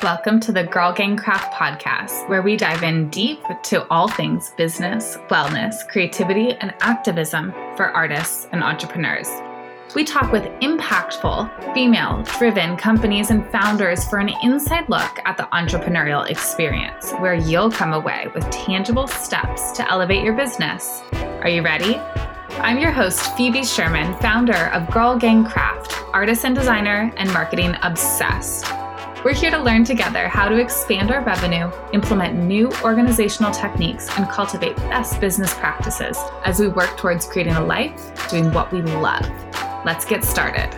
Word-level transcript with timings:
Welcome 0.00 0.38
to 0.40 0.52
the 0.52 0.62
Girl 0.62 0.92
Gang 0.92 1.16
Craft 1.16 1.52
podcast, 1.54 2.28
where 2.28 2.40
we 2.40 2.56
dive 2.56 2.84
in 2.84 3.10
deep 3.10 3.40
to 3.64 3.84
all 3.88 4.06
things 4.06 4.50
business, 4.56 5.16
wellness, 5.28 5.88
creativity, 5.88 6.52
and 6.52 6.72
activism 6.82 7.50
for 7.76 7.86
artists 7.86 8.46
and 8.52 8.62
entrepreneurs. 8.62 9.28
We 9.96 10.04
talk 10.04 10.30
with 10.30 10.44
impactful, 10.60 11.74
female 11.74 12.22
driven 12.38 12.76
companies 12.76 13.30
and 13.30 13.44
founders 13.50 14.04
for 14.04 14.20
an 14.20 14.30
inside 14.44 14.88
look 14.88 15.18
at 15.24 15.36
the 15.36 15.48
entrepreneurial 15.52 16.30
experience, 16.30 17.10
where 17.14 17.34
you'll 17.34 17.72
come 17.72 17.92
away 17.92 18.28
with 18.36 18.48
tangible 18.50 19.08
steps 19.08 19.72
to 19.72 19.90
elevate 19.90 20.22
your 20.22 20.34
business. 20.34 21.02
Are 21.42 21.48
you 21.48 21.62
ready? 21.62 21.96
I'm 22.60 22.78
your 22.78 22.92
host, 22.92 23.36
Phoebe 23.36 23.64
Sherman, 23.64 24.16
founder 24.20 24.66
of 24.72 24.88
Girl 24.92 25.18
Gang 25.18 25.44
Craft, 25.44 25.92
artist 26.12 26.44
and 26.44 26.54
designer, 26.54 27.12
and 27.16 27.32
marketing 27.32 27.74
obsessed. 27.82 28.77
We're 29.28 29.34
here 29.34 29.50
to 29.50 29.58
learn 29.58 29.84
together 29.84 30.26
how 30.26 30.48
to 30.48 30.56
expand 30.56 31.10
our 31.10 31.22
revenue, 31.22 31.70
implement 31.92 32.42
new 32.44 32.72
organizational 32.82 33.52
techniques, 33.52 34.08
and 34.16 34.26
cultivate 34.26 34.74
best 34.76 35.20
business 35.20 35.52
practices 35.52 36.16
as 36.46 36.58
we 36.58 36.68
work 36.68 36.96
towards 36.96 37.26
creating 37.26 37.52
a 37.52 37.62
life 37.62 38.26
doing 38.30 38.50
what 38.54 38.72
we 38.72 38.80
love. 38.80 39.28
Let's 39.84 40.06
get 40.06 40.24
started. 40.24 40.72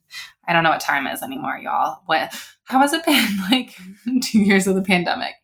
I 0.49 0.53
don't 0.53 0.65
know 0.65 0.71
what 0.71 0.81
time 0.81 1.07
is 1.07 1.23
anymore, 1.23 1.59
y'all. 1.59 2.01
What 2.07 2.35
how 2.65 2.81
has 2.81 2.93
it 2.93 3.05
been 3.05 3.39
like 3.51 3.77
two 4.23 4.41
years 4.41 4.67
of 4.67 4.75
the 4.75 4.83
pandemic? 4.83 5.35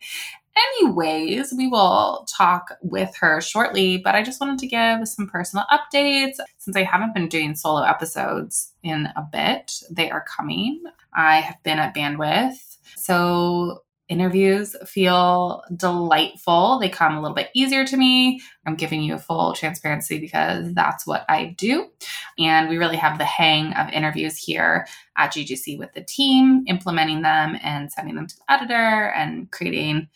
Anyways, 0.81 1.55
we 1.57 1.69
will 1.69 2.27
talk 2.37 2.73
with 2.83 3.15
her 3.21 3.41
shortly, 3.41 3.99
but 3.99 4.17
I 4.17 4.25
just 4.25 4.41
wanted 4.41 4.59
to 4.59 4.67
give 4.67 5.07
some 5.07 5.29
personal 5.29 5.65
updates 5.71 6.39
since 6.57 6.77
I 6.77 6.83
haven't 6.83 7.15
been 7.15 7.29
doing 7.29 7.55
solo 7.55 7.83
episodes 7.83 8.73
in 8.83 9.07
a 9.15 9.23
bit. 9.31 9.73
They 9.89 10.11
are 10.11 10.25
coming. 10.25 10.83
I 11.15 11.41
have 11.41 11.63
been 11.63 11.79
at 11.79 11.95
Bandwidth. 11.95 12.79
So 12.97 13.85
interviews 14.09 14.75
feel 14.87 15.63
delightful. 15.77 16.79
They 16.79 16.89
come 16.89 17.17
a 17.17 17.21
little 17.21 17.35
bit 17.35 17.51
easier 17.55 17.87
to 17.87 17.97
me. 17.97 18.41
I'm 18.67 18.75
giving 18.75 19.03
you 19.03 19.15
a 19.15 19.19
full 19.19 19.53
transparency 19.53 20.19
because 20.19 20.73
that's 20.75 21.07
what 21.07 21.25
I 21.29 21.55
do. 21.59 21.91
And 22.39 22.69
we 22.69 22.79
really 22.79 22.97
have 22.97 23.19
the 23.19 23.25
hang 23.25 23.73
of 23.75 23.91
interviews 23.91 24.37
here 24.37 24.87
at 25.17 25.33
GGC 25.33 25.79
with 25.79 25.93
the 25.93 26.03
team, 26.03 26.65
implementing 26.67 27.23
them 27.23 27.59
and 27.63 27.91
sending 27.91 28.15
them 28.15 28.27
to 28.27 28.37
the 28.37 28.53
editor 28.53 29.11
and 29.11 29.51
creating, 29.51 30.09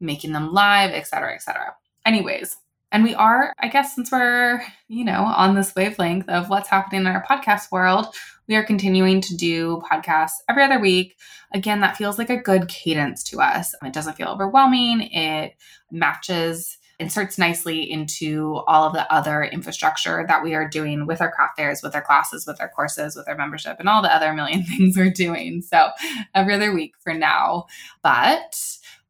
making 0.00 0.32
them 0.32 0.52
live, 0.52 0.90
et 0.90 1.06
cetera, 1.06 1.34
et 1.34 1.42
cetera. 1.42 1.74
Anyways, 2.04 2.56
and 2.92 3.02
we 3.02 3.14
are, 3.14 3.54
I 3.58 3.68
guess, 3.68 3.94
since 3.94 4.12
we're, 4.12 4.62
you 4.86 5.04
know, 5.04 5.24
on 5.24 5.54
this 5.54 5.74
wavelength 5.74 6.28
of 6.28 6.50
what's 6.50 6.68
happening 6.68 7.00
in 7.00 7.06
our 7.06 7.24
podcast 7.24 7.72
world, 7.72 8.14
we 8.46 8.54
are 8.54 8.62
continuing 8.62 9.22
to 9.22 9.36
do 9.36 9.82
podcasts 9.90 10.42
every 10.48 10.62
other 10.62 10.78
week. 10.78 11.16
Again, 11.54 11.80
that 11.80 11.96
feels 11.96 12.18
like 12.18 12.28
a 12.28 12.36
good 12.36 12.68
cadence 12.68 13.22
to 13.24 13.40
us. 13.40 13.74
It 13.82 13.94
doesn't 13.94 14.16
feel 14.16 14.28
overwhelming. 14.28 15.02
It 15.10 15.54
matches 15.90 16.76
inserts 16.98 17.38
nicely 17.38 17.90
into 17.90 18.56
all 18.66 18.86
of 18.86 18.92
the 18.92 19.10
other 19.10 19.42
infrastructure 19.42 20.26
that 20.28 20.42
we 20.42 20.54
are 20.54 20.68
doing 20.68 21.06
with 21.06 21.22
our 21.22 21.32
craft 21.32 21.56
fairs, 21.56 21.82
with 21.82 21.94
our 21.94 22.02
classes, 22.02 22.46
with 22.46 22.60
our 22.60 22.68
courses, 22.68 23.16
with 23.16 23.26
our 23.26 23.36
membership, 23.36 23.76
and 23.80 23.88
all 23.88 24.02
the 24.02 24.14
other 24.14 24.34
million 24.34 24.62
things 24.66 24.98
we're 24.98 25.10
doing. 25.10 25.62
So 25.62 25.88
every 26.34 26.52
other 26.52 26.74
week 26.74 26.92
for 27.00 27.14
now. 27.14 27.64
But 28.02 28.54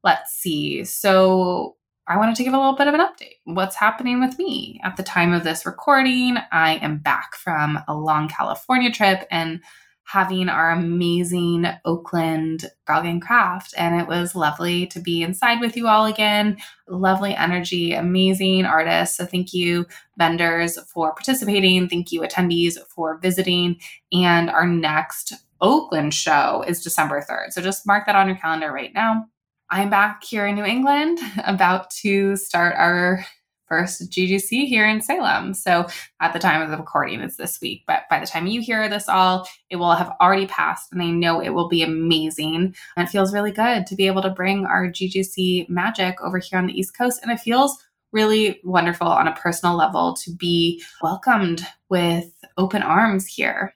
let's 0.04 0.32
see. 0.32 0.84
So 0.84 1.76
I 2.12 2.18
wanted 2.18 2.34
to 2.36 2.44
give 2.44 2.52
a 2.52 2.58
little 2.58 2.76
bit 2.76 2.88
of 2.88 2.94
an 2.94 3.00
update. 3.00 3.38
What's 3.44 3.74
happening 3.74 4.20
with 4.20 4.38
me? 4.38 4.78
At 4.84 4.98
the 4.98 5.02
time 5.02 5.32
of 5.32 5.44
this 5.44 5.64
recording, 5.64 6.36
I 6.52 6.74
am 6.74 6.98
back 6.98 7.34
from 7.34 7.78
a 7.88 7.94
long 7.94 8.28
California 8.28 8.90
trip 8.90 9.26
and 9.30 9.62
having 10.04 10.50
our 10.50 10.72
amazing 10.72 11.64
Oakland 11.86 12.66
Gang 12.86 13.18
Craft. 13.18 13.72
And 13.78 13.98
it 13.98 14.08
was 14.08 14.34
lovely 14.34 14.86
to 14.88 15.00
be 15.00 15.22
inside 15.22 15.62
with 15.62 15.74
you 15.74 15.88
all 15.88 16.04
again. 16.04 16.58
Lovely 16.86 17.34
energy, 17.34 17.94
amazing 17.94 18.66
artists. 18.66 19.16
So 19.16 19.24
thank 19.24 19.54
you, 19.54 19.86
vendors, 20.18 20.78
for 20.92 21.14
participating. 21.14 21.88
Thank 21.88 22.12
you, 22.12 22.20
attendees, 22.20 22.76
for 22.94 23.20
visiting. 23.20 23.80
And 24.12 24.50
our 24.50 24.66
next 24.66 25.32
Oakland 25.62 26.12
show 26.12 26.62
is 26.68 26.84
December 26.84 27.24
3rd. 27.26 27.52
So 27.52 27.62
just 27.62 27.86
mark 27.86 28.04
that 28.04 28.16
on 28.16 28.26
your 28.26 28.36
calendar 28.36 28.70
right 28.70 28.92
now. 28.92 29.28
I'm 29.72 29.88
back 29.88 30.22
here 30.22 30.46
in 30.46 30.54
New 30.54 30.66
England, 30.66 31.18
about 31.44 31.88
to 32.02 32.36
start 32.36 32.74
our 32.76 33.24
first 33.66 34.10
GGC 34.10 34.66
here 34.66 34.86
in 34.86 35.00
Salem. 35.00 35.54
So 35.54 35.86
at 36.20 36.34
the 36.34 36.38
time 36.38 36.60
of 36.60 36.70
the 36.70 36.76
recording, 36.76 37.20
it's 37.20 37.38
this 37.38 37.58
week. 37.58 37.84
But 37.86 38.02
by 38.10 38.20
the 38.20 38.26
time 38.26 38.46
you 38.46 38.60
hear 38.60 38.86
this 38.90 39.08
all, 39.08 39.48
it 39.70 39.76
will 39.76 39.94
have 39.94 40.12
already 40.20 40.46
passed. 40.46 40.92
And 40.92 41.00
I 41.00 41.06
know 41.06 41.40
it 41.40 41.54
will 41.54 41.70
be 41.70 41.82
amazing. 41.82 42.74
And 42.98 43.08
it 43.08 43.10
feels 43.10 43.32
really 43.32 43.50
good 43.50 43.86
to 43.86 43.96
be 43.96 44.06
able 44.06 44.20
to 44.20 44.28
bring 44.28 44.66
our 44.66 44.88
GGC 44.88 45.70
magic 45.70 46.20
over 46.20 46.36
here 46.36 46.58
on 46.58 46.66
the 46.66 46.78
East 46.78 46.94
Coast. 46.94 47.20
And 47.22 47.32
it 47.32 47.40
feels 47.40 47.82
really 48.12 48.60
wonderful 48.64 49.06
on 49.06 49.26
a 49.26 49.36
personal 49.36 49.74
level 49.74 50.12
to 50.16 50.32
be 50.32 50.84
welcomed 51.00 51.66
with 51.88 52.30
open 52.58 52.82
arms 52.82 53.26
here. 53.26 53.74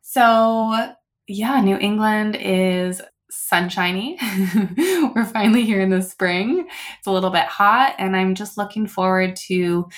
So, 0.00 0.94
yeah, 1.26 1.60
New 1.60 1.76
England 1.76 2.34
is 2.40 3.02
sunshiny. 3.30 4.18
We're 5.14 5.24
finally 5.24 5.64
here 5.64 5.80
in 5.80 5.90
the 5.90 6.02
spring. 6.02 6.66
It's 6.98 7.06
a 7.06 7.12
little 7.12 7.30
bit 7.30 7.44
hot, 7.44 7.94
and 7.98 8.16
I'm 8.16 8.34
just 8.34 8.56
looking 8.56 8.86
forward 8.86 9.36
to, 9.48 9.88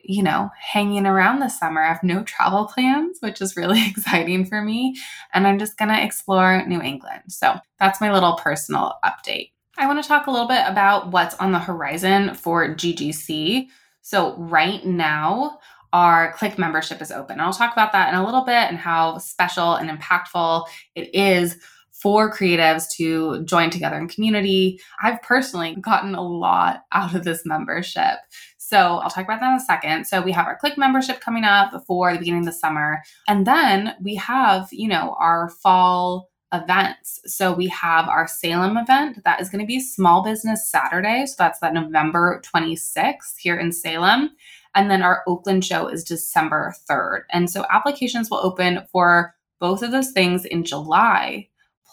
you 0.00 0.22
know, 0.22 0.50
hanging 0.58 1.06
around 1.06 1.40
this 1.40 1.58
summer. 1.58 1.82
I 1.82 1.88
have 1.88 2.02
no 2.02 2.22
travel 2.22 2.66
plans, 2.66 3.18
which 3.20 3.40
is 3.40 3.56
really 3.56 3.86
exciting 3.88 4.46
for 4.46 4.62
me. 4.62 4.96
And 5.34 5.46
I'm 5.46 5.58
just 5.58 5.76
going 5.76 5.90
to 5.90 6.02
explore 6.02 6.64
New 6.66 6.80
England. 6.80 7.24
So 7.28 7.56
that's 7.78 8.00
my 8.00 8.12
little 8.12 8.36
personal 8.36 8.94
update. 9.04 9.50
I 9.76 9.86
want 9.86 10.02
to 10.02 10.08
talk 10.08 10.26
a 10.26 10.30
little 10.30 10.48
bit 10.48 10.64
about 10.66 11.12
what's 11.12 11.36
on 11.36 11.52
the 11.52 11.58
horizon 11.60 12.34
for 12.34 12.74
GGC. 12.74 13.68
So, 14.02 14.34
right 14.36 14.84
now, 14.84 15.58
our 15.92 16.32
Clique 16.32 16.58
membership 16.58 17.00
is 17.00 17.12
open. 17.12 17.40
I'll 17.40 17.52
talk 17.52 17.72
about 17.72 17.92
that 17.92 18.08
in 18.12 18.18
a 18.18 18.24
little 18.24 18.44
bit 18.44 18.54
and 18.54 18.76
how 18.76 19.18
special 19.18 19.74
and 19.74 19.88
impactful 19.88 20.66
it 20.94 21.14
is 21.14 21.58
for 22.00 22.32
creatives 22.32 22.84
to 22.96 23.42
join 23.44 23.70
together 23.70 23.96
in 23.96 24.08
community. 24.08 24.80
I've 25.02 25.22
personally 25.22 25.76
gotten 25.80 26.14
a 26.14 26.22
lot 26.22 26.84
out 26.92 27.14
of 27.14 27.24
this 27.24 27.42
membership. 27.44 28.18
So 28.58 28.98
I'll 28.98 29.10
talk 29.10 29.24
about 29.24 29.40
that 29.40 29.50
in 29.52 29.56
a 29.56 29.60
second. 29.60 30.06
So 30.06 30.20
we 30.20 30.32
have 30.32 30.46
our 30.46 30.56
Clique 30.56 30.78
membership 30.78 31.20
coming 31.20 31.44
up 31.44 31.72
before 31.72 32.12
the 32.12 32.18
beginning 32.18 32.40
of 32.40 32.46
the 32.46 32.52
summer. 32.52 33.02
And 33.26 33.46
then 33.46 33.94
we 34.02 34.14
have, 34.16 34.68
you 34.70 34.88
know, 34.88 35.16
our 35.18 35.48
fall 35.48 36.28
events. 36.52 37.20
So 37.26 37.52
we 37.52 37.68
have 37.68 38.08
our 38.08 38.26
Salem 38.26 38.76
event 38.76 39.24
that 39.24 39.40
is 39.40 39.48
going 39.48 39.62
to 39.62 39.66
be 39.66 39.80
Small 39.80 40.22
Business 40.22 40.70
Saturday. 40.70 41.26
So 41.26 41.34
that's 41.38 41.60
that 41.60 41.74
November 41.74 42.42
26th 42.44 43.38
here 43.38 43.56
in 43.56 43.72
Salem. 43.72 44.30
And 44.74 44.90
then 44.90 45.02
our 45.02 45.22
Oakland 45.26 45.64
show 45.64 45.88
is 45.88 46.04
December 46.04 46.74
3rd. 46.88 47.22
And 47.32 47.50
so 47.50 47.64
applications 47.70 48.30
will 48.30 48.38
open 48.38 48.86
for 48.92 49.34
both 49.60 49.82
of 49.82 49.90
those 49.90 50.12
things 50.12 50.44
in 50.44 50.64
July. 50.64 51.48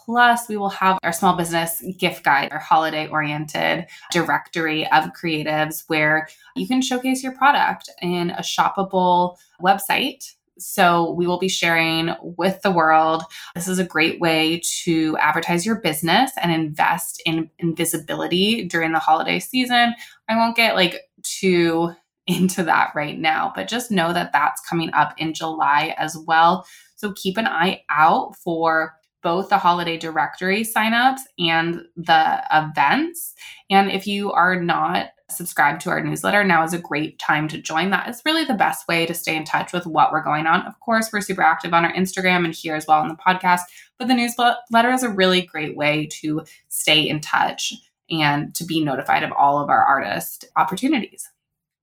Plus, 0.05 0.47
we 0.47 0.55
will 0.55 0.69
have 0.69 0.99
our 1.01 1.11
small 1.11 1.35
business 1.35 1.83
gift 1.97 2.23
guide, 2.23 2.51
our 2.51 2.59
holiday 2.59 3.07
oriented 3.07 3.87
directory 4.11 4.87
of 4.91 5.05
creatives 5.19 5.83
where 5.87 6.27
you 6.55 6.67
can 6.67 6.81
showcase 6.81 7.23
your 7.23 7.35
product 7.35 7.89
in 8.01 8.29
a 8.29 8.41
shoppable 8.41 9.37
website 9.61 10.35
so 10.57 11.11
we 11.11 11.27
will 11.27 11.39
be 11.39 11.49
sharing 11.49 12.15
with 12.21 12.61
the 12.61 12.71
world. 12.71 13.23
This 13.55 13.67
is 13.67 13.79
a 13.79 13.83
great 13.85 14.19
way 14.19 14.61
to 14.83 15.17
advertise 15.17 15.65
your 15.65 15.81
business 15.81 16.31
and 16.41 16.51
invest 16.51 17.21
in, 17.25 17.49
in 17.59 17.75
visibility 17.75 18.65
during 18.65 18.93
the 18.93 18.99
holiday 18.99 19.39
season. 19.39 19.93
I 20.29 20.37
won't 20.37 20.55
get 20.55 20.75
like 20.75 21.09
too 21.23 21.93
into 22.27 22.63
that 22.63 22.91
right 22.95 23.19
now, 23.19 23.53
but 23.55 23.67
just 23.67 23.91
know 23.91 24.11
that 24.11 24.31
that's 24.33 24.61
coming 24.67 24.91
up 24.93 25.13
in 25.17 25.33
July 25.33 25.93
as 25.97 26.17
well. 26.17 26.65
So 26.95 27.13
keep 27.13 27.37
an 27.37 27.47
eye 27.47 27.83
out 27.89 28.35
for 28.37 28.95
both 29.25 29.49
the 29.49 29.57
holiday 29.57 29.97
directory 29.97 30.63
signups 30.63 31.21
and 31.39 31.81
the 31.97 32.43
events. 32.53 33.33
And 33.71 33.89
if 33.89 34.05
you 34.05 34.31
are 34.31 34.61
not 34.61 35.07
subscribed 35.31 35.81
to 35.81 35.89
our 35.89 35.99
newsletter, 35.99 36.43
now 36.43 36.63
is 36.63 36.73
a 36.73 36.77
great 36.77 37.17
time 37.17 37.47
to 37.47 37.59
join. 37.59 37.89
That 37.89 38.07
is 38.07 38.21
really 38.23 38.45
the 38.45 38.53
best 38.53 38.87
way 38.87 39.07
to 39.07 39.15
stay 39.15 39.35
in 39.35 39.43
touch 39.43 39.73
with 39.73 39.87
what 39.87 40.11
we're 40.11 40.21
going 40.21 40.45
on. 40.45 40.61
Of 40.67 40.79
course, 40.79 41.09
we're 41.11 41.21
super 41.21 41.41
active 41.41 41.73
on 41.73 41.83
our 41.83 41.93
Instagram 41.93 42.45
and 42.45 42.53
here 42.53 42.75
as 42.75 42.85
well 42.85 43.01
on 43.01 43.07
the 43.07 43.15
podcast, 43.15 43.61
but 43.97 44.07
the 44.07 44.13
newsletter 44.13 44.91
is 44.91 45.01
a 45.01 45.09
really 45.09 45.41
great 45.41 45.75
way 45.75 46.07
to 46.21 46.43
stay 46.67 47.01
in 47.01 47.19
touch 47.19 47.73
and 48.11 48.53
to 48.53 48.63
be 48.63 48.85
notified 48.85 49.23
of 49.23 49.31
all 49.31 49.59
of 49.59 49.69
our 49.71 49.83
artist 49.83 50.45
opportunities. 50.55 51.27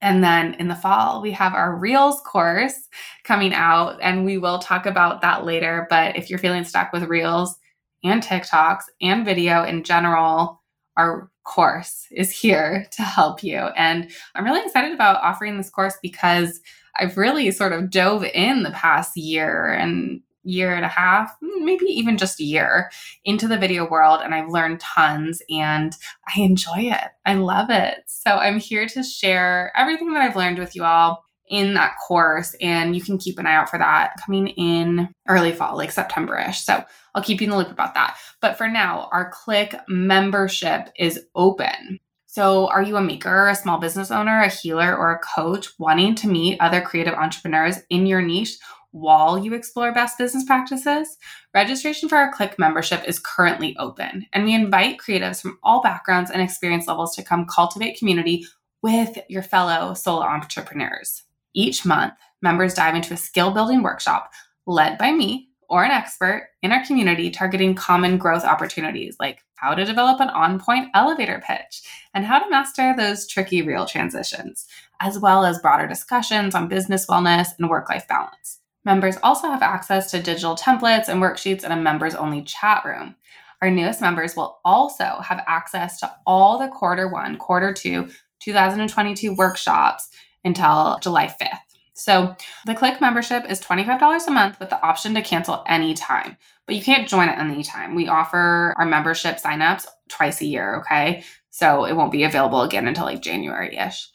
And 0.02 0.22
then 0.22 0.54
in 0.54 0.66
the 0.68 0.74
fall, 0.74 1.22
we 1.22 1.30
have 1.30 1.54
our 1.54 1.76
Reels 1.76 2.20
course 2.22 2.88
coming 3.22 3.54
out, 3.54 3.98
and 4.02 4.24
we 4.24 4.36
will 4.36 4.58
talk 4.58 4.84
about 4.84 5.22
that 5.22 5.44
later. 5.44 5.86
But 5.88 6.16
if 6.16 6.28
you're 6.28 6.40
feeling 6.40 6.64
stuck 6.64 6.92
with 6.92 7.04
Reels 7.04 7.56
and 8.02 8.20
TikToks 8.20 8.82
and 9.00 9.24
video 9.24 9.62
in 9.62 9.84
general, 9.84 10.60
our 10.96 11.30
course 11.44 12.06
is 12.10 12.30
here 12.32 12.86
to 12.90 13.02
help 13.02 13.42
you. 13.42 13.58
And 13.58 14.10
I'm 14.34 14.44
really 14.44 14.64
excited 14.64 14.92
about 14.92 15.22
offering 15.22 15.56
this 15.56 15.70
course 15.70 15.94
because 16.02 16.60
I've 16.96 17.16
really 17.16 17.50
sort 17.52 17.72
of 17.72 17.88
dove 17.88 18.24
in 18.24 18.64
the 18.64 18.72
past 18.72 19.16
year 19.16 19.72
and 19.72 20.20
year 20.44 20.74
and 20.74 20.84
a 20.84 20.88
half, 20.88 21.34
mm, 21.42 21.64
maybe 21.64 21.86
even 21.86 22.18
just 22.18 22.40
a 22.40 22.44
year 22.44 22.90
into 23.24 23.48
the 23.48 23.58
video 23.58 23.88
world. 23.88 24.20
And 24.22 24.34
I've 24.34 24.50
learned 24.50 24.80
tons 24.80 25.42
and 25.50 25.96
I 26.34 26.40
enjoy 26.40 26.80
it. 26.80 27.08
I 27.24 27.34
love 27.34 27.70
it. 27.70 28.04
So 28.06 28.30
I'm 28.30 28.58
here 28.58 28.86
to 28.86 29.02
share 29.02 29.72
everything 29.76 30.12
that 30.12 30.22
I've 30.22 30.36
learned 30.36 30.58
with 30.58 30.74
you 30.74 30.84
all 30.84 31.24
in 31.48 31.74
that 31.74 31.96
course. 32.06 32.54
And 32.60 32.96
you 32.96 33.02
can 33.02 33.18
keep 33.18 33.38
an 33.38 33.46
eye 33.46 33.54
out 33.54 33.68
for 33.68 33.78
that 33.78 34.14
coming 34.24 34.48
in 34.48 35.08
early 35.28 35.52
fall, 35.52 35.76
like 35.76 35.92
September 35.92 36.38
ish. 36.38 36.60
So 36.60 36.82
I'll 37.14 37.22
keep 37.22 37.40
you 37.40 37.46
in 37.46 37.50
the 37.50 37.58
loop 37.58 37.70
about 37.70 37.94
that. 37.94 38.16
But 38.40 38.56
for 38.56 38.68
now, 38.68 39.08
our 39.12 39.30
Clique 39.30 39.74
membership 39.88 40.88
is 40.96 41.20
open. 41.34 42.00
So, 42.26 42.68
are 42.68 42.82
you 42.82 42.96
a 42.96 43.02
maker, 43.02 43.48
a 43.48 43.54
small 43.54 43.78
business 43.78 44.10
owner, 44.10 44.40
a 44.40 44.48
healer, 44.48 44.96
or 44.96 45.12
a 45.12 45.18
coach 45.18 45.68
wanting 45.78 46.14
to 46.14 46.28
meet 46.28 46.58
other 46.62 46.80
creative 46.80 47.12
entrepreneurs 47.12 47.80
in 47.90 48.06
your 48.06 48.22
niche 48.22 48.56
while 48.92 49.36
you 49.36 49.52
explore 49.52 49.92
best 49.92 50.16
business 50.16 50.44
practices? 50.44 51.18
Registration 51.52 52.08
for 52.08 52.16
our 52.16 52.32
Clique 52.32 52.58
membership 52.58 53.02
is 53.06 53.18
currently 53.18 53.76
open, 53.78 54.26
and 54.32 54.44
we 54.44 54.54
invite 54.54 54.98
creatives 54.98 55.42
from 55.42 55.58
all 55.62 55.82
backgrounds 55.82 56.30
and 56.30 56.40
experience 56.40 56.86
levels 56.86 57.14
to 57.16 57.22
come 57.22 57.46
cultivate 57.46 57.98
community 57.98 58.46
with 58.82 59.18
your 59.28 59.42
fellow 59.42 59.94
solo 59.94 60.22
entrepreneurs. 60.22 61.24
Each 61.54 61.84
month, 61.84 62.14
members 62.40 62.74
dive 62.74 62.94
into 62.94 63.14
a 63.14 63.18
skill 63.18 63.50
building 63.50 63.82
workshop 63.82 64.30
led 64.66 64.96
by 64.98 65.12
me 65.12 65.48
or 65.68 65.84
an 65.84 65.90
expert 65.90 66.48
in 66.62 66.70
our 66.70 66.84
community 66.84 67.30
targeting 67.30 67.74
common 67.74 68.18
growth 68.18 68.44
opportunities 68.44 69.16
like 69.18 69.42
how 69.62 69.74
to 69.74 69.84
develop 69.84 70.20
an 70.20 70.28
on 70.28 70.58
point 70.58 70.90
elevator 70.92 71.40
pitch, 71.46 71.82
and 72.14 72.24
how 72.24 72.38
to 72.38 72.50
master 72.50 72.94
those 72.96 73.28
tricky 73.28 73.62
real 73.62 73.86
transitions, 73.86 74.66
as 75.00 75.20
well 75.20 75.44
as 75.44 75.60
broader 75.60 75.86
discussions 75.86 76.54
on 76.54 76.66
business 76.66 77.06
wellness 77.06 77.50
and 77.58 77.70
work 77.70 77.88
life 77.88 78.06
balance. 78.08 78.58
Members 78.84 79.16
also 79.22 79.48
have 79.48 79.62
access 79.62 80.10
to 80.10 80.22
digital 80.22 80.56
templates 80.56 81.08
and 81.08 81.22
worksheets 81.22 81.64
in 81.64 81.72
a 81.72 81.76
members 81.76 82.14
only 82.14 82.42
chat 82.42 82.84
room. 82.84 83.14
Our 83.60 83.70
newest 83.70 84.00
members 84.00 84.34
will 84.34 84.58
also 84.64 85.20
have 85.22 85.44
access 85.46 86.00
to 86.00 86.12
all 86.26 86.58
the 86.58 86.68
quarter 86.68 87.08
one, 87.08 87.36
quarter 87.38 87.72
two, 87.72 88.08
2022 88.40 89.34
workshops 89.34 90.08
until 90.44 90.98
July 91.00 91.28
5th. 91.28 91.58
So 91.94 92.34
the 92.66 92.74
Clique 92.74 93.00
membership 93.00 93.48
is 93.48 93.60
$25 93.60 94.26
a 94.26 94.30
month 94.30 94.58
with 94.58 94.70
the 94.70 94.82
option 94.82 95.14
to 95.14 95.22
cancel 95.22 95.62
anytime, 95.68 96.36
but 96.66 96.74
you 96.74 96.82
can't 96.82 97.08
join 97.08 97.28
at 97.28 97.38
any 97.38 97.62
time. 97.62 97.94
We 97.94 98.08
offer 98.08 98.74
our 98.76 98.86
membership 98.86 99.36
signups 99.36 99.86
twice 100.08 100.40
a 100.40 100.46
year, 100.46 100.80
okay? 100.80 101.22
So 101.50 101.84
it 101.84 101.94
won't 101.94 102.10
be 102.10 102.24
available 102.24 102.62
again 102.62 102.88
until 102.88 103.04
like 103.04 103.22
January 103.22 103.76
ish. 103.76 104.08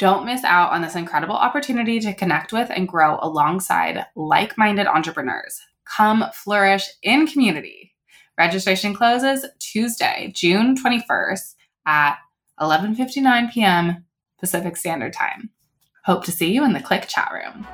Don't 0.00 0.24
miss 0.24 0.44
out 0.44 0.72
on 0.72 0.80
this 0.80 0.96
incredible 0.96 1.34
opportunity 1.34 2.00
to 2.00 2.14
connect 2.14 2.54
with 2.54 2.70
and 2.74 2.88
grow 2.88 3.18
alongside 3.20 4.06
like 4.16 4.56
minded 4.56 4.86
entrepreneurs. 4.86 5.60
Come 5.84 6.24
flourish 6.32 6.88
in 7.02 7.26
community. 7.26 7.92
Registration 8.38 8.94
closes 8.94 9.44
Tuesday, 9.58 10.32
June 10.34 10.74
21st 10.74 11.54
at 11.84 12.16
11:59 12.58 13.52
p.m. 13.52 14.06
Pacific 14.38 14.78
Standard 14.78 15.12
Time. 15.12 15.50
Hope 16.06 16.24
to 16.24 16.32
see 16.32 16.50
you 16.50 16.64
in 16.64 16.72
the 16.72 16.80
Clique 16.80 17.06
chat 17.06 17.30
room. 17.30 17.66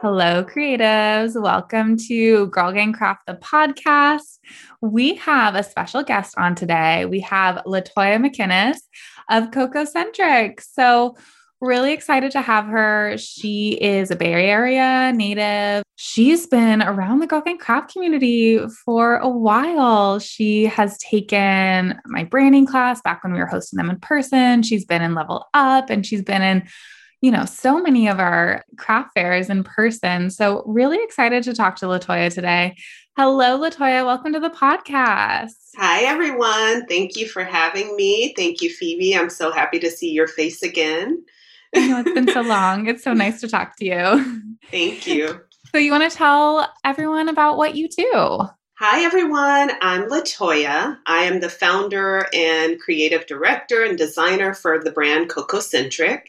Hello, 0.00 0.44
creatives. 0.44 1.38
Welcome 1.38 1.96
to 2.08 2.46
Girl 2.46 2.72
Gang 2.72 2.92
Craft, 2.92 3.26
the 3.26 3.34
podcast. 3.34 4.38
We 4.80 5.16
have 5.16 5.54
a 5.54 5.62
special 5.62 6.02
guest 6.02 6.34
on 6.38 6.54
today. 6.54 7.04
We 7.06 7.20
have 7.20 7.56
LaToya 7.66 8.24
McInnis 8.24 8.76
of 9.28 9.50
Cocoacentric. 9.50 10.60
So, 10.60 11.16
really 11.60 11.92
excited 11.92 12.30
to 12.32 12.40
have 12.40 12.66
her. 12.66 13.16
She 13.16 13.72
is 13.80 14.10
a 14.10 14.16
Bay 14.16 14.32
Area 14.32 15.12
native. 15.14 15.82
She's 15.96 16.46
been 16.46 16.82
around 16.82 17.20
the 17.20 17.26
Girl 17.26 17.40
Gang 17.40 17.58
Craft 17.58 17.92
community 17.92 18.58
for 18.84 19.16
a 19.16 19.28
while. 19.28 20.18
She 20.18 20.64
has 20.64 20.98
taken 20.98 21.98
my 22.04 22.24
branding 22.24 22.66
class 22.66 23.00
back 23.00 23.24
when 23.24 23.32
we 23.32 23.38
were 23.38 23.46
hosting 23.46 23.78
them 23.78 23.88
in 23.88 23.98
person. 24.00 24.62
She's 24.62 24.84
been 24.84 25.02
in 25.02 25.14
Level 25.14 25.46
Up 25.54 25.88
and 25.88 26.04
she's 26.04 26.22
been 26.22 26.42
in, 26.42 26.68
you 27.20 27.30
know, 27.30 27.44
so 27.44 27.80
many 27.80 28.08
of 28.08 28.20
our 28.20 28.64
craft 28.76 29.14
fairs 29.14 29.48
in 29.48 29.64
person. 29.64 30.30
So, 30.30 30.62
really 30.66 30.98
excited 31.02 31.42
to 31.44 31.54
talk 31.54 31.76
to 31.76 31.86
LaToya 31.86 32.32
today. 32.32 32.76
Hello, 33.16 33.58
LaToya. 33.58 34.04
Welcome 34.04 34.34
to 34.34 34.40
the 34.40 34.50
podcast. 34.50 35.54
Hi, 35.76 36.02
everyone. 36.02 36.86
Thank 36.86 37.16
you 37.16 37.26
for 37.26 37.42
having 37.42 37.96
me. 37.96 38.34
Thank 38.36 38.60
you, 38.60 38.70
Phoebe. 38.70 39.16
I'm 39.16 39.30
so 39.30 39.50
happy 39.50 39.78
to 39.78 39.90
see 39.90 40.10
your 40.10 40.28
face 40.28 40.62
again. 40.62 41.24
I 41.74 41.88
know 41.88 42.00
it's 42.00 42.12
been 42.12 42.28
so 42.28 42.42
long. 42.42 42.86
It's 42.86 43.02
so 43.02 43.14
nice 43.14 43.40
to 43.40 43.48
talk 43.48 43.76
to 43.76 43.84
you. 43.84 44.42
Thank 44.70 45.06
you. 45.06 45.40
So, 45.72 45.78
you 45.78 45.92
want 45.92 46.10
to 46.10 46.16
tell 46.16 46.70
everyone 46.84 47.28
about 47.28 47.56
what 47.56 47.74
you 47.74 47.88
do? 47.88 48.48
Hi, 48.78 49.04
everyone. 49.04 49.70
I'm 49.80 50.02
LaToya. 50.02 50.98
I 51.06 51.22
am 51.22 51.40
the 51.40 51.48
founder 51.48 52.26
and 52.34 52.78
creative 52.78 53.24
director 53.24 53.82
and 53.82 53.96
designer 53.96 54.52
for 54.52 54.78
the 54.78 54.90
brand 54.90 55.30
Cocoacentric. 55.30 56.24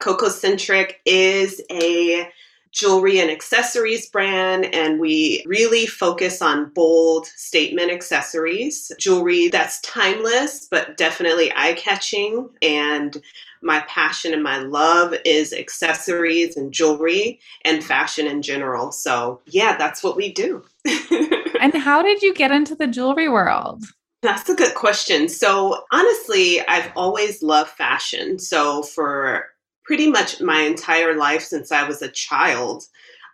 Cocoacentric 0.00 0.94
is 1.04 1.60
a 1.70 2.26
jewelry 2.72 3.20
and 3.20 3.30
accessories 3.30 4.08
brand, 4.08 4.74
and 4.74 4.98
we 4.98 5.44
really 5.44 5.84
focus 5.84 6.40
on 6.40 6.70
bold 6.70 7.26
statement 7.26 7.90
accessories, 7.90 8.90
jewelry 8.98 9.48
that's 9.48 9.82
timeless 9.82 10.68
but 10.70 10.96
definitely 10.96 11.52
eye 11.54 11.74
catching. 11.74 12.48
And 12.62 13.20
my 13.60 13.80
passion 13.88 14.32
and 14.32 14.42
my 14.42 14.56
love 14.56 15.14
is 15.26 15.52
accessories 15.52 16.56
and 16.56 16.72
jewelry 16.72 17.40
and 17.66 17.84
fashion 17.84 18.26
in 18.26 18.40
general. 18.40 18.90
So, 18.90 19.42
yeah, 19.44 19.76
that's 19.76 20.02
what 20.02 20.16
we 20.16 20.32
do. 20.32 20.64
and 21.60 21.74
how 21.74 22.02
did 22.02 22.22
you 22.22 22.34
get 22.34 22.50
into 22.50 22.74
the 22.74 22.86
jewelry 22.86 23.28
world? 23.28 23.84
That's 24.22 24.48
a 24.48 24.54
good 24.54 24.74
question. 24.74 25.28
So, 25.28 25.84
honestly, 25.92 26.60
I've 26.66 26.92
always 26.96 27.42
loved 27.42 27.70
fashion. 27.70 28.38
So, 28.38 28.82
for 28.82 29.46
pretty 29.90 30.08
much 30.08 30.40
my 30.40 30.60
entire 30.60 31.16
life 31.16 31.42
since 31.42 31.72
I 31.72 31.82
was 31.82 32.00
a 32.00 32.08
child. 32.08 32.84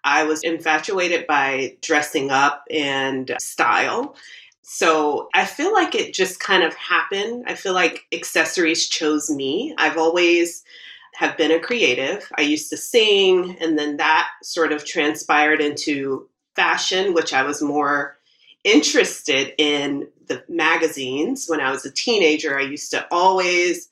I 0.04 0.22
was 0.22 0.42
infatuated 0.42 1.26
by 1.26 1.76
dressing 1.82 2.30
up 2.30 2.64
and 2.70 3.36
style. 3.38 4.16
So 4.62 5.28
I 5.34 5.44
feel 5.44 5.74
like 5.74 5.94
it 5.94 6.14
just 6.14 6.40
kind 6.40 6.62
of 6.62 6.74
happened. 6.74 7.44
I 7.46 7.56
feel 7.56 7.74
like 7.74 8.06
accessories 8.10 8.88
chose 8.88 9.28
me. 9.28 9.74
I've 9.76 9.98
always 9.98 10.64
have 11.14 11.36
been 11.36 11.50
a 11.50 11.60
creative. 11.60 12.26
I 12.38 12.40
used 12.40 12.70
to 12.70 12.78
sing 12.78 13.58
and 13.60 13.78
then 13.78 13.98
that 13.98 14.28
sort 14.42 14.72
of 14.72 14.86
transpired 14.86 15.60
into 15.60 16.26
fashion, 16.54 17.12
which 17.12 17.34
I 17.34 17.42
was 17.42 17.60
more 17.60 18.15
interested 18.66 19.54
in 19.58 20.08
the 20.26 20.42
magazines 20.48 21.46
when 21.46 21.60
I 21.60 21.70
was 21.70 21.86
a 21.86 21.92
teenager. 21.92 22.58
I 22.58 22.62
used 22.62 22.90
to 22.90 23.06
always 23.10 23.88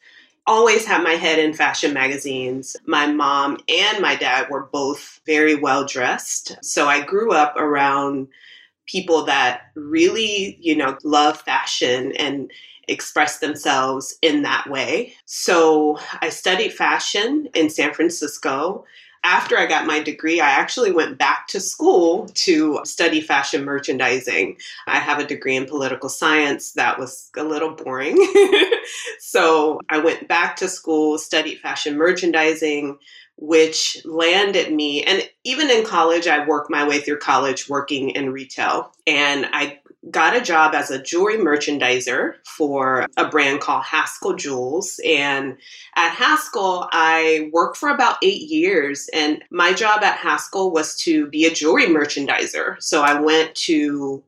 always 0.46 0.84
had 0.84 1.02
my 1.02 1.12
head 1.12 1.38
in 1.38 1.54
fashion 1.54 1.94
magazines. 1.94 2.76
My 2.84 3.06
mom 3.06 3.56
and 3.66 4.02
my 4.02 4.14
dad 4.14 4.50
were 4.50 4.64
both 4.66 5.20
very 5.24 5.54
well 5.54 5.86
dressed. 5.86 6.58
So 6.62 6.86
I 6.86 7.00
grew 7.00 7.32
up 7.32 7.56
around 7.56 8.28
people 8.84 9.24
that 9.24 9.70
really, 9.74 10.58
you 10.60 10.76
know, 10.76 10.98
love 11.02 11.40
fashion 11.40 12.12
and 12.18 12.50
express 12.88 13.38
themselves 13.38 14.18
in 14.20 14.42
that 14.42 14.68
way. 14.68 15.14
So 15.24 15.98
I 16.20 16.28
studied 16.28 16.74
fashion 16.74 17.48
in 17.54 17.70
San 17.70 17.94
Francisco 17.94 18.84
after 19.24 19.58
I 19.58 19.66
got 19.66 19.86
my 19.86 20.00
degree, 20.00 20.40
I 20.40 20.50
actually 20.50 20.92
went 20.92 21.18
back 21.18 21.48
to 21.48 21.58
school 21.58 22.26
to 22.34 22.80
study 22.84 23.22
fashion 23.22 23.64
merchandising. 23.64 24.58
I 24.86 24.98
have 24.98 25.18
a 25.18 25.26
degree 25.26 25.56
in 25.56 25.64
political 25.64 26.10
science. 26.10 26.72
That 26.72 26.98
was 26.98 27.30
a 27.36 27.42
little 27.42 27.70
boring. 27.70 28.16
so 29.18 29.80
I 29.88 29.98
went 29.98 30.28
back 30.28 30.56
to 30.56 30.68
school, 30.68 31.16
studied 31.16 31.60
fashion 31.60 31.96
merchandising, 31.96 32.98
which 33.36 33.98
landed 34.04 34.72
me. 34.72 35.02
And 35.02 35.28
even 35.42 35.70
in 35.70 35.84
college, 35.86 36.26
I 36.26 36.46
worked 36.46 36.70
my 36.70 36.86
way 36.86 37.00
through 37.00 37.18
college 37.18 37.68
working 37.68 38.10
in 38.10 38.30
retail. 38.30 38.92
And 39.06 39.48
I 39.52 39.80
got 40.10 40.36
a 40.36 40.40
job 40.40 40.74
as 40.74 40.90
a 40.90 41.02
jewelry 41.02 41.36
merchandiser 41.36 42.34
for 42.44 43.06
a 43.16 43.28
brand 43.28 43.60
called 43.60 43.84
Haskell 43.84 44.34
Jewels. 44.34 45.00
And 45.04 45.56
at 45.96 46.14
Haskell, 46.14 46.88
I 46.92 47.50
worked 47.52 47.76
for 47.76 47.88
about 47.88 48.18
eight 48.22 48.42
years. 48.42 49.08
And 49.14 49.42
my 49.50 49.72
job 49.72 50.02
at 50.02 50.18
Haskell 50.18 50.70
was 50.70 50.96
to 50.98 51.26
be 51.28 51.46
a 51.46 51.54
jewelry 51.54 51.86
merchandiser. 51.86 52.82
So 52.82 53.02
I 53.02 53.20
went 53.20 53.54
to 53.56 54.22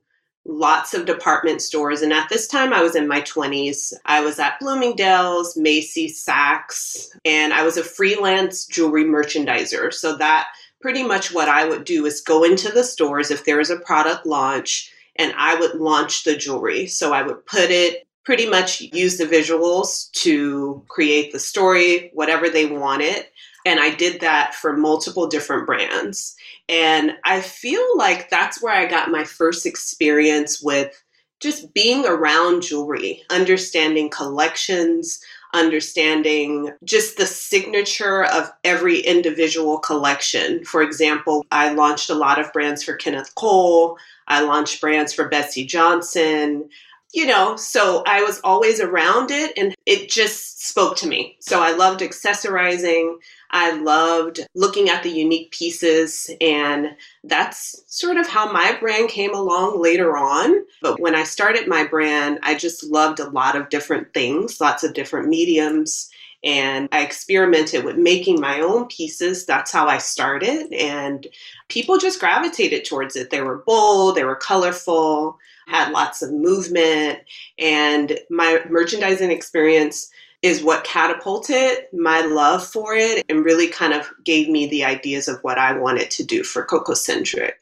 lots 0.47 0.95
of 0.95 1.07
department 1.07 1.61
stores. 1.61 2.03
And 2.03 2.13
at 2.13 2.29
this 2.29 2.47
time, 2.47 2.73
I 2.73 2.83
was 2.83 2.95
in 2.95 3.09
my 3.09 3.21
20s. 3.23 3.93
I 4.07 4.21
was 4.21 4.39
at 4.39 4.59
Bloomingdale's, 4.61 5.57
Macy's, 5.57 6.25
Saks, 6.25 7.09
and 7.25 7.53
I 7.53 7.65
was 7.65 7.77
a 7.77 7.83
freelance 7.83 8.65
jewelry 8.65 9.05
merchandiser. 9.05 9.93
So 9.93 10.17
that 10.17 10.49
pretty 10.81 11.03
much 11.03 11.33
what 11.33 11.49
I 11.49 11.69
would 11.69 11.85
do 11.85 12.07
is 12.07 12.21
go 12.21 12.45
into 12.45 12.71
the 12.71 12.85
stores 12.85 13.31
if 13.31 13.45
there 13.45 13.59
was 13.59 13.71
a 13.71 13.81
product 13.81 14.25
launch 14.25 14.93
and 15.19 15.33
I 15.37 15.55
would 15.57 15.75
launch 15.77 16.25
the 16.25 16.37
jewelry. 16.37 16.87
So 16.87 17.13
I 17.13 17.23
would 17.23 17.45
put 17.47 17.71
it 17.71 18.07
pretty 18.25 18.49
much 18.49 18.81
use 18.81 19.19
the 19.19 19.25
visuals 19.25 20.11
to 20.11 20.83
create 20.89 21.33
the 21.33 21.39
story, 21.39 22.11
whatever 22.13 22.51
they 22.51 22.67
wanted. 22.67 23.27
And 23.65 23.79
I 23.79 23.95
did 23.95 24.21
that 24.21 24.55
for 24.55 24.77
multiple 24.77 25.29
different 25.29 25.67
brands. 25.67 26.35
And 26.69 27.13
I 27.25 27.41
feel 27.41 27.85
like 27.97 28.29
that's 28.29 28.61
where 28.63 28.75
I 28.75 28.87
got 28.87 29.11
my 29.11 29.25
first 29.25 29.65
experience 29.65 30.61
with 30.61 31.03
just 31.41 31.73
being 31.75 32.05
around 32.07 32.63
jewelry, 32.63 33.23
understanding 33.31 34.11
collections, 34.11 35.21
understanding 35.53 36.73
just 36.85 37.17
the 37.17 37.27
signature 37.27 38.25
of 38.25 38.51
every 38.65 39.01
individual 39.01 39.79
collection. 39.79 40.65
For 40.65 40.83
example, 40.83 41.45
I 41.51 41.73
launched 41.73 42.11
a 42.11 42.15
lot 42.15 42.41
of 42.41 42.53
brands 42.53 42.83
for 42.83 42.95
Kenneth 42.95 43.35
Cole, 43.37 43.99
I 44.29 44.43
launched 44.43 44.81
brands 44.81 45.13
for 45.13 45.29
Betsey 45.29 45.65
Johnson. 45.65 46.69
You 47.15 47.27
know, 47.27 47.57
so 47.57 48.03
I 48.07 48.23
was 48.23 48.41
always 48.43 48.81
around 48.81 49.31
it 49.31 49.57
and 49.57 49.75
it 49.87 50.11
just 50.11 50.67
spoke 50.67 50.97
to 50.99 51.07
me. 51.07 51.37
So 51.41 51.63
I 51.63 51.73
loved 51.73 52.01
accessorizing. 52.01 53.17
I 53.51 53.71
loved 53.81 54.41
looking 54.55 54.91
at 54.91 55.03
the 55.03 55.11
unique 55.11 55.53
pieces, 55.53 56.29
and 56.41 56.97
that's 57.23 57.83
sort 57.87 58.17
of 58.17 58.27
how 58.27 58.53
my 58.53 58.77
brand 58.79 59.09
came 59.09 59.35
along 59.35 59.81
later 59.81 60.17
on. 60.17 60.65
But 60.83 61.01
when 61.01 61.15
I 61.15 61.23
started 61.23 61.69
my 61.69 61.87
brand, 61.87 62.41
I 62.43 62.57
just 62.57 62.85
loved 62.85 63.21
a 63.21 63.31
lot 63.31 63.57
of 63.57 63.69
different 63.69 64.13
things, 64.13 64.61
lots 64.61 64.83
of 64.83 64.95
different 64.95 65.29
mediums. 65.29 66.11
And 66.47 66.89
I 66.93 67.03
experimented 67.03 67.85
with 67.85 67.97
making 67.97 68.41
my 68.41 68.61
own 68.61 68.87
pieces. 68.87 69.45
That's 69.47 69.73
how 69.73 69.89
I 69.89 69.99
started. 69.99 70.73
And 70.73 71.27
people 71.69 71.99
just 71.99 72.21
gravitated 72.21 72.85
towards 72.85 73.17
it. 73.17 73.31
They 73.31 73.41
were 73.41 73.65
bold, 73.67 74.15
they 74.15 74.23
were 74.23 74.37
colorful, 74.37 75.39
had 75.67 75.91
lots 75.91 76.23
of 76.23 76.33
movement. 76.33 77.19
And 77.59 78.19
my 78.31 78.61
merchandising 78.71 79.33
experience 79.33 80.09
is 80.43 80.63
what 80.63 80.85
catapulted 80.85 81.87
my 81.93 82.21
love 82.21 82.65
for 82.65 82.95
it 82.95 83.25
and 83.29 83.45
really 83.45 83.67
kind 83.67 83.93
of 83.93 84.09
gave 84.25 84.49
me 84.49 84.69
the 84.69 84.85
ideas 84.85 85.27
of 85.27 85.43
what 85.43 85.59
I 85.59 85.77
wanted 85.77 86.13
to 86.13 86.25
do 86.25 86.45
for 86.45 86.65
Cocoacentric. 86.65 87.55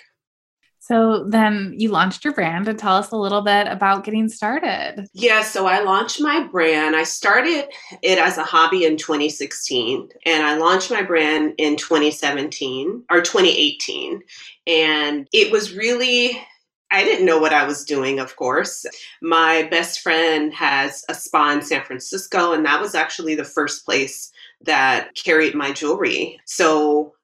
So 0.87 1.25
then 1.25 1.75
you 1.79 1.91
launched 1.91 2.25
your 2.25 2.35
brand 2.35 2.69
and 2.69 2.79
tell 2.79 2.95
us 2.95 3.11
a 3.11 3.17
little 3.17 3.41
bit 3.41 3.69
about 3.69 4.05
getting 4.05 4.29
started. 4.29 5.07
Yeah, 5.14 5.41
so 5.41 5.67
I 5.67 5.81
launched 5.81 6.21
my 6.21 6.47
brand. 6.47 6.95
I 6.95 7.05
started 7.05 7.69
it 8.03 8.19
as 8.19 8.37
a 8.37 8.45
hobby 8.45 8.85
in 8.85 8.99
2016 8.99 10.11
and 10.26 10.43
I 10.43 10.59
launched 10.59 10.91
my 10.91 11.00
brand 11.00 11.55
in 11.57 11.79
2017 11.79 13.03
or 13.11 13.23
2018. 13.23 14.21
And 14.67 15.26
it 15.33 15.50
was 15.50 15.73
really 15.73 16.38
I 16.91 17.03
didn't 17.03 17.25
know 17.25 17.38
what 17.38 17.55
I 17.55 17.64
was 17.64 17.85
doing, 17.85 18.21
of 18.21 18.37
course. 18.37 18.85
My 19.23 19.67
best 19.71 20.00
friend 20.00 20.53
has 20.53 21.03
a 21.09 21.14
spa 21.14 21.50
in 21.50 21.62
San 21.62 21.83
Francisco, 21.83 22.53
and 22.53 22.64
that 22.67 22.81
was 22.81 22.95
actually 22.95 23.35
the 23.35 23.43
first 23.43 23.85
place 23.85 24.31
that 24.61 25.12
carried 25.17 25.57
my 25.57 25.73
jewelry. 25.73 26.38
So 26.45 27.14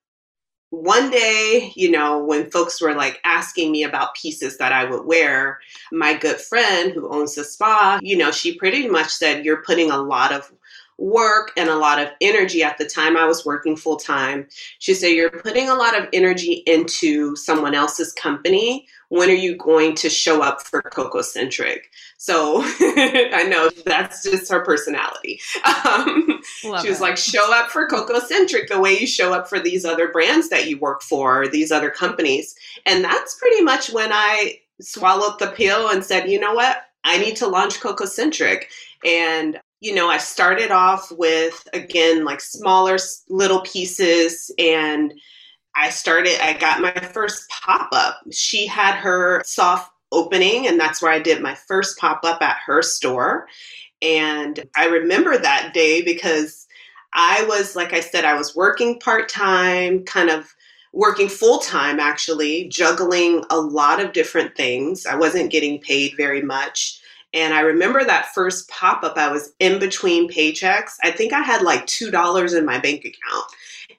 one 0.71 1.11
day, 1.11 1.73
you 1.75 1.91
know, 1.91 2.23
when 2.23 2.49
folks 2.49 2.81
were 2.81 2.95
like 2.95 3.19
asking 3.25 3.71
me 3.73 3.83
about 3.83 4.15
pieces 4.15 4.57
that 4.57 4.71
I 4.71 4.85
would 4.85 5.05
wear, 5.05 5.59
my 5.91 6.13
good 6.13 6.39
friend 6.39 6.93
who 6.93 7.09
owns 7.13 7.35
the 7.35 7.43
spa, 7.43 7.99
you 8.01 8.17
know, 8.17 8.31
she 8.31 8.55
pretty 8.55 8.87
much 8.87 9.09
said, 9.09 9.45
You're 9.45 9.63
putting 9.63 9.91
a 9.91 10.01
lot 10.01 10.31
of 10.31 10.51
work 10.97 11.51
and 11.57 11.69
a 11.69 11.75
lot 11.75 11.99
of 11.99 12.09
energy 12.21 12.63
at 12.63 12.77
the 12.77 12.85
time 12.85 13.17
I 13.17 13.25
was 13.25 13.45
working 13.45 13.75
full 13.75 13.97
time. 13.97 14.47
She 14.79 14.93
said, 14.93 15.07
You're 15.07 15.29
putting 15.29 15.69
a 15.69 15.75
lot 15.75 15.99
of 15.99 16.07
energy 16.13 16.63
into 16.65 17.35
someone 17.35 17.73
else's 17.73 18.13
company. 18.13 18.87
When 19.09 19.29
are 19.29 19.33
you 19.33 19.57
going 19.57 19.95
to 19.95 20.09
show 20.09 20.41
up 20.41 20.61
for 20.61 20.81
Cocoacentric? 20.81 21.79
So 22.17 22.61
I 22.63 23.45
know 23.49 23.69
that's 23.85 24.23
just 24.23 24.49
her 24.51 24.63
personality. 24.63 25.41
Um, 25.65 26.41
she 26.61 26.89
was 26.89 26.99
it. 26.99 27.01
like, 27.01 27.17
Show 27.17 27.53
up 27.53 27.69
for 27.71 27.87
Cocoacentric 27.87 28.67
the 28.67 28.79
way 28.79 28.97
you 28.97 29.07
show 29.07 29.33
up 29.33 29.49
for 29.49 29.59
these 29.59 29.85
other 29.85 30.11
brands 30.11 30.49
that 30.49 30.69
you 30.69 30.77
work 30.77 31.01
for, 31.01 31.47
these 31.47 31.71
other 31.71 31.89
companies. 31.89 32.55
And 32.85 33.03
that's 33.03 33.35
pretty 33.35 33.61
much 33.61 33.91
when 33.91 34.11
I 34.13 34.59
swallowed 34.79 35.39
the 35.39 35.47
pill 35.47 35.89
and 35.89 36.03
said, 36.03 36.29
You 36.29 36.39
know 36.39 36.53
what? 36.53 36.77
I 37.03 37.17
need 37.17 37.35
to 37.37 37.47
launch 37.47 37.79
Cocoacentric. 37.79 38.65
And 39.03 39.59
you 39.81 39.93
know, 39.95 40.09
I 40.09 40.17
started 40.17 40.71
off 40.71 41.11
with, 41.11 41.67
again, 41.73 42.23
like 42.23 42.39
smaller 42.39 42.97
little 43.29 43.61
pieces 43.61 44.51
and 44.59 45.13
I 45.75 45.89
started, 45.89 46.37
I 46.41 46.53
got 46.53 46.81
my 46.81 46.93
first 46.93 47.49
pop 47.49 47.89
up. 47.91 48.19
She 48.31 48.67
had 48.67 48.95
her 48.95 49.41
soft 49.43 49.91
opening, 50.11 50.67
and 50.67 50.79
that's 50.79 51.01
where 51.01 51.11
I 51.11 51.19
did 51.19 51.41
my 51.41 51.55
first 51.55 51.97
pop 51.97 52.21
up 52.23 52.41
at 52.41 52.57
her 52.65 52.81
store. 52.81 53.47
And 54.01 54.63
I 54.75 54.85
remember 54.85 55.37
that 55.37 55.71
day 55.73 56.01
because 56.01 56.67
I 57.13 57.45
was, 57.47 57.75
like 57.75 57.93
I 57.93 58.01
said, 58.01 58.25
I 58.25 58.33
was 58.33 58.55
working 58.55 58.99
part 58.99 59.29
time, 59.29 60.03
kind 60.03 60.29
of 60.29 60.53
working 60.93 61.29
full 61.29 61.59
time 61.59 61.99
actually, 61.99 62.67
juggling 62.67 63.43
a 63.49 63.59
lot 63.59 64.03
of 64.03 64.13
different 64.13 64.55
things. 64.55 65.05
I 65.05 65.15
wasn't 65.15 65.51
getting 65.51 65.79
paid 65.79 66.13
very 66.17 66.41
much. 66.41 67.00
And 67.33 67.53
I 67.53 67.61
remember 67.61 68.03
that 68.03 68.33
first 68.33 68.69
pop 68.69 69.03
up, 69.03 69.17
I 69.17 69.31
was 69.31 69.53
in 69.59 69.79
between 69.79 70.29
paychecks. 70.29 70.97
I 71.03 71.11
think 71.11 71.33
I 71.33 71.41
had 71.41 71.61
like 71.61 71.85
$2 71.85 72.57
in 72.57 72.65
my 72.65 72.79
bank 72.79 73.05
account. 73.05 73.45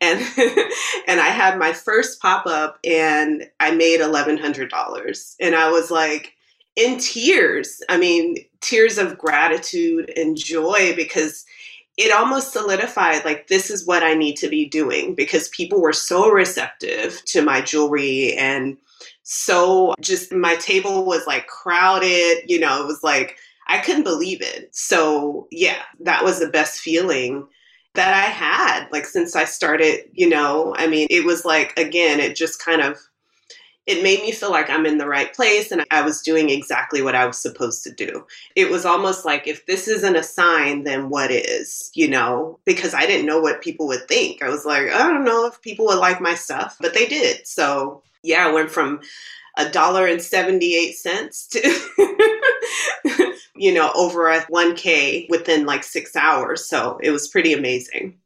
And, 0.01 0.21
and 1.07 1.21
I 1.21 1.29
had 1.29 1.59
my 1.59 1.73
first 1.73 2.21
pop 2.21 2.47
up 2.47 2.79
and 2.85 3.49
I 3.61 3.71
made 3.71 4.01
$1,100. 4.01 5.37
And 5.41 5.55
I 5.55 5.71
was 5.71 5.91
like 5.91 6.35
in 6.77 6.99
tears. 6.99 7.83
I 7.89 7.97
mean, 7.97 8.37
tears 8.61 8.99
of 8.99 9.19
gratitude 9.19 10.12
and 10.17 10.37
joy 10.37 10.95
because 10.95 11.45
it 11.99 12.12
almost 12.12 12.53
solidified 12.53 13.25
like 13.25 13.49
this 13.49 13.71
is 13.71 13.87
what 13.87 14.03
I 14.03 14.15
need 14.15 14.37
to 14.39 14.49
be 14.49 14.67
doing 14.67 15.15
because 15.15 15.49
people 15.51 15.81
were 15.81 15.93
so 15.93 16.31
receptive 16.31 17.23
to 17.27 17.43
my 17.43 17.61
jewelry 17.61 18.35
and 18.35 18.79
so 19.23 19.95
just 20.00 20.33
my 20.33 20.57
table 20.57 21.05
was 21.05 21.26
like 21.26 21.47
crowded, 21.47 22.43
you 22.47 22.59
know, 22.59 22.83
it 22.83 22.87
was 22.87 23.02
like 23.02 23.37
I 23.69 23.79
couldn't 23.79 24.02
believe 24.02 24.43
it. 24.43 24.69
So, 24.75 25.47
yeah, 25.50 25.83
that 26.00 26.25
was 26.25 26.41
the 26.41 26.49
best 26.49 26.81
feeling 26.81 27.47
that 27.95 28.12
I 28.14 28.26
had 28.31 28.88
like 28.91 29.07
since 29.07 29.37
I 29.37 29.45
started, 29.45 30.05
you 30.12 30.29
know. 30.29 30.75
I 30.76 30.87
mean, 30.87 31.07
it 31.11 31.25
was 31.25 31.45
like 31.45 31.79
again, 31.79 32.21
it 32.21 32.37
just 32.37 32.62
kind 32.62 32.83
of 32.83 32.99
it 33.87 34.03
made 34.03 34.23
me 34.23 34.31
feel 34.31 34.51
like 34.51 34.71
I'm 34.71 34.87
in 34.87 34.99
the 34.99 35.09
right 35.09 35.35
place 35.35 35.73
and 35.73 35.85
I 35.91 36.03
was 36.03 36.23
doing 36.23 36.51
exactly 36.51 37.03
what 37.03 37.17
I 37.17 37.27
was 37.27 37.39
supposed 37.39 37.83
to 37.85 37.93
do. 37.93 38.27
It 38.55 38.71
was 38.71 38.87
almost 38.87 39.25
like 39.25 39.49
if 39.49 39.67
this 39.67 39.89
isn't 39.89 40.17
a 40.17 40.23
sign, 40.23 40.85
then 40.85 41.09
what 41.09 41.33
is, 41.33 41.91
you 41.95 42.09
know? 42.09 42.61
Because 42.65 42.95
I 42.95 43.07
didn't 43.07 43.27
know 43.27 43.41
what 43.41 43.61
people 43.61 43.89
would 43.89 44.07
think. 44.07 44.43
I 44.43 44.49
was 44.49 44.65
like, 44.65 44.89
I 44.89 44.99
don't 44.99 45.25
know 45.25 45.47
if 45.47 45.61
people 45.62 45.87
would 45.87 45.99
like 45.99 46.21
my 46.21 46.35
stuff, 46.35 46.77
but 46.81 46.95
they 46.95 47.07
did. 47.07 47.47
So 47.47 48.03
yeah, 48.23 48.47
I 48.47 48.53
went 48.53 48.71
from 48.71 49.01
a 49.59 49.69
dollar 49.69 50.07
and 50.07 50.23
78 50.23 50.93
cents 50.93 51.49
to, 51.49 53.35
you 53.57 53.75
know, 53.75 53.91
over 53.95 54.29
a 54.31 54.43
1K 54.43 55.29
within 55.29 55.67
like 55.67 55.83
six 55.83 56.15
hours. 56.15 56.69
So 56.69 56.99
it 57.03 57.11
was 57.11 57.29
pretty 57.29 57.53
amazing. 57.53 58.19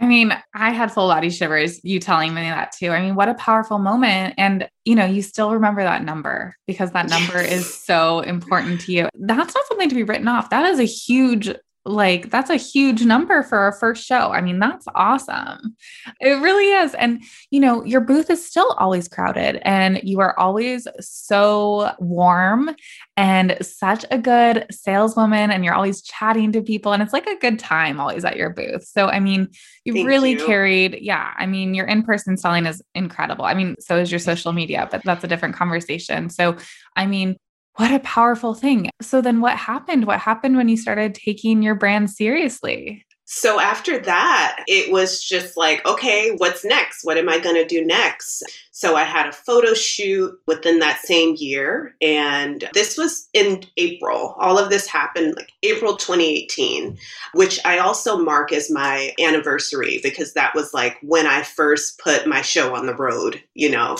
I 0.00 0.06
mean, 0.06 0.32
I 0.54 0.70
had 0.70 0.92
full 0.92 1.08
body 1.08 1.30
shivers, 1.30 1.82
you 1.84 2.00
telling 2.00 2.34
me 2.34 2.42
that 2.42 2.72
too. 2.72 2.90
I 2.90 3.00
mean, 3.00 3.14
what 3.14 3.28
a 3.28 3.34
powerful 3.34 3.78
moment. 3.78 4.34
And, 4.36 4.68
you 4.84 4.94
know, 4.96 5.04
you 5.04 5.22
still 5.22 5.52
remember 5.52 5.82
that 5.82 6.02
number 6.02 6.56
because 6.66 6.90
that 6.92 7.08
number 7.08 7.40
yes. 7.40 7.52
is 7.52 7.74
so 7.74 8.20
important 8.20 8.80
to 8.82 8.92
you. 8.92 9.08
That's 9.14 9.54
not 9.54 9.66
something 9.66 9.88
to 9.88 9.94
be 9.94 10.02
written 10.02 10.26
off. 10.26 10.50
That 10.50 10.68
is 10.70 10.80
a 10.80 10.84
huge 10.84 11.54
like 11.86 12.30
that's 12.30 12.50
a 12.50 12.56
huge 12.56 13.04
number 13.04 13.42
for 13.42 13.58
our 13.58 13.72
first 13.72 14.04
show. 14.04 14.32
I 14.32 14.40
mean, 14.40 14.58
that's 14.58 14.86
awesome. 14.94 15.76
It 16.20 16.40
really 16.40 16.70
is. 16.70 16.94
And 16.94 17.22
you 17.50 17.60
know, 17.60 17.84
your 17.84 18.00
booth 18.00 18.30
is 18.30 18.44
still 18.44 18.74
always 18.78 19.06
crowded 19.06 19.60
and 19.62 20.00
you 20.02 20.20
are 20.20 20.38
always 20.38 20.88
so 21.00 21.92
warm 21.98 22.74
and 23.16 23.56
such 23.60 24.04
a 24.10 24.18
good 24.18 24.66
saleswoman 24.70 25.50
and 25.50 25.64
you're 25.64 25.74
always 25.74 26.00
chatting 26.02 26.52
to 26.52 26.62
people 26.62 26.92
and 26.92 27.02
it's 27.02 27.12
like 27.12 27.26
a 27.26 27.38
good 27.38 27.58
time 27.58 28.00
always 28.00 28.24
at 28.24 28.36
your 28.36 28.50
booth. 28.50 28.84
So 28.84 29.08
I 29.08 29.20
mean, 29.20 29.48
you've 29.84 29.96
Thank 29.96 30.08
really 30.08 30.32
you. 30.32 30.46
carried 30.46 30.98
yeah, 31.00 31.34
I 31.36 31.44
mean, 31.44 31.74
your 31.74 31.86
in-person 31.86 32.38
selling 32.38 32.64
is 32.64 32.82
incredible. 32.94 33.44
I 33.44 33.52
mean, 33.54 33.76
so 33.78 33.98
is 33.98 34.10
your 34.10 34.20
social 34.20 34.52
media, 34.52 34.88
but 34.90 35.02
that's 35.04 35.24
a 35.24 35.28
different 35.28 35.54
conversation. 35.54 36.30
So 36.30 36.56
I 36.96 37.06
mean, 37.06 37.36
what 37.76 37.92
a 37.92 38.00
powerful 38.00 38.54
thing. 38.54 38.90
So 39.00 39.20
then 39.20 39.40
what 39.40 39.56
happened? 39.56 40.06
What 40.06 40.20
happened 40.20 40.56
when 40.56 40.68
you 40.68 40.76
started 40.76 41.14
taking 41.14 41.62
your 41.62 41.74
brand 41.74 42.10
seriously? 42.10 43.04
so 43.26 43.58
after 43.58 43.98
that, 44.00 44.62
it 44.66 44.92
was 44.92 45.22
just 45.22 45.56
like, 45.56 45.84
okay, 45.86 46.34
what's 46.36 46.64
next? 46.64 47.04
What 47.04 47.16
am 47.16 47.28
I 47.28 47.38
going 47.38 47.56
to 47.56 47.66
do 47.66 47.84
next? 47.84 48.42
So 48.70 48.96
I 48.96 49.04
had 49.04 49.26
a 49.26 49.32
photo 49.32 49.72
shoot 49.72 50.38
within 50.46 50.78
that 50.80 51.00
same 51.00 51.34
year. 51.38 51.96
And 52.02 52.68
this 52.74 52.98
was 52.98 53.28
in 53.32 53.64
April. 53.78 54.36
All 54.38 54.58
of 54.58 54.68
this 54.68 54.86
happened 54.86 55.34
like 55.36 55.52
April 55.62 55.96
2018, 55.96 56.98
which 57.32 57.58
I 57.64 57.78
also 57.78 58.18
mark 58.18 58.52
as 58.52 58.70
my 58.70 59.12
anniversary 59.18 60.00
because 60.02 60.34
that 60.34 60.54
was 60.54 60.74
like 60.74 60.98
when 61.02 61.26
I 61.26 61.42
first 61.42 61.98
put 61.98 62.26
my 62.26 62.42
show 62.42 62.74
on 62.74 62.86
the 62.86 62.96
road, 62.96 63.42
you 63.54 63.70
know. 63.70 63.96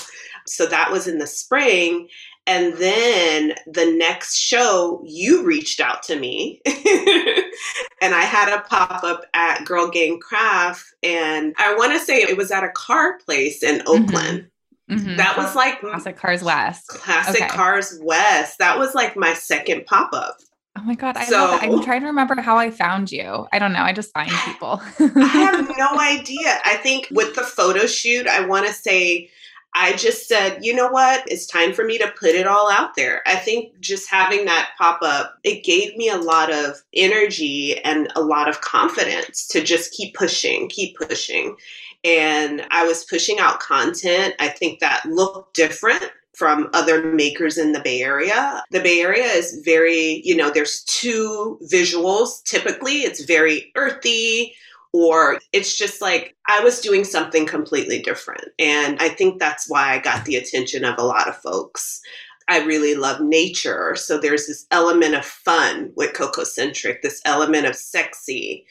So 0.47 0.67
that 0.67 0.93
was 0.93 1.07
in 1.07 1.19
the 1.19 1.27
spring. 1.27 2.09
And 2.47 2.75
then 2.75 3.55
the 3.67 3.95
next 3.97 4.37
show, 4.37 5.03
you 5.07 5.45
reached 5.45 5.81
out 5.81 6.03
to 6.05 6.19
me. 6.19 6.61
and 6.67 8.15
I 8.15 8.23
had 8.23 8.55
a 8.55 8.61
pop 8.63 9.03
up 9.03 9.25
at 9.33 9.65
Girl 9.65 9.89
Gang 9.89 10.21
Craft. 10.21 10.85
And 11.03 11.55
I 11.59 11.75
want 11.75 11.93
to 11.93 11.99
say 11.99 12.23
it 12.23 12.37
was 12.37 12.51
at 12.51 12.65
a 12.65 12.71
car 12.71 13.19
place 13.19 13.63
in 13.63 13.79
mm-hmm. 13.79 13.89
Oakland. 13.89 14.39
Mm-hmm. 14.41 14.49
Mm-hmm. 14.91 15.17
That 15.17 15.39
was 15.39 15.55
like 15.55 15.81
Classic 15.81 16.17
Cars 16.17 16.43
West. 16.43 16.89
Classic 16.89 17.41
okay. 17.41 17.49
Cars 17.49 17.99
West. 18.03 18.59
That 18.59 18.79
was 18.79 18.95
like 18.95 19.17
my 19.17 19.33
second 19.33 19.87
pop 19.87 20.13
up. 20.13 20.37
Oh 20.77 20.83
my 20.83 20.95
god, 20.95 21.17
I 21.17 21.25
so, 21.25 21.57
I'm 21.61 21.83
trying 21.83 22.01
to 22.01 22.09
remember 22.09 22.41
how 22.41 22.59
I 22.59 22.71
found 22.71 23.13
you. 23.13 23.47
I 23.53 23.59
don't 23.59 23.73
know. 23.73 23.83
I 23.83 23.93
just 23.93 24.13
find 24.13 24.31
people. 24.45 24.83
I 24.99 25.27
have 25.27 25.73
no 25.79 25.99
idea. 25.99 26.59
I 26.65 26.77
think 26.77 27.09
with 27.11 27.35
the 27.35 27.43
photo 27.43 27.87
shoot, 27.87 28.27
I 28.27 28.45
want 28.45 28.67
to 28.67 28.73
say 28.73 29.31
I 29.75 29.95
just 29.95 30.29
said, 30.29 30.65
you 30.65 30.75
know 30.75 30.89
what? 30.89 31.25
It's 31.27 31.47
time 31.47 31.73
for 31.73 31.85
me 31.85 31.99
to 31.99 32.13
put 32.19 32.31
it 32.31 32.47
all 32.47 32.71
out 32.71 32.95
there. 32.95 33.23
I 33.27 33.37
think 33.37 33.79
just 33.81 34.09
having 34.09 34.45
that 34.45 34.71
pop 34.79 35.01
up, 35.03 35.39
it 35.43 35.65
gave 35.65 35.97
me 35.97 36.09
a 36.09 36.17
lot 36.17 36.53
of 36.53 36.83
energy 36.95 37.79
and 37.83 38.09
a 38.15 38.23
lot 38.23 38.49
of 38.49 38.61
confidence 38.61 39.47
to 39.49 39.63
just 39.63 39.93
keep 39.93 40.15
pushing, 40.15 40.69
keep 40.69 40.97
pushing. 40.97 41.57
And 42.05 42.67
I 42.71 42.87
was 42.87 43.05
pushing 43.05 43.39
out 43.41 43.61
content. 43.61 44.35
I 44.39 44.49
think 44.49 44.79
that 44.79 45.07
looked 45.07 45.57
different 45.57 46.05
from 46.35 46.69
other 46.73 47.13
makers 47.13 47.59
in 47.59 47.73
the 47.73 47.81
Bay 47.81 48.03
Area. 48.03 48.63
The 48.71 48.81
Bay 48.81 49.01
Area 49.01 49.25
is 49.25 49.61
very, 49.65 50.21
you 50.25 50.37
know, 50.37 50.51
there's 50.51 50.83
two 50.85 51.59
visuals 51.73 52.43
typically. 52.45 53.03
It's 53.03 53.25
very 53.25 53.73
earthy, 53.77 54.55
or 54.95 55.41
it's 55.53 55.77
just 55.77 56.01
like 56.01 56.37
I 56.47 56.63
was 56.63 56.81
doing 56.81 57.03
something 57.03 57.47
completely 57.47 58.01
different. 58.01 58.45
And 58.61 58.97
I 59.01 59.09
think 59.09 59.41
that's 59.41 59.69
why 59.69 59.93
I 59.93 59.99
got 59.99 60.25
the 60.25 60.37
attention 60.37 60.85
of 60.85 60.95
a 60.99 61.05
lot 61.05 61.29
of 61.29 61.37
folks. 61.37 62.01
I 62.49 62.61
really 62.61 62.95
love 62.95 63.21
nature. 63.21 63.97
So 63.97 64.19
there's 64.19 64.47
this 64.47 64.67
element 64.71 65.17
of 65.17 65.25
fun 65.25 65.91
with 65.97 66.13
Cocoacentric, 66.15 67.03
this 67.03 67.21
element 67.25 67.67
of 67.67 67.75
sexy. 67.75 68.67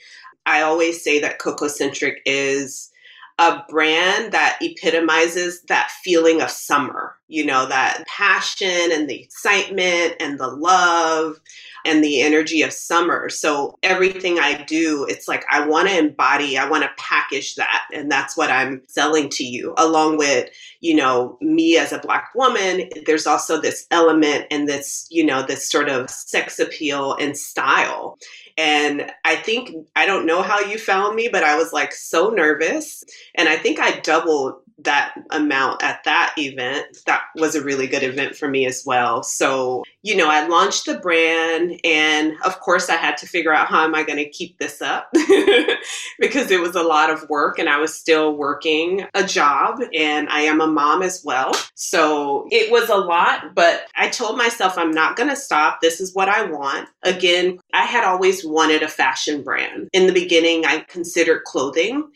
I 0.45 0.61
always 0.61 1.03
say 1.03 1.19
that 1.19 1.39
Cocoacentric 1.39 2.19
is 2.25 2.89
a 3.37 3.61
brand 3.67 4.31
that 4.31 4.59
epitomizes 4.61 5.63
that 5.63 5.91
feeling 6.03 6.41
of 6.41 6.49
summer, 6.49 7.17
you 7.27 7.45
know, 7.45 7.65
that 7.65 8.05
passion 8.07 8.93
and 8.93 9.09
the 9.09 9.21
excitement 9.21 10.15
and 10.21 10.39
the 10.39 10.47
love 10.47 11.41
and 11.85 12.03
the 12.03 12.21
energy 12.21 12.61
of 12.61 12.73
summer. 12.73 13.29
So 13.29 13.77
everything 13.83 14.39
I 14.39 14.63
do, 14.63 15.05
it's 15.09 15.27
like 15.27 15.45
I 15.51 15.65
want 15.67 15.89
to 15.89 15.97
embody, 15.97 16.57
I 16.57 16.69
want 16.69 16.83
to 16.83 16.89
package 16.97 17.55
that. 17.55 17.85
And 17.93 18.11
that's 18.11 18.37
what 18.37 18.49
I'm 18.49 18.81
selling 18.87 19.29
to 19.29 19.43
you, 19.43 19.73
along 19.77 20.17
with, 20.17 20.49
you 20.79 20.95
know, 20.95 21.37
me 21.41 21.77
as 21.77 21.91
a 21.91 21.99
Black 21.99 22.29
woman. 22.35 22.89
There's 23.05 23.27
also 23.27 23.59
this 23.59 23.85
element 23.91 24.47
and 24.51 24.67
this, 24.67 25.07
you 25.09 25.25
know, 25.25 25.43
this 25.43 25.69
sort 25.69 25.89
of 25.89 26.09
sex 26.09 26.59
appeal 26.59 27.15
and 27.19 27.37
style. 27.37 28.17
And 28.57 29.11
I 29.25 29.35
think, 29.35 29.71
I 29.95 30.05
don't 30.05 30.25
know 30.25 30.41
how 30.43 30.59
you 30.59 30.77
found 30.77 31.15
me, 31.15 31.27
but 31.31 31.43
I 31.43 31.57
was 31.57 31.73
like 31.73 31.91
so 31.91 32.29
nervous. 32.29 33.03
And 33.35 33.49
I 33.49 33.57
think 33.57 33.79
I 33.79 33.99
doubled 34.01 34.55
that 34.79 35.15
amount 35.31 35.83
at 35.83 36.03
that 36.03 36.33
event. 36.37 36.85
That 37.05 37.23
was 37.35 37.55
a 37.55 37.63
really 37.63 37.87
good 37.87 38.03
event 38.03 38.35
for 38.35 38.47
me 38.47 38.65
as 38.65 38.83
well. 38.85 39.23
So, 39.23 39.83
you 40.03 40.17
know, 40.17 40.29
I 40.29 40.45
launched 40.47 40.85
the 40.85 40.99
brand 40.99 41.79
and 41.85 42.33
of 42.45 42.59
course 42.59 42.89
I 42.89 42.95
had 42.97 43.15
to 43.17 43.25
figure 43.25 43.53
out 43.53 43.69
how 43.69 43.85
am 43.85 43.95
I 43.95 44.03
going 44.03 44.17
to 44.17 44.29
keep 44.29 44.59
this 44.59 44.81
up 44.81 45.09
because 46.19 46.51
it 46.51 46.59
was 46.59 46.75
a 46.75 46.83
lot 46.83 47.09
of 47.09 47.27
work 47.29 47.57
and 47.57 47.69
I 47.69 47.79
was 47.79 47.95
still 47.95 48.35
working 48.35 49.05
a 49.13 49.23
job 49.23 49.79
and 49.93 50.27
I 50.27 50.41
am 50.41 50.59
a 50.59 50.67
mom 50.67 51.01
as 51.01 51.23
well. 51.23 51.53
So, 51.75 52.47
it 52.51 52.69
was 52.71 52.89
a 52.89 52.95
lot, 52.95 53.55
but 53.55 53.85
I 53.95 54.09
told 54.09 54.37
myself 54.37 54.77
I'm 54.77 54.91
not 54.91 55.15
going 55.15 55.29
to 55.29 55.35
stop. 55.35 55.79
This 55.81 56.01
is 56.01 56.13
what 56.13 56.27
I 56.27 56.43
want. 56.43 56.89
Again, 57.03 57.59
I 57.73 57.85
had 57.85 58.03
always 58.03 58.45
wanted 58.45 58.83
a 58.83 58.87
fashion 58.89 59.41
brand. 59.41 59.87
In 59.93 60.07
the 60.07 60.13
beginning, 60.13 60.65
I 60.65 60.79
considered 60.81 61.43
clothing 61.45 62.09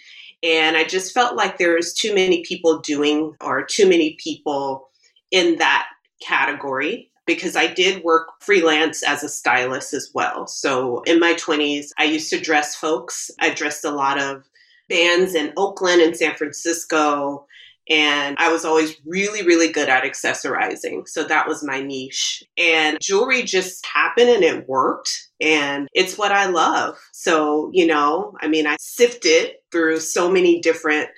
and 0.44 0.76
I 0.76 0.84
just 0.84 1.14
felt 1.14 1.36
like 1.36 1.58
there 1.58 1.76
was 1.76 1.94
too 1.94 2.14
many 2.14 2.44
people 2.44 2.80
doing 2.80 3.34
or 3.42 3.64
too 3.64 3.88
many 3.88 4.18
people 4.22 4.90
in 5.32 5.58
that 5.58 5.88
category 6.22 7.12
because 7.28 7.56
I 7.56 7.68
did 7.68 8.04
work 8.04 8.30
freelance 8.40 9.04
as 9.04 9.24
a 9.24 9.30
stylist 9.30 9.94
as 9.94 10.10
well. 10.14 10.48
So 10.48 11.04
in 11.04 11.20
my 11.20 11.34
20s, 11.34 11.90
I 12.00 12.06
used 12.06 12.30
to 12.32 12.40
dress 12.40 12.76
folks. 12.76 13.30
I 13.40 13.52
dressed 13.54 13.86
a 13.86 13.92
lot 13.92 14.20
of 14.20 14.50
bands 14.90 15.36
in 15.36 15.54
Oakland 15.58 16.02
and 16.02 16.16
San 16.16 16.36
Francisco. 16.36 17.46
And 17.90 18.36
I 18.40 18.52
was 18.52 18.66
always 18.66 18.96
really, 19.06 19.46
really 19.46 19.72
good 19.72 19.88
at 19.88 20.04
accessorizing. 20.04 21.08
So 21.08 21.24
that 21.26 21.48
was 21.48 21.64
my 21.64 21.82
niche. 21.82 22.44
And 22.58 22.98
jewelry 23.02 23.44
just 23.44 23.86
happened 23.86 24.30
and 24.30 24.44
it 24.44 24.68
worked. 24.68 25.30
And 25.40 25.88
it's 25.94 26.18
what 26.18 26.32
I 26.32 26.48
love. 26.48 26.98
So, 27.14 27.70
you 27.74 27.86
know, 27.86 28.34
I 28.42 28.48
mean, 28.48 28.68
I 28.68 28.76
sifted 28.80 29.52
through 29.72 30.00
so 30.00 30.30
many 30.30 30.60
different 30.60 31.10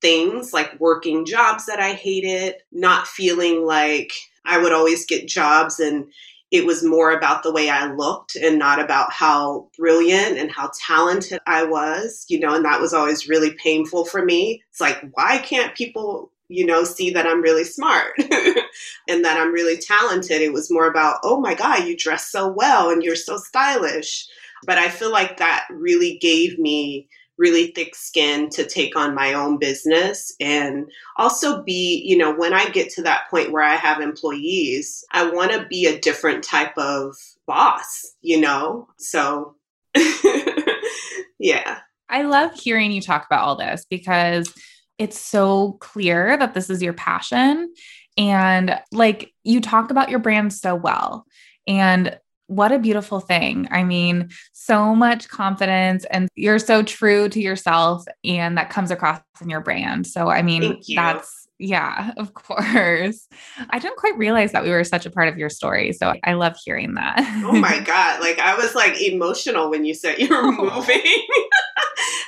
things 0.00 0.52
like 0.52 0.78
working 0.78 1.24
jobs 1.24 1.66
that 1.66 1.80
I 1.80 1.92
hated, 1.92 2.56
not 2.72 3.06
feeling 3.06 3.64
like 3.64 4.12
I 4.44 4.58
would 4.58 4.72
always 4.72 5.04
get 5.04 5.28
jobs 5.28 5.80
and 5.80 6.06
it 6.50 6.64
was 6.64 6.82
more 6.82 7.10
about 7.12 7.42
the 7.42 7.52
way 7.52 7.68
I 7.68 7.92
looked 7.92 8.34
and 8.34 8.58
not 8.58 8.80
about 8.80 9.12
how 9.12 9.68
brilliant 9.76 10.38
and 10.38 10.50
how 10.50 10.70
talented 10.86 11.40
I 11.46 11.64
was, 11.64 12.24
you 12.28 12.40
know, 12.40 12.54
and 12.54 12.64
that 12.64 12.80
was 12.80 12.94
always 12.94 13.28
really 13.28 13.52
painful 13.62 14.06
for 14.06 14.24
me. 14.24 14.62
It's 14.70 14.80
like, 14.80 14.98
why 15.12 15.38
can't 15.38 15.74
people, 15.74 16.32
you 16.48 16.64
know, 16.64 16.84
see 16.84 17.10
that 17.10 17.26
I'm 17.26 17.42
really 17.42 17.64
smart 17.64 18.12
and 18.18 19.24
that 19.24 19.38
I'm 19.38 19.52
really 19.52 19.76
talented? 19.76 20.40
It 20.40 20.54
was 20.54 20.70
more 20.70 20.88
about, 20.88 21.18
oh 21.22 21.38
my 21.38 21.54
God, 21.54 21.86
you 21.86 21.94
dress 21.94 22.30
so 22.30 22.48
well 22.48 22.88
and 22.88 23.02
you're 23.02 23.14
so 23.14 23.36
stylish. 23.36 24.26
But 24.64 24.78
I 24.78 24.88
feel 24.88 25.12
like 25.12 25.36
that 25.36 25.66
really 25.70 26.16
gave 26.18 26.58
me 26.58 27.08
really 27.38 27.68
thick 27.68 27.94
skin 27.94 28.50
to 28.50 28.66
take 28.66 28.96
on 28.96 29.14
my 29.14 29.32
own 29.32 29.58
business 29.58 30.34
and 30.40 30.90
also 31.16 31.62
be, 31.62 32.02
you 32.04 32.18
know, 32.18 32.34
when 32.34 32.52
I 32.52 32.68
get 32.68 32.90
to 32.90 33.02
that 33.02 33.30
point 33.30 33.52
where 33.52 33.62
I 33.62 33.76
have 33.76 34.00
employees, 34.00 35.04
I 35.12 35.30
want 35.30 35.52
to 35.52 35.66
be 35.66 35.86
a 35.86 36.00
different 36.00 36.42
type 36.42 36.76
of 36.76 37.14
boss, 37.46 38.14
you 38.20 38.40
know? 38.40 38.88
So, 38.98 39.54
yeah. 41.38 41.78
I 42.08 42.22
love 42.22 42.54
hearing 42.54 42.90
you 42.90 43.00
talk 43.00 43.24
about 43.26 43.44
all 43.44 43.56
this 43.56 43.86
because 43.88 44.52
it's 44.98 45.18
so 45.18 45.72
clear 45.80 46.36
that 46.36 46.54
this 46.54 46.70
is 46.70 46.82
your 46.82 46.92
passion. 46.92 47.72
And 48.16 48.78
like 48.90 49.32
you 49.44 49.60
talk 49.60 49.90
about 49.90 50.10
your 50.10 50.18
brand 50.18 50.52
so 50.52 50.74
well. 50.74 51.24
And 51.66 52.18
what 52.48 52.72
a 52.72 52.78
beautiful 52.78 53.20
thing. 53.20 53.68
I 53.70 53.84
mean, 53.84 54.30
so 54.52 54.94
much 54.94 55.28
confidence 55.28 56.04
and 56.10 56.28
you're 56.34 56.58
so 56.58 56.82
true 56.82 57.28
to 57.28 57.40
yourself 57.40 58.04
and 58.24 58.58
that 58.58 58.70
comes 58.70 58.90
across 58.90 59.20
in 59.40 59.48
your 59.48 59.60
brand. 59.60 60.06
So, 60.06 60.28
I 60.28 60.42
mean, 60.42 60.82
that's 60.94 61.48
yeah, 61.58 62.12
of 62.16 62.34
course. 62.34 63.28
I 63.70 63.78
didn't 63.78 63.96
quite 63.96 64.16
realize 64.16 64.52
that 64.52 64.64
we 64.64 64.70
were 64.70 64.84
such 64.84 65.06
a 65.06 65.10
part 65.10 65.28
of 65.28 65.38
your 65.38 65.50
story. 65.50 65.92
So 65.92 66.14
I 66.24 66.34
love 66.34 66.56
hearing 66.64 66.94
that. 66.94 67.18
oh 67.44 67.52
my 67.52 67.80
God. 67.80 68.20
Like 68.20 68.38
I 68.38 68.56
was 68.56 68.74
like 68.74 69.00
emotional 69.00 69.70
when 69.70 69.84
you 69.84 69.94
said 69.94 70.18
you 70.18 70.28
were 70.28 70.36
oh. 70.42 70.52
moving. 70.52 71.02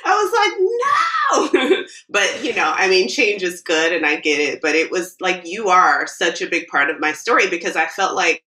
I 0.03 1.41
was 1.41 1.53
like, 1.53 1.71
no. 1.71 1.83
but 2.09 2.43
you 2.43 2.53
know, 2.53 2.73
I 2.75 2.89
mean, 2.89 3.07
change 3.07 3.43
is 3.43 3.61
good 3.61 3.93
and 3.93 4.05
I 4.05 4.17
get 4.17 4.39
it. 4.39 4.61
But 4.61 4.75
it 4.75 4.91
was 4.91 5.15
like 5.19 5.45
you 5.45 5.69
are 5.69 6.07
such 6.07 6.41
a 6.41 6.49
big 6.49 6.67
part 6.67 6.89
of 6.89 6.99
my 6.99 7.13
story 7.13 7.49
because 7.49 7.75
I 7.75 7.87
felt 7.87 8.15
like 8.15 8.43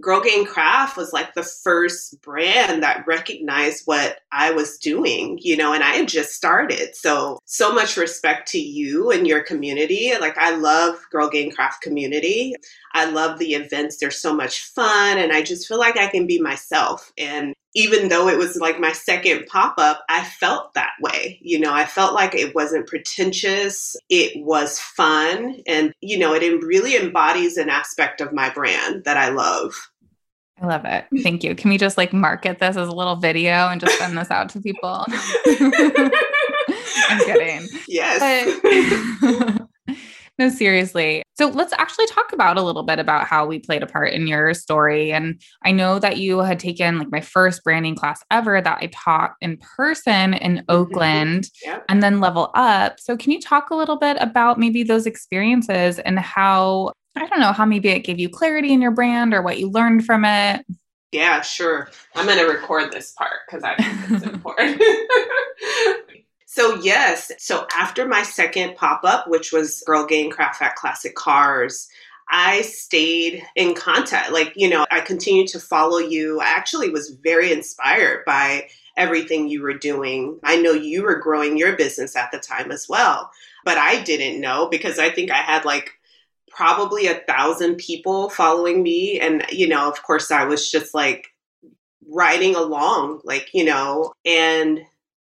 Girl 0.00 0.20
Gang 0.20 0.44
Craft 0.44 0.96
was 0.96 1.12
like 1.12 1.34
the 1.34 1.42
first 1.42 2.20
brand 2.22 2.82
that 2.82 3.06
recognized 3.06 3.86
what 3.86 4.20
I 4.32 4.52
was 4.52 4.78
doing, 4.78 5.38
you 5.42 5.56
know, 5.56 5.72
and 5.72 5.82
I 5.82 5.94
had 5.94 6.08
just 6.08 6.32
started. 6.32 6.94
So, 6.96 7.38
so 7.44 7.72
much 7.72 7.96
respect 7.96 8.48
to 8.52 8.58
you 8.58 9.10
and 9.10 9.26
your 9.26 9.42
community. 9.42 10.12
Like, 10.20 10.38
I 10.38 10.56
love 10.56 10.98
Girl 11.10 11.28
Gang 11.28 11.50
Craft 11.50 11.82
community. 11.82 12.54
I 12.92 13.10
love 13.10 13.38
the 13.38 13.54
events. 13.54 13.98
They're 13.98 14.10
so 14.10 14.34
much 14.34 14.62
fun. 14.62 15.18
And 15.18 15.32
I 15.32 15.42
just 15.42 15.68
feel 15.68 15.78
like 15.78 15.96
I 15.96 16.06
can 16.06 16.26
be 16.26 16.40
myself. 16.40 17.12
And 17.18 17.54
even 17.74 18.08
though 18.08 18.28
it 18.28 18.38
was 18.38 18.56
like 18.56 18.80
my 18.80 18.92
second 18.92 19.46
pop 19.46 19.74
up, 19.78 20.04
I 20.08 20.24
felt 20.24 20.74
that 20.74 20.92
way. 21.00 21.38
You 21.40 21.60
know, 21.60 21.72
I 21.72 21.84
felt 21.84 22.14
like 22.14 22.34
it 22.34 22.54
wasn't 22.54 22.86
pretentious, 22.86 23.96
it 24.08 24.44
was 24.44 24.78
fun. 24.78 25.62
And, 25.66 25.94
you 26.00 26.18
know, 26.18 26.34
it 26.34 26.64
really 26.64 26.96
embodies 26.96 27.56
an 27.56 27.68
aspect 27.68 28.20
of 28.20 28.32
my 28.32 28.50
brand 28.50 29.04
that 29.04 29.16
I 29.16 29.28
love. 29.28 29.74
I 30.60 30.66
love 30.66 30.84
it. 30.84 31.06
Thank 31.22 31.42
you. 31.42 31.54
Can 31.54 31.70
we 31.70 31.78
just 31.78 31.96
like 31.96 32.12
market 32.12 32.58
this 32.58 32.76
as 32.76 32.88
a 32.88 32.92
little 32.92 33.16
video 33.16 33.68
and 33.68 33.80
just 33.80 33.96
send 33.98 34.18
this 34.18 34.30
out 34.30 34.50
to 34.50 34.60
people? 34.60 35.06
I'm 37.08 37.20
kidding. 37.24 37.68
Yes. 37.88 38.60
But, 38.62 39.68
no, 40.40 40.48
seriously. 40.48 41.22
So 41.36 41.48
let's 41.48 41.74
actually 41.74 42.06
talk 42.06 42.32
about 42.32 42.56
a 42.56 42.62
little 42.62 42.82
bit 42.82 42.98
about 42.98 43.26
how 43.26 43.44
we 43.44 43.58
played 43.58 43.82
a 43.82 43.86
part 43.86 44.14
in 44.14 44.26
your 44.26 44.54
story. 44.54 45.12
And 45.12 45.38
I 45.66 45.70
know 45.70 45.98
that 45.98 46.16
you 46.16 46.38
had 46.38 46.58
taken 46.58 46.98
like 46.98 47.10
my 47.10 47.20
first 47.20 47.62
branding 47.62 47.94
class 47.94 48.24
ever 48.30 48.58
that 48.58 48.78
I 48.80 48.86
taught 48.86 49.34
in 49.42 49.58
person 49.58 50.32
in 50.32 50.56
mm-hmm. 50.56 50.64
Oakland 50.70 51.50
yep. 51.62 51.84
and 51.90 52.02
then 52.02 52.20
level 52.20 52.50
up. 52.54 52.98
So 52.98 53.18
can 53.18 53.32
you 53.32 53.40
talk 53.40 53.68
a 53.68 53.74
little 53.74 53.98
bit 53.98 54.16
about 54.18 54.58
maybe 54.58 54.82
those 54.82 55.04
experiences 55.04 55.98
and 55.98 56.18
how 56.18 56.92
I 57.16 57.26
don't 57.26 57.40
know, 57.40 57.52
how 57.52 57.66
maybe 57.66 57.90
it 57.90 58.00
gave 58.00 58.18
you 58.18 58.30
clarity 58.30 58.72
in 58.72 58.80
your 58.80 58.92
brand 58.92 59.34
or 59.34 59.42
what 59.42 59.58
you 59.58 59.68
learned 59.68 60.06
from 60.06 60.24
it? 60.24 60.64
Yeah, 61.12 61.42
sure. 61.42 61.90
I'm 62.14 62.24
going 62.24 62.38
to 62.38 62.50
record 62.50 62.92
this 62.92 63.12
part 63.12 63.40
because 63.46 63.62
I 63.62 63.74
think 63.74 64.22
it's 64.22 64.24
important. 64.32 64.80
so, 66.52 66.74
yes. 66.80 67.30
So, 67.38 67.64
after 67.78 68.08
my 68.08 68.24
second 68.24 68.74
pop 68.74 69.02
up, 69.04 69.28
which 69.28 69.52
was 69.52 69.84
Girl 69.86 70.04
Gang 70.04 70.30
Craft 70.30 70.60
at 70.62 70.74
Classic 70.74 71.14
Cars, 71.14 71.88
I 72.28 72.62
stayed 72.62 73.44
in 73.54 73.72
contact. 73.74 74.32
Like, 74.32 74.54
you 74.56 74.68
know, 74.68 74.84
I 74.90 74.98
continued 74.98 75.46
to 75.50 75.60
follow 75.60 75.98
you. 75.98 76.40
I 76.40 76.46
actually 76.46 76.90
was 76.90 77.10
very 77.22 77.52
inspired 77.52 78.24
by 78.24 78.66
everything 78.96 79.48
you 79.48 79.62
were 79.62 79.78
doing. 79.78 80.40
I 80.42 80.56
know 80.56 80.72
you 80.72 81.04
were 81.04 81.20
growing 81.20 81.56
your 81.56 81.76
business 81.76 82.16
at 82.16 82.32
the 82.32 82.40
time 82.40 82.72
as 82.72 82.88
well, 82.88 83.30
but 83.64 83.78
I 83.78 84.02
didn't 84.02 84.40
know 84.40 84.66
because 84.68 84.98
I 84.98 85.08
think 85.08 85.30
I 85.30 85.36
had 85.36 85.64
like 85.64 85.92
probably 86.50 87.06
a 87.06 87.22
thousand 87.28 87.76
people 87.76 88.28
following 88.28 88.82
me. 88.82 89.20
And, 89.20 89.46
you 89.52 89.68
know, 89.68 89.88
of 89.88 90.02
course, 90.02 90.32
I 90.32 90.46
was 90.46 90.68
just 90.68 90.94
like 90.94 91.28
riding 92.08 92.56
along, 92.56 93.20
like, 93.22 93.50
you 93.54 93.64
know, 93.64 94.12
and 94.24 94.80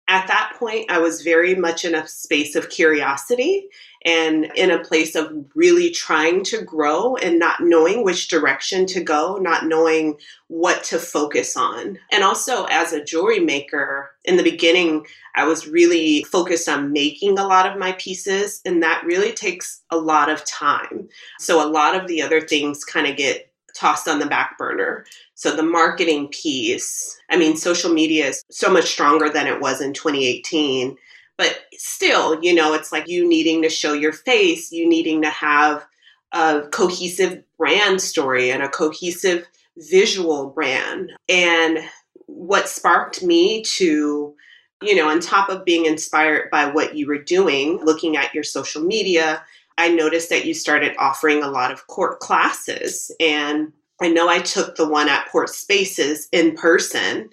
at 0.09 0.27
that 0.27 0.53
point, 0.57 0.89
I 0.89 0.97
was 0.97 1.21
very 1.21 1.53
much 1.53 1.85
in 1.85 1.93
a 1.93 2.07
space 2.07 2.55
of 2.55 2.69
curiosity 2.69 3.69
and 4.05 4.51
in 4.55 4.71
a 4.71 4.83
place 4.83 5.13
of 5.13 5.31
really 5.53 5.91
trying 5.91 6.43
to 6.45 6.63
grow 6.63 7.15
and 7.17 7.37
not 7.37 7.61
knowing 7.61 8.03
which 8.03 8.27
direction 8.27 8.87
to 8.87 9.01
go, 9.01 9.37
not 9.39 9.67
knowing 9.67 10.17
what 10.47 10.83
to 10.85 10.97
focus 10.97 11.55
on. 11.55 11.99
And 12.11 12.23
also, 12.23 12.65
as 12.65 12.91
a 12.91 13.03
jewelry 13.03 13.39
maker, 13.39 14.09
in 14.25 14.37
the 14.37 14.43
beginning, 14.43 15.05
I 15.35 15.45
was 15.45 15.67
really 15.67 16.23
focused 16.23 16.67
on 16.67 16.91
making 16.91 17.37
a 17.37 17.45
lot 17.45 17.67
of 17.67 17.77
my 17.77 17.91
pieces, 17.93 18.61
and 18.65 18.81
that 18.81 19.03
really 19.05 19.31
takes 19.31 19.83
a 19.91 19.97
lot 19.97 20.29
of 20.29 20.43
time. 20.43 21.07
So, 21.39 21.63
a 21.63 21.69
lot 21.69 21.95
of 21.95 22.07
the 22.07 22.23
other 22.23 22.41
things 22.41 22.83
kind 22.83 23.05
of 23.05 23.15
get 23.15 23.51
tossed 23.75 24.07
on 24.07 24.19
the 24.19 24.25
back 24.25 24.57
burner. 24.57 25.05
So 25.39 25.55
the 25.55 25.63
marketing 25.63 26.27
piece, 26.27 27.17
I 27.29 27.37
mean, 27.37 27.55
social 27.55 27.93
media 27.93 28.27
is 28.27 28.43
so 28.51 28.69
much 28.69 28.91
stronger 28.91 29.29
than 29.29 29.47
it 29.47 29.61
was 29.61 29.79
in 29.79 29.93
2018. 29.93 30.97
But 31.37 31.61
still, 31.77 32.43
you 32.43 32.53
know, 32.53 32.73
it's 32.73 32.91
like 32.91 33.07
you 33.07 33.25
needing 33.25 33.61
to 33.61 33.69
show 33.69 33.93
your 33.93 34.11
face, 34.11 34.69
you 34.73 34.85
needing 34.85 35.21
to 35.21 35.29
have 35.29 35.85
a 36.33 36.63
cohesive 36.73 37.41
brand 37.57 38.01
story 38.01 38.51
and 38.51 38.61
a 38.61 38.67
cohesive 38.67 39.47
visual 39.77 40.49
brand. 40.49 41.13
And 41.29 41.79
what 42.25 42.67
sparked 42.67 43.23
me 43.23 43.63
to, 43.77 44.35
you 44.83 44.95
know, 44.95 45.07
on 45.07 45.21
top 45.21 45.47
of 45.47 45.63
being 45.63 45.85
inspired 45.85 46.51
by 46.51 46.65
what 46.65 46.97
you 46.97 47.07
were 47.07 47.23
doing, 47.23 47.79
looking 47.81 48.17
at 48.17 48.33
your 48.33 48.43
social 48.43 48.83
media, 48.83 49.41
I 49.77 49.87
noticed 49.87 50.29
that 50.31 50.43
you 50.43 50.53
started 50.53 50.97
offering 50.99 51.43
a 51.43 51.49
lot 51.49 51.71
of 51.71 51.87
court 51.87 52.19
classes. 52.19 53.09
And 53.21 53.71
I 54.01 54.09
know 54.09 54.29
I 54.29 54.39
took 54.39 54.75
the 54.75 54.87
one 54.87 55.09
at 55.09 55.27
Port 55.27 55.49
Spaces 55.49 56.27
in 56.31 56.55
person. 56.55 57.29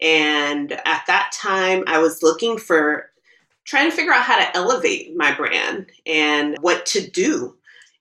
And 0.00 0.72
at 0.72 1.02
that 1.06 1.30
time, 1.32 1.84
I 1.86 1.98
was 1.98 2.22
looking 2.22 2.58
for, 2.58 3.10
trying 3.64 3.90
to 3.90 3.96
figure 3.96 4.12
out 4.12 4.22
how 4.22 4.38
to 4.38 4.56
elevate 4.56 5.14
my 5.16 5.34
brand 5.34 5.86
and 6.06 6.56
what 6.60 6.86
to 6.86 7.08
do. 7.08 7.56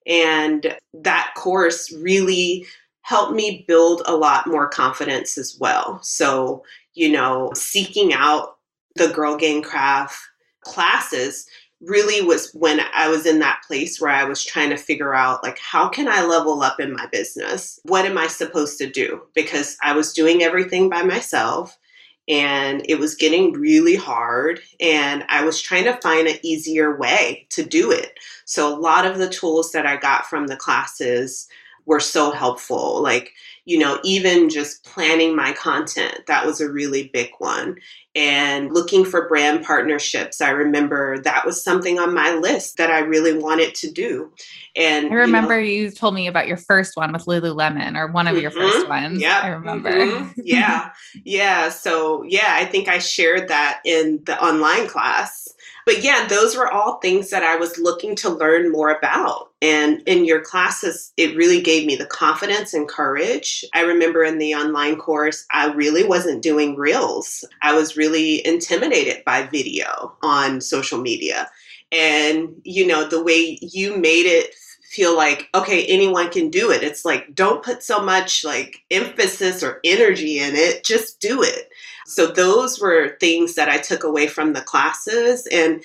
And 0.08 0.76
that 0.94 1.34
course 1.36 1.92
really 1.94 2.66
helped 3.02 3.34
me 3.34 3.66
build 3.68 4.02
a 4.06 4.16
lot 4.16 4.48
more 4.48 4.68
confidence 4.68 5.38
as 5.38 5.58
well. 5.60 6.00
So, 6.02 6.64
you 6.94 7.12
know, 7.12 7.52
seeking 7.54 8.14
out 8.14 8.58
the 8.96 9.10
Girl 9.10 9.36
Gang 9.36 9.62
Craft 9.62 10.18
classes 10.62 11.48
really 11.82 12.22
was 12.22 12.52
when 12.54 12.82
I 12.94 13.08
was 13.08 13.26
in 13.26 13.40
that 13.40 13.62
place 13.66 14.02
where 14.02 14.12
I 14.12 14.26
was 14.26 14.44
trying 14.44 14.70
to 14.70 14.78
figure 14.78 15.14
out 15.14 15.44
like 15.44 15.58
how 15.60 15.88
can 15.88 16.08
I 16.08 16.24
level 16.26 16.62
up 16.62 16.80
in 16.80 16.94
my 16.94 17.06
business? 17.08 17.80
What 17.84 18.06
am 18.06 18.18
I 18.18 18.28
supposed 18.28 18.78
to 18.80 18.90
do? 18.90 19.22
Because 19.34 19.78
I 19.82 19.94
was 19.94 20.14
doing 20.14 20.44
everything 20.44 20.90
by 20.90 21.04
myself 21.04 21.78
and 22.28 22.86
it 22.88 23.00
was 23.00 23.16
getting 23.16 23.54
really 23.54 23.96
hard 23.96 24.60
and 24.80 25.24
I 25.30 25.44
was 25.44 25.62
trying 25.62 25.86
to 25.86 26.00
find 26.02 26.28
an 26.28 26.38
easier 26.44 26.98
way 26.98 27.48
to 27.52 27.64
do 27.64 27.92
it. 27.92 28.20
So 28.46 28.74
a 28.74 28.80
lot 28.80 29.06
of 29.06 29.18
the 29.18 29.30
tools 29.30 29.72
that 29.72 29.86
I 29.86 29.96
got 29.96 30.26
from 30.26 30.48
the 30.48 30.58
classes 30.58 31.48
were 31.86 32.00
so 32.00 32.32
helpful 32.32 33.02
like 33.02 33.32
you 33.70 33.78
know, 33.78 34.00
even 34.04 34.50
just 34.50 34.84
planning 34.84 35.36
my 35.36 35.54
content, 35.54 36.22
that 36.26 36.44
was 36.44 36.60
a 36.60 36.68
really 36.68 37.12
big 37.14 37.30
one. 37.38 37.76
And 38.16 38.74
looking 38.74 39.06
for 39.06 39.28
brand 39.28 39.64
partnerships, 39.64 40.42
I 40.42 40.50
remember 40.50 41.20
that 41.20 41.46
was 41.46 41.64
something 41.64 42.00
on 42.00 42.12
my 42.12 42.34
list 42.34 42.78
that 42.78 42.90
I 42.90 43.02
really 43.02 43.38
wanted 43.38 43.76
to 43.76 43.92
do. 43.92 44.34
And 44.76 45.12
I 45.12 45.18
remember 45.18 45.60
you, 45.60 45.82
know, 45.82 45.84
you 45.84 45.92
told 45.92 46.16
me 46.16 46.26
about 46.26 46.48
your 46.48 46.58
first 46.58 46.98
one 46.98 47.14
with 47.14 47.26
Lululemon 47.26 47.96
or 47.96 48.08
one 48.08 48.26
of 48.26 48.34
mm-hmm, 48.34 48.42
your 48.42 48.52
first 48.52 48.90
ones. 48.90 49.22
Yeah. 49.22 49.40
I 49.44 49.50
remember. 49.50 49.92
Mm-hmm, 49.92 50.42
yeah. 50.44 50.90
yeah. 51.24 51.70
So, 51.70 52.24
yeah, 52.24 52.56
I 52.56 52.66
think 52.66 52.88
I 52.88 52.98
shared 52.98 53.50
that 53.50 53.82
in 53.86 54.24
the 54.26 54.44
online 54.44 54.88
class 54.88 55.48
but 55.90 56.04
yeah, 56.04 56.28
those 56.28 56.56
were 56.56 56.72
all 56.72 57.00
things 57.00 57.32
that 57.32 57.42
I 57.42 57.56
was 57.56 57.80
looking 57.80 58.16
to 58.18 58.30
learn 58.30 58.72
more 58.72 58.92
about. 58.92 59.50
And 59.60 60.04
in 60.06 60.24
your 60.24 60.40
classes, 60.40 61.12
it 61.18 61.36
really 61.36 61.62
gave 61.62 61.88
me 61.88 61.96
the 61.96 62.06
confidence 62.06 62.76
and 62.76 62.88
courage. 62.88 63.59
I 63.74 63.82
remember 63.82 64.24
in 64.24 64.38
the 64.38 64.54
online 64.56 64.98
course, 64.98 65.46
I 65.52 65.72
really 65.74 66.04
wasn't 66.04 66.42
doing 66.42 66.76
reels. 66.76 67.46
I 67.62 67.74
was 67.74 67.98
really 67.98 68.46
intimidated 68.46 69.24
by 69.26 69.44
video 69.48 70.16
on 70.22 70.62
social 70.62 71.00
media. 71.00 71.50
And, 71.92 72.62
you 72.64 72.86
know, 72.86 73.08
the 73.08 73.24
way 73.24 73.58
you 73.62 73.98
made 73.98 74.26
it 74.26 74.56
feel 74.90 75.16
like 75.16 75.48
okay 75.54 75.86
anyone 75.86 76.32
can 76.32 76.50
do 76.50 76.72
it 76.72 76.82
it's 76.82 77.06
like 77.06 77.36
don't 77.36 77.64
put 77.64 77.84
so 77.84 78.02
much 78.02 78.44
like 78.44 78.84
emphasis 78.90 79.62
or 79.62 79.80
energy 79.84 80.40
in 80.40 80.56
it 80.56 80.84
just 80.84 81.20
do 81.20 81.44
it 81.44 81.70
so 82.08 82.26
those 82.26 82.82
were 82.82 83.16
things 83.20 83.54
that 83.54 83.70
I 83.70 83.78
took 83.78 84.04
away 84.04 84.26
from 84.26 84.54
the 84.54 84.62
classes 84.62 85.48
and 85.52 85.84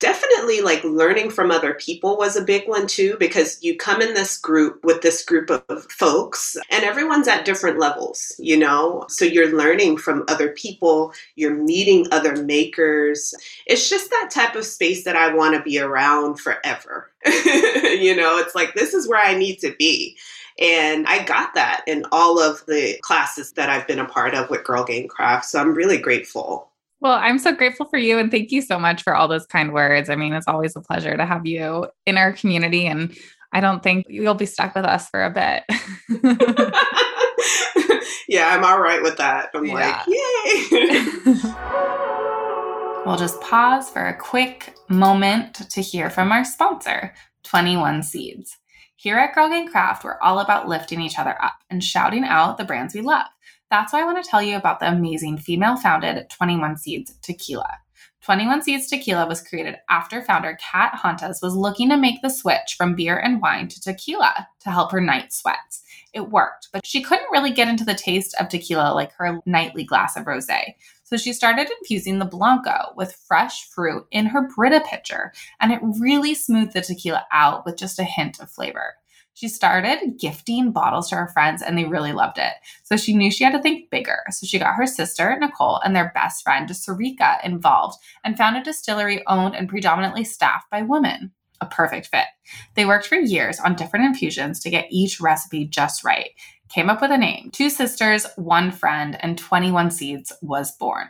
definitely 0.00 0.60
like 0.60 0.82
learning 0.84 1.30
from 1.30 1.50
other 1.50 1.74
people 1.74 2.16
was 2.16 2.36
a 2.36 2.44
big 2.44 2.68
one 2.68 2.86
too 2.86 3.16
because 3.18 3.58
you 3.62 3.76
come 3.76 4.02
in 4.02 4.12
this 4.14 4.36
group 4.36 4.84
with 4.84 5.00
this 5.02 5.24
group 5.24 5.50
of 5.50 5.86
folks 5.90 6.56
and 6.70 6.84
everyone's 6.84 7.28
at 7.28 7.44
different 7.44 7.78
levels 7.78 8.34
you 8.38 8.56
know 8.56 9.04
so 9.08 9.24
you're 9.24 9.56
learning 9.56 9.96
from 9.96 10.24
other 10.28 10.50
people 10.50 11.12
you're 11.36 11.54
meeting 11.54 12.06
other 12.10 12.42
makers 12.44 13.34
it's 13.66 13.88
just 13.88 14.10
that 14.10 14.30
type 14.32 14.56
of 14.56 14.64
space 14.64 15.04
that 15.04 15.16
i 15.16 15.32
want 15.32 15.54
to 15.54 15.62
be 15.62 15.78
around 15.78 16.38
forever 16.38 17.10
you 17.24 18.14
know 18.14 18.38
it's 18.38 18.54
like 18.54 18.74
this 18.74 18.94
is 18.94 19.08
where 19.08 19.24
i 19.24 19.34
need 19.34 19.58
to 19.58 19.74
be 19.78 20.16
and 20.60 21.06
I 21.08 21.24
got 21.24 21.54
that 21.54 21.82
in 21.86 22.04
all 22.12 22.40
of 22.40 22.64
the 22.66 22.96
classes 23.02 23.52
that 23.52 23.70
I've 23.70 23.88
been 23.88 23.98
a 23.98 24.04
part 24.04 24.34
of 24.34 24.50
with 24.50 24.64
Girl 24.64 24.84
Gang 24.84 25.08
Craft. 25.08 25.46
So 25.46 25.60
I'm 25.60 25.74
really 25.74 25.98
grateful. 25.98 26.70
Well, 27.00 27.12
I'm 27.12 27.38
so 27.38 27.54
grateful 27.54 27.86
for 27.86 27.98
you 27.98 28.18
and 28.18 28.30
thank 28.30 28.50
you 28.50 28.62
so 28.62 28.78
much 28.78 29.02
for 29.02 29.14
all 29.14 29.28
those 29.28 29.46
kind 29.46 29.72
words. 29.72 30.08
I 30.08 30.16
mean, 30.16 30.32
it's 30.32 30.48
always 30.48 30.74
a 30.76 30.80
pleasure 30.80 31.16
to 31.16 31.26
have 31.26 31.46
you 31.46 31.88
in 32.06 32.16
our 32.16 32.32
community 32.32 32.86
and 32.86 33.16
I 33.52 33.60
don't 33.60 33.82
think 33.82 34.06
you'll 34.08 34.34
be 34.34 34.46
stuck 34.46 34.74
with 34.74 34.84
us 34.84 35.08
for 35.10 35.22
a 35.22 35.30
bit. 35.30 35.62
yeah, 38.28 38.48
I'm 38.48 38.64
all 38.64 38.80
right 38.80 39.00
with 39.00 39.16
that. 39.18 39.50
I'm 39.54 39.64
yeah. 39.64 39.74
like, 39.74 40.06
yay. 40.08 40.68
we'll 43.06 43.16
just 43.16 43.40
pause 43.40 43.88
for 43.88 44.06
a 44.06 44.18
quick 44.18 44.74
moment 44.88 45.54
to 45.70 45.80
hear 45.80 46.10
from 46.10 46.32
our 46.32 46.44
sponsor, 46.44 47.14
21 47.44 48.02
Seeds. 48.02 48.58
Here 48.96 49.18
at 49.18 49.34
Girl 49.34 49.48
Gang 49.48 49.68
Craft, 49.68 50.02
we're 50.02 50.18
all 50.20 50.40
about 50.40 50.68
lifting 50.68 51.00
each 51.00 51.18
other 51.18 51.40
up 51.40 51.54
and 51.70 51.84
shouting 51.84 52.24
out 52.24 52.58
the 52.58 52.64
brands 52.64 52.92
we 52.92 53.02
love. 53.02 53.26
That's 53.74 53.92
why 53.92 54.02
I 54.02 54.04
want 54.04 54.22
to 54.22 54.30
tell 54.30 54.40
you 54.40 54.56
about 54.56 54.78
the 54.78 54.88
amazing 54.88 55.36
female 55.36 55.76
founded 55.76 56.30
21 56.30 56.76
Seeds 56.76 57.12
Tequila. 57.22 57.78
21 58.22 58.62
Seeds 58.62 58.86
Tequila 58.86 59.26
was 59.26 59.42
created 59.42 59.74
after 59.90 60.22
founder 60.22 60.56
Kat 60.60 60.92
Hantas 60.92 61.42
was 61.42 61.56
looking 61.56 61.88
to 61.88 61.96
make 61.96 62.22
the 62.22 62.30
switch 62.30 62.76
from 62.78 62.94
beer 62.94 63.18
and 63.18 63.42
wine 63.42 63.66
to 63.66 63.80
tequila 63.80 64.46
to 64.60 64.70
help 64.70 64.92
her 64.92 65.00
night 65.00 65.32
sweats. 65.32 65.82
It 66.12 66.30
worked, 66.30 66.68
but 66.72 66.86
she 66.86 67.02
couldn't 67.02 67.32
really 67.32 67.50
get 67.50 67.66
into 67.66 67.84
the 67.84 67.96
taste 67.96 68.36
of 68.38 68.48
tequila 68.48 68.94
like 68.94 69.10
her 69.14 69.40
nightly 69.44 69.82
glass 69.82 70.16
of 70.16 70.26
rosé. 70.26 70.74
So 71.02 71.16
she 71.16 71.32
started 71.32 71.68
infusing 71.80 72.20
the 72.20 72.26
Blanco 72.26 72.92
with 72.94 73.20
fresh 73.26 73.68
fruit 73.70 74.06
in 74.12 74.26
her 74.26 74.48
Brita 74.54 74.82
pitcher, 74.88 75.32
and 75.60 75.72
it 75.72 75.80
really 75.82 76.36
smoothed 76.36 76.74
the 76.74 76.80
tequila 76.80 77.26
out 77.32 77.66
with 77.66 77.76
just 77.76 77.98
a 77.98 78.04
hint 78.04 78.38
of 78.38 78.48
flavor. 78.52 78.94
She 79.34 79.48
started 79.48 80.16
gifting 80.18 80.70
bottles 80.70 81.08
to 81.10 81.16
her 81.16 81.28
friends 81.28 81.60
and 81.60 81.76
they 81.76 81.84
really 81.84 82.12
loved 82.12 82.38
it. 82.38 82.52
So 82.84 82.96
she 82.96 83.14
knew 83.14 83.30
she 83.30 83.44
had 83.44 83.52
to 83.52 83.60
think 83.60 83.90
bigger. 83.90 84.22
So 84.30 84.46
she 84.46 84.58
got 84.58 84.76
her 84.76 84.86
sister, 84.86 85.36
Nicole, 85.38 85.80
and 85.84 85.94
their 85.94 86.12
best 86.14 86.42
friend, 86.44 86.68
Sarika, 86.68 87.44
involved 87.44 87.98
and 88.24 88.38
found 88.38 88.56
a 88.56 88.62
distillery 88.62 89.26
owned 89.26 89.56
and 89.56 89.68
predominantly 89.68 90.24
staffed 90.24 90.70
by 90.70 90.82
women. 90.82 91.32
A 91.60 91.66
perfect 91.66 92.08
fit. 92.08 92.26
They 92.74 92.84
worked 92.84 93.06
for 93.06 93.16
years 93.16 93.58
on 93.58 93.74
different 93.74 94.06
infusions 94.06 94.60
to 94.60 94.70
get 94.70 94.86
each 94.90 95.20
recipe 95.20 95.64
just 95.66 96.04
right. 96.04 96.30
Came 96.68 96.90
up 96.90 97.00
with 97.00 97.10
a 97.10 97.18
name. 97.18 97.50
Two 97.52 97.70
sisters, 97.70 98.26
one 98.36 98.70
friend, 98.70 99.16
and 99.20 99.38
21 99.38 99.90
seeds 99.90 100.32
was 100.42 100.76
born. 100.76 101.08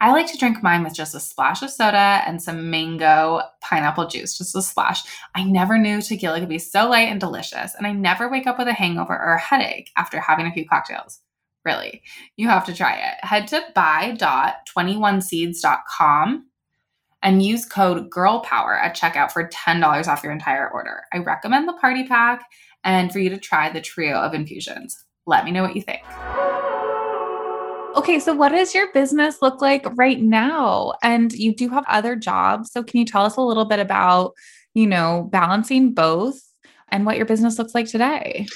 I 0.00 0.12
like 0.12 0.30
to 0.32 0.38
drink 0.38 0.62
mine 0.62 0.84
with 0.84 0.94
just 0.94 1.14
a 1.14 1.20
splash 1.20 1.62
of 1.62 1.70
soda 1.70 2.22
and 2.26 2.42
some 2.42 2.70
mango 2.70 3.42
pineapple 3.60 4.08
juice, 4.08 4.38
just 4.38 4.56
a 4.56 4.62
splash. 4.62 5.02
I 5.34 5.44
never 5.44 5.76
knew 5.78 6.00
tequila 6.02 6.40
could 6.40 6.48
be 6.48 6.58
so 6.58 6.88
light 6.88 7.08
and 7.08 7.20
delicious, 7.20 7.74
and 7.74 7.86
I 7.86 7.92
never 7.92 8.30
wake 8.30 8.46
up 8.46 8.58
with 8.58 8.68
a 8.68 8.72
hangover 8.72 9.12
or 9.12 9.34
a 9.34 9.40
headache 9.40 9.90
after 9.96 10.18
having 10.20 10.46
a 10.46 10.52
few 10.52 10.66
cocktails. 10.66 11.20
Really, 11.64 12.02
you 12.36 12.48
have 12.48 12.66
to 12.66 12.74
try 12.74 12.96
it. 12.96 13.24
Head 13.24 13.48
to 13.48 13.62
buy.21seeds.com 13.74 16.46
and 17.22 17.42
use 17.42 17.64
code 17.64 18.10
GIRLPOWER 18.10 18.82
at 18.82 18.94
checkout 18.94 19.32
for 19.32 19.48
$10 19.48 20.06
off 20.06 20.22
your 20.22 20.32
entire 20.32 20.70
order. 20.70 21.04
I 21.12 21.18
recommend 21.18 21.66
the 21.66 21.72
party 21.72 22.06
pack 22.06 22.44
and 22.84 23.10
for 23.10 23.18
you 23.18 23.30
to 23.30 23.38
try 23.38 23.70
the 23.70 23.80
trio 23.80 24.18
of 24.18 24.34
infusions. 24.34 25.06
Let 25.26 25.46
me 25.46 25.50
know 25.50 25.62
what 25.62 25.74
you 25.74 25.80
think. 25.80 26.02
Okay, 27.94 28.18
so 28.18 28.34
what 28.34 28.50
does 28.50 28.74
your 28.74 28.92
business 28.92 29.40
look 29.40 29.60
like 29.60 29.86
right 29.96 30.20
now? 30.20 30.94
And 31.02 31.32
you 31.32 31.54
do 31.54 31.68
have 31.68 31.84
other 31.86 32.16
jobs. 32.16 32.72
So 32.72 32.82
can 32.82 32.98
you 32.98 33.06
tell 33.06 33.24
us 33.24 33.36
a 33.36 33.40
little 33.40 33.64
bit 33.64 33.78
about, 33.78 34.34
you 34.74 34.86
know, 34.86 35.28
balancing 35.30 35.94
both 35.94 36.40
and 36.88 37.06
what 37.06 37.16
your 37.16 37.26
business 37.26 37.58
looks 37.58 37.74
like 37.74 37.86
today? 37.86 38.46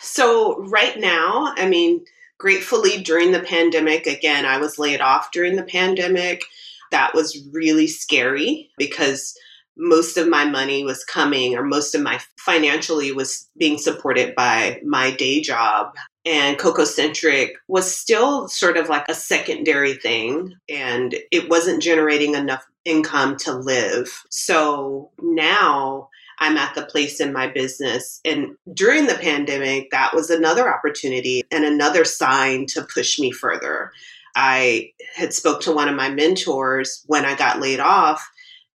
So, 0.00 0.58
right 0.64 0.98
now, 0.98 1.54
I 1.56 1.68
mean, 1.68 2.04
gratefully 2.38 3.02
during 3.02 3.32
the 3.32 3.40
pandemic, 3.40 4.06
again, 4.06 4.44
I 4.44 4.58
was 4.58 4.78
laid 4.78 5.00
off 5.00 5.30
during 5.32 5.56
the 5.56 5.62
pandemic. 5.62 6.42
That 6.90 7.14
was 7.14 7.46
really 7.52 7.86
scary 7.86 8.70
because 8.76 9.34
most 9.76 10.16
of 10.16 10.28
my 10.28 10.44
money 10.44 10.84
was 10.84 11.04
coming 11.04 11.56
or 11.56 11.62
most 11.62 11.94
of 11.94 12.02
my 12.02 12.18
financially 12.38 13.12
was 13.12 13.48
being 13.58 13.78
supported 13.78 14.34
by 14.34 14.80
my 14.84 15.10
day 15.10 15.40
job 15.40 15.94
and 16.26 16.58
Cocoacentric 16.58 17.50
was 17.68 17.96
still 17.96 18.48
sort 18.48 18.76
of 18.76 18.88
like 18.88 19.04
a 19.08 19.14
secondary 19.14 19.94
thing 19.94 20.54
and 20.68 21.14
it 21.30 21.48
wasn't 21.48 21.80
generating 21.80 22.34
enough 22.34 22.66
income 22.84 23.36
to 23.36 23.52
live. 23.52 24.24
So 24.28 25.12
now 25.22 26.08
I'm 26.40 26.56
at 26.56 26.74
the 26.74 26.84
place 26.84 27.20
in 27.20 27.32
my 27.32 27.46
business 27.46 28.20
and 28.24 28.56
during 28.74 29.06
the 29.06 29.14
pandemic 29.14 29.90
that 29.92 30.14
was 30.14 30.28
another 30.28 30.72
opportunity 30.72 31.44
and 31.52 31.64
another 31.64 32.04
sign 32.04 32.66
to 32.66 32.82
push 32.82 33.20
me 33.20 33.30
further. 33.30 33.92
I 34.34 34.90
had 35.14 35.32
spoke 35.32 35.62
to 35.62 35.72
one 35.72 35.88
of 35.88 35.94
my 35.94 36.10
mentors 36.10 37.04
when 37.06 37.24
I 37.24 37.36
got 37.36 37.60
laid 37.60 37.80
off 37.80 38.28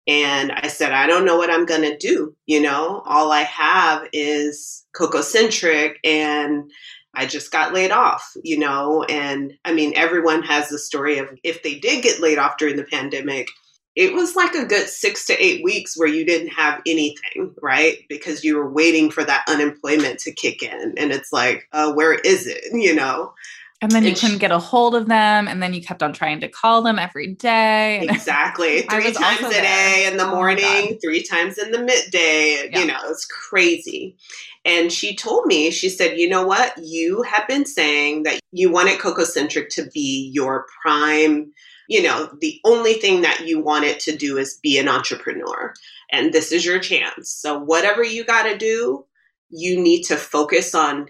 and 0.09 0.53
I 0.53 0.69
said, 0.69 0.93
I 0.93 1.07
don't 1.07 1.27
know 1.27 1.37
what 1.37 1.51
I'm 1.51 1.67
going 1.67 1.83
to 1.83 1.97
do. 1.99 2.35
You 2.47 2.63
know, 2.63 3.03
all 3.05 3.31
I 3.31 3.43
have 3.43 4.09
is 4.15 4.87
Cocoacentric 4.97 5.97
and 6.03 6.71
I 7.15 7.27
just 7.27 7.53
got 7.53 7.75
laid 7.75 7.91
off, 7.91 8.33
you 8.43 8.59
know, 8.59 9.05
and 9.05 9.53
I 9.65 9.75
mean, 9.75 9.93
everyone 9.97 10.43
has 10.45 10.69
the 10.69 10.79
story 10.79 11.19
of 11.19 11.29
if 11.45 11.63
they 11.63 11.79
did 11.79 12.03
get 12.03 12.21
laid 12.21 12.39
off 12.39 12.57
during 12.57 12.77
the 12.77 12.85
pandemic, 12.85 13.49
it 13.97 14.15
was 14.15 14.37
like 14.37 14.55
a 14.55 14.65
good 14.65 14.89
six 14.89 15.27
to 15.27 15.45
eight 15.45 15.63
weeks 15.63 15.99
where 15.99 16.09
you 16.09 16.25
didn't 16.25 16.51
have 16.51 16.81
anything, 16.87 17.53
right? 17.61 17.99
Because 18.09 18.45
you 18.45 18.57
were 18.57 18.73
waiting 18.73 19.11
for 19.11 19.25
that 19.25 19.45
unemployment 19.49 20.21
to 20.21 20.33
kick 20.33 20.63
in. 20.63 20.95
And 20.97 21.11
it's 21.11 21.33
like, 21.33 21.67
uh, 21.73 21.93
where 21.93 22.15
is 22.15 22.47
it, 22.47 22.63
you 22.73 22.95
know? 22.95 23.35
And 23.81 23.93
then 23.93 24.03
you 24.03 24.15
couldn't 24.15 24.39
get 24.39 24.51
a 24.51 24.59
hold 24.59 24.97
of 24.97 25.07
them, 25.07 25.47
and 25.47 25.63
then 25.63 25.73
you 25.73 25.81
kept 25.81 26.03
on 26.03 26.13
trying 26.13 26.41
to 26.41 26.49
call 26.49 26.83
them 26.83 26.99
every 26.99 27.35
day. 27.35 28.07
Exactly, 28.19 28.83
three 28.83 29.13
times 29.13 29.41
a 29.41 29.51
day 29.51 30.07
in 30.11 30.17
the 30.17 30.27
oh 30.27 30.35
morning, 30.35 30.99
three 31.01 31.23
times 31.23 31.59
in 31.59 31.71
the 31.71 31.79
midday. 31.79 32.69
Yeah. 32.71 32.81
You 32.81 32.87
know, 32.87 32.99
it's 33.05 33.25
crazy. 33.25 34.17
And 34.65 34.93
she 34.93 35.15
told 35.15 35.47
me, 35.47 35.71
she 35.71 35.89
said, 35.89 36.19
you 36.19 36.29
know 36.29 36.45
what? 36.45 36.73
You 36.79 37.23
have 37.23 37.47
been 37.47 37.65
saying 37.65 38.25
that 38.25 38.41
you 38.51 38.71
wanted 38.71 38.99
Cocoacentric 38.99 39.69
to 39.71 39.89
be 39.95 40.31
your 40.35 40.67
prime. 40.83 41.53
You 41.89 42.03
know, 42.03 42.29
the 42.41 42.61
only 42.65 42.95
thing 42.95 43.23
that 43.23 43.47
you 43.47 43.61
want 43.61 43.85
it 43.85 44.01
to 44.01 44.17
do 44.17 44.37
is 44.37 44.59
be 44.63 44.79
an 44.79 44.89
entrepreneur, 44.89 45.73
and 46.11 46.33
this 46.33 46.51
is 46.51 46.67
your 46.67 46.81
chance. 46.81 47.31
So 47.31 47.59
whatever 47.59 48.03
you 48.03 48.25
got 48.25 48.43
to 48.43 48.59
do, 48.59 49.05
you 49.51 49.81
need 49.81 50.03
to 50.05 50.17
focus 50.17 50.75
on 50.75 51.09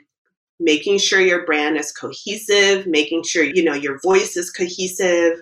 making 0.61 0.99
sure 0.99 1.21
your 1.21 1.45
brand 1.45 1.77
is 1.77 1.93
cohesive, 1.93 2.87
making 2.87 3.25
sure, 3.25 3.45
you 3.45 3.63
know, 3.63 3.75
your 3.75 3.99
voice 4.01 4.37
is 4.37 4.51
cohesive, 4.51 5.41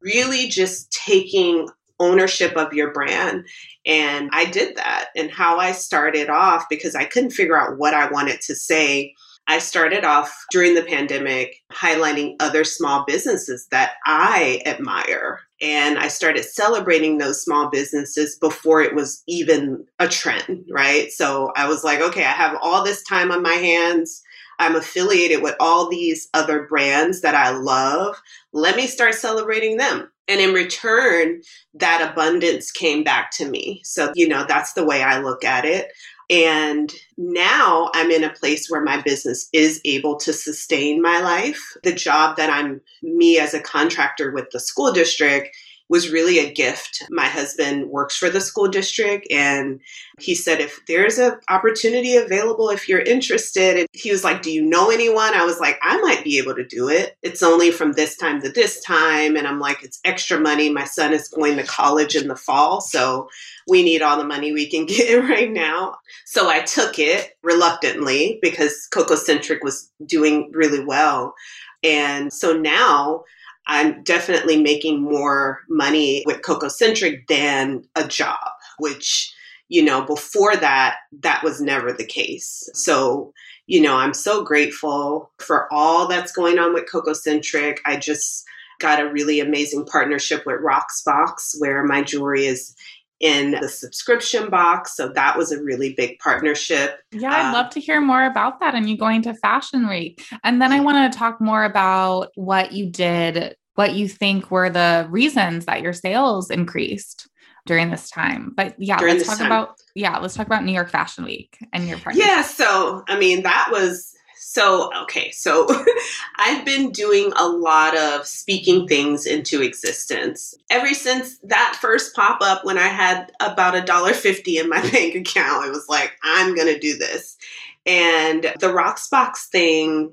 really 0.00 0.48
just 0.48 0.92
taking 0.92 1.68
ownership 1.98 2.56
of 2.56 2.72
your 2.72 2.92
brand. 2.92 3.46
And 3.86 4.30
I 4.32 4.46
did 4.46 4.76
that. 4.76 5.08
And 5.16 5.30
how 5.30 5.58
I 5.58 5.72
started 5.72 6.28
off, 6.28 6.64
because 6.68 6.94
I 6.94 7.04
couldn't 7.04 7.30
figure 7.30 7.58
out 7.58 7.78
what 7.78 7.94
I 7.94 8.10
wanted 8.10 8.40
to 8.42 8.54
say, 8.54 9.14
I 9.48 9.58
started 9.58 10.04
off 10.04 10.44
during 10.52 10.74
the 10.74 10.84
pandemic 10.84 11.56
highlighting 11.72 12.36
other 12.38 12.62
small 12.62 13.04
businesses 13.06 13.66
that 13.70 13.94
I 14.06 14.62
admire. 14.66 15.40
And 15.60 15.98
I 15.98 16.08
started 16.08 16.44
celebrating 16.44 17.18
those 17.18 17.42
small 17.42 17.68
businesses 17.68 18.36
before 18.40 18.82
it 18.82 18.94
was 18.94 19.22
even 19.26 19.84
a 19.98 20.08
trend, 20.08 20.64
right? 20.70 21.10
So 21.10 21.52
I 21.56 21.68
was 21.68 21.82
like, 21.82 22.00
okay, 22.00 22.24
I 22.24 22.32
have 22.32 22.56
all 22.62 22.84
this 22.84 23.02
time 23.02 23.32
on 23.32 23.42
my 23.42 23.54
hands. 23.54 24.22
I'm 24.62 24.76
affiliated 24.76 25.42
with 25.42 25.56
all 25.58 25.90
these 25.90 26.28
other 26.34 26.62
brands 26.68 27.20
that 27.22 27.34
I 27.34 27.50
love. 27.50 28.16
Let 28.52 28.76
me 28.76 28.86
start 28.86 29.14
celebrating 29.14 29.76
them. 29.76 30.08
And 30.28 30.40
in 30.40 30.54
return, 30.54 31.42
that 31.74 32.12
abundance 32.12 32.70
came 32.70 33.02
back 33.02 33.32
to 33.32 33.48
me. 33.48 33.80
So, 33.84 34.12
you 34.14 34.28
know, 34.28 34.44
that's 34.46 34.74
the 34.74 34.84
way 34.84 35.02
I 35.02 35.18
look 35.18 35.44
at 35.44 35.64
it. 35.64 35.88
And 36.30 36.94
now 37.18 37.90
I'm 37.92 38.12
in 38.12 38.22
a 38.22 38.32
place 38.32 38.70
where 38.70 38.82
my 38.82 39.02
business 39.02 39.48
is 39.52 39.80
able 39.84 40.16
to 40.18 40.32
sustain 40.32 41.02
my 41.02 41.20
life. 41.20 41.60
The 41.82 41.92
job 41.92 42.36
that 42.36 42.48
I'm 42.48 42.80
me 43.02 43.38
as 43.38 43.54
a 43.54 43.60
contractor 43.60 44.30
with 44.30 44.48
the 44.52 44.60
school 44.60 44.92
district 44.92 45.54
was 45.92 46.10
really 46.10 46.38
a 46.38 46.50
gift. 46.50 47.02
My 47.10 47.26
husband 47.26 47.90
works 47.90 48.16
for 48.16 48.30
the 48.30 48.40
school 48.40 48.66
district 48.66 49.26
and 49.30 49.78
he 50.18 50.34
said 50.34 50.58
if 50.58 50.80
there's 50.88 51.18
an 51.18 51.34
opportunity 51.50 52.16
available 52.16 52.70
if 52.70 52.88
you're 52.88 53.02
interested 53.02 53.76
and 53.76 53.86
he 53.92 54.10
was 54.10 54.24
like 54.24 54.40
do 54.40 54.50
you 54.50 54.62
know 54.64 54.88
anyone? 54.88 55.34
I 55.34 55.44
was 55.44 55.60
like 55.60 55.78
I 55.82 56.00
might 56.00 56.24
be 56.24 56.38
able 56.38 56.54
to 56.54 56.64
do 56.64 56.88
it. 56.88 57.18
It's 57.20 57.42
only 57.42 57.70
from 57.70 57.92
this 57.92 58.16
time 58.16 58.40
to 58.40 58.48
this 58.48 58.82
time 58.82 59.36
and 59.36 59.46
I'm 59.46 59.60
like 59.60 59.82
it's 59.82 60.00
extra 60.06 60.40
money. 60.40 60.70
My 60.70 60.84
son 60.84 61.12
is 61.12 61.28
going 61.28 61.58
to 61.58 61.62
college 61.64 62.16
in 62.16 62.26
the 62.26 62.36
fall 62.36 62.80
so 62.80 63.28
we 63.68 63.82
need 63.82 64.00
all 64.00 64.16
the 64.16 64.24
money 64.24 64.50
we 64.50 64.70
can 64.70 64.86
get 64.96 65.22
right 65.22 65.52
now. 65.52 65.96
So 66.24 66.48
I 66.48 66.60
took 66.60 66.98
it 66.98 67.36
reluctantly 67.42 68.38
because 68.40 68.88
Cocoacentric 68.90 69.58
was 69.60 69.90
doing 70.06 70.50
really 70.54 70.82
well. 70.82 71.34
And 71.82 72.32
so 72.32 72.56
now 72.56 73.24
I'm 73.66 74.02
definitely 74.02 74.60
making 74.60 75.02
more 75.02 75.60
money 75.68 76.24
with 76.26 76.42
Cocoacentric 76.42 77.26
than 77.28 77.84
a 77.94 78.06
job, 78.06 78.38
which, 78.78 79.32
you 79.68 79.84
know, 79.84 80.02
before 80.02 80.56
that, 80.56 80.96
that 81.20 81.42
was 81.42 81.60
never 81.60 81.92
the 81.92 82.04
case. 82.04 82.68
So, 82.74 83.32
you 83.66 83.80
know, 83.80 83.96
I'm 83.96 84.14
so 84.14 84.42
grateful 84.42 85.30
for 85.38 85.72
all 85.72 86.08
that's 86.08 86.32
going 86.32 86.58
on 86.58 86.74
with 86.74 86.90
Cocoacentric. 86.92 87.78
I 87.86 87.96
just 87.96 88.44
got 88.80 89.00
a 89.00 89.10
really 89.10 89.38
amazing 89.38 89.86
partnership 89.86 90.44
with 90.44 90.60
Rocksbox 90.60 91.54
where 91.58 91.84
my 91.84 92.02
jewelry 92.02 92.46
is 92.46 92.74
in 93.22 93.52
the 93.52 93.68
subscription 93.68 94.50
box. 94.50 94.96
So 94.96 95.08
that 95.08 95.38
was 95.38 95.52
a 95.52 95.62
really 95.62 95.94
big 95.94 96.18
partnership. 96.18 96.98
Yeah, 97.12 97.30
I'd 97.30 97.46
um, 97.46 97.52
love 97.52 97.70
to 97.70 97.80
hear 97.80 98.00
more 98.00 98.24
about 98.24 98.60
that 98.60 98.74
and 98.74 98.90
you 98.90 98.98
going 98.98 99.22
to 99.22 99.34
Fashion 99.34 99.88
Week. 99.88 100.26
And 100.44 100.60
then 100.60 100.72
I 100.72 100.80
want 100.80 101.10
to 101.10 101.18
talk 101.18 101.40
more 101.40 101.64
about 101.64 102.32
what 102.34 102.72
you 102.72 102.90
did, 102.90 103.56
what 103.76 103.94
you 103.94 104.08
think 104.08 104.50
were 104.50 104.68
the 104.68 105.06
reasons 105.08 105.66
that 105.66 105.82
your 105.82 105.92
sales 105.92 106.50
increased 106.50 107.28
during 107.64 107.90
this 107.90 108.10
time. 108.10 108.52
But 108.56 108.74
yeah, 108.78 108.98
during 108.98 109.14
let's 109.14 109.28
talk 109.28 109.38
time. 109.38 109.46
about 109.46 109.76
yeah, 109.94 110.18
let's 110.18 110.34
talk 110.34 110.46
about 110.46 110.64
New 110.64 110.72
York 110.72 110.90
Fashion 110.90 111.24
Week 111.24 111.56
and 111.72 111.86
your 111.86 111.98
partnership. 111.98 112.28
Yeah, 112.28 112.42
so 112.42 113.04
I 113.06 113.18
mean 113.18 113.44
that 113.44 113.68
was 113.70 114.12
so, 114.44 114.90
okay, 115.02 115.30
so 115.30 115.68
I've 116.36 116.64
been 116.64 116.90
doing 116.90 117.32
a 117.36 117.46
lot 117.46 117.96
of 117.96 118.26
speaking 118.26 118.88
things 118.88 119.24
into 119.24 119.62
existence 119.62 120.54
ever 120.68 120.94
since 120.94 121.38
that 121.44 121.78
first 121.80 122.14
pop 122.14 122.40
up 122.42 122.64
when 122.64 122.76
I 122.76 122.88
had 122.88 123.30
about 123.38 123.76
a 123.76 123.82
dollar 123.82 124.12
fifty 124.12 124.58
in 124.58 124.68
my 124.68 124.82
bank 124.90 125.14
account. 125.14 125.66
It 125.66 125.70
was 125.70 125.88
like, 125.88 126.12
I'm 126.24 126.56
to 126.56 126.78
do 126.78 126.98
this. 126.98 127.38
And 127.86 128.42
the 128.42 128.66
Rocksbox 128.66 129.46
thing 129.46 130.12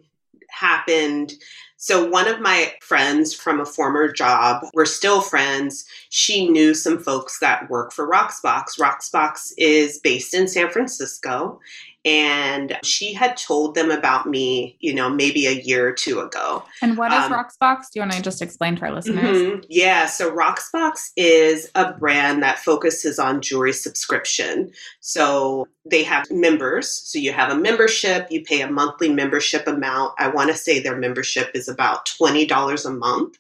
happened 0.50 1.34
so, 1.82 2.06
one 2.10 2.28
of 2.28 2.42
my 2.42 2.74
friends 2.82 3.34
from 3.34 3.62
a 3.62 3.66
former 3.66 4.12
job, 4.12 4.66
we're 4.74 4.86
still 4.86 5.22
friends. 5.22 5.86
She 6.10 6.50
knew 6.50 6.74
some 6.74 7.00
folks 7.00 7.40
that 7.40 7.70
work 7.70 7.94
for 7.94 8.06
Rocksbox. 8.06 8.78
Rocksbox 8.78 9.54
is 9.58 9.98
based 9.98 10.34
in 10.34 10.50
San 10.50 10.70
Francisco 10.72 11.62
and 12.06 12.78
she 12.84 13.14
had 13.14 13.36
told 13.36 13.76
them 13.76 13.92
about 13.92 14.26
me, 14.26 14.78
you 14.80 14.94
know, 14.94 15.10
maybe 15.10 15.46
a 15.48 15.52
year 15.52 15.88
or 15.88 15.92
two 15.92 16.22
ago. 16.22 16.64
And 16.82 16.98
what 16.98 17.12
is 17.12 17.26
um, 17.26 17.34
Rocksbox? 17.34 17.92
Do 17.92 18.00
you 18.00 18.02
want 18.02 18.14
to 18.14 18.22
just 18.22 18.42
explain 18.42 18.78
to 18.78 18.84
our 18.84 18.92
listeners? 18.94 19.38
Mm-hmm. 19.38 19.62
Yeah, 19.68 20.06
so 20.06 20.32
Rocksbox 20.32 21.12
is 21.18 21.70
a 21.76 21.92
brand 21.94 22.42
that 22.42 22.60
focuses 22.60 23.20
on 23.20 23.42
jewelry 23.42 23.74
subscription. 23.74 24.72
So 25.02 25.68
they 25.86 26.04
have 26.04 26.26
members. 26.32 26.90
So 26.90 27.20
you 27.20 27.34
have 27.34 27.52
a 27.52 27.60
membership, 27.60 28.28
you 28.30 28.44
pay 28.44 28.62
a 28.62 28.72
monthly 28.72 29.12
membership 29.12 29.68
amount. 29.68 30.14
I 30.18 30.30
want 30.30 30.52
to 30.52 30.58
say 30.58 30.80
their 30.80 30.98
membership 30.98 31.52
is 31.54 31.68
about 31.68 32.06
$20 32.22 32.86
a 32.86 32.90
month. 32.92 33.38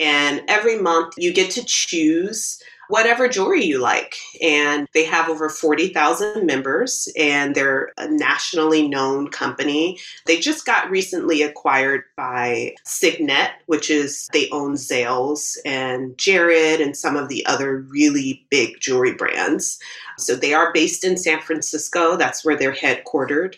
And 0.00 0.42
every 0.48 0.80
month 0.80 1.14
you 1.16 1.32
get 1.32 1.50
to 1.52 1.64
choose 1.64 2.60
whatever 2.90 3.28
jewelry 3.28 3.64
you 3.64 3.78
like. 3.78 4.16
And 4.42 4.86
they 4.92 5.04
have 5.04 5.28
over 5.28 5.48
40,000 5.48 6.44
members 6.44 7.08
and 7.16 7.54
they're 7.54 7.92
a 7.96 8.08
nationally 8.08 8.88
known 8.88 9.28
company. 9.30 9.98
They 10.26 10.38
just 10.38 10.66
got 10.66 10.90
recently 10.90 11.42
acquired 11.42 12.02
by 12.16 12.74
Signet, 12.84 13.52
which 13.66 13.90
is 13.90 14.28
they 14.32 14.50
own 14.50 14.74
Zales 14.74 15.56
and 15.64 16.18
Jared 16.18 16.80
and 16.80 16.96
some 16.96 17.16
of 17.16 17.28
the 17.28 17.46
other 17.46 17.78
really 17.78 18.46
big 18.50 18.80
jewelry 18.80 19.14
brands. 19.14 19.78
So 20.18 20.34
they 20.34 20.52
are 20.52 20.72
based 20.72 21.04
in 21.04 21.16
San 21.16 21.40
Francisco. 21.40 22.16
That's 22.16 22.44
where 22.44 22.56
they're 22.56 22.74
headquartered. 22.74 23.56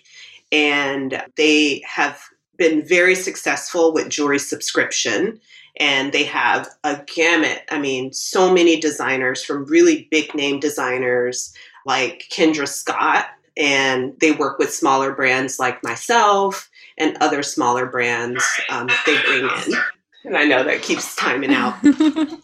And 0.53 1.23
they 1.37 1.83
have 1.87 2.21
been 2.59 2.87
very 2.87 3.14
successful 3.14 3.92
with 3.92 4.11
jewelry 4.11 4.38
subscription 4.38 5.40
and 5.79 6.13
they 6.13 6.25
have 6.25 6.69
a 6.85 7.03
gamut. 7.07 7.63
I 7.71 7.79
mean, 7.79 8.13
so 8.13 8.53
many 8.53 8.79
designers 8.81 9.45
from 9.45 9.67
really 9.67 10.09
big 10.11 10.35
name 10.35 10.61
designers 10.61 11.55
like 11.87 12.25
Kendra 12.31 12.69
Scott, 12.69 13.27
and 13.57 14.15
they 14.21 14.33
work 14.33 14.59
with 14.59 14.73
smaller 14.73 15.13
brands 15.15 15.59
like 15.59 15.83
myself 15.83 16.71
and 16.99 17.17
other 17.21 17.43
smaller 17.43 17.87
brands 17.87 18.45
um, 18.71 18.89
they 19.07 19.21
bring 19.23 19.45
in. 19.45 19.75
And 20.25 20.37
I 20.37 20.45
know 20.45 20.63
that 20.63 20.83
keeps 20.83 21.17
timing 21.17 21.53
out. 21.53 21.75
um, 21.85 22.37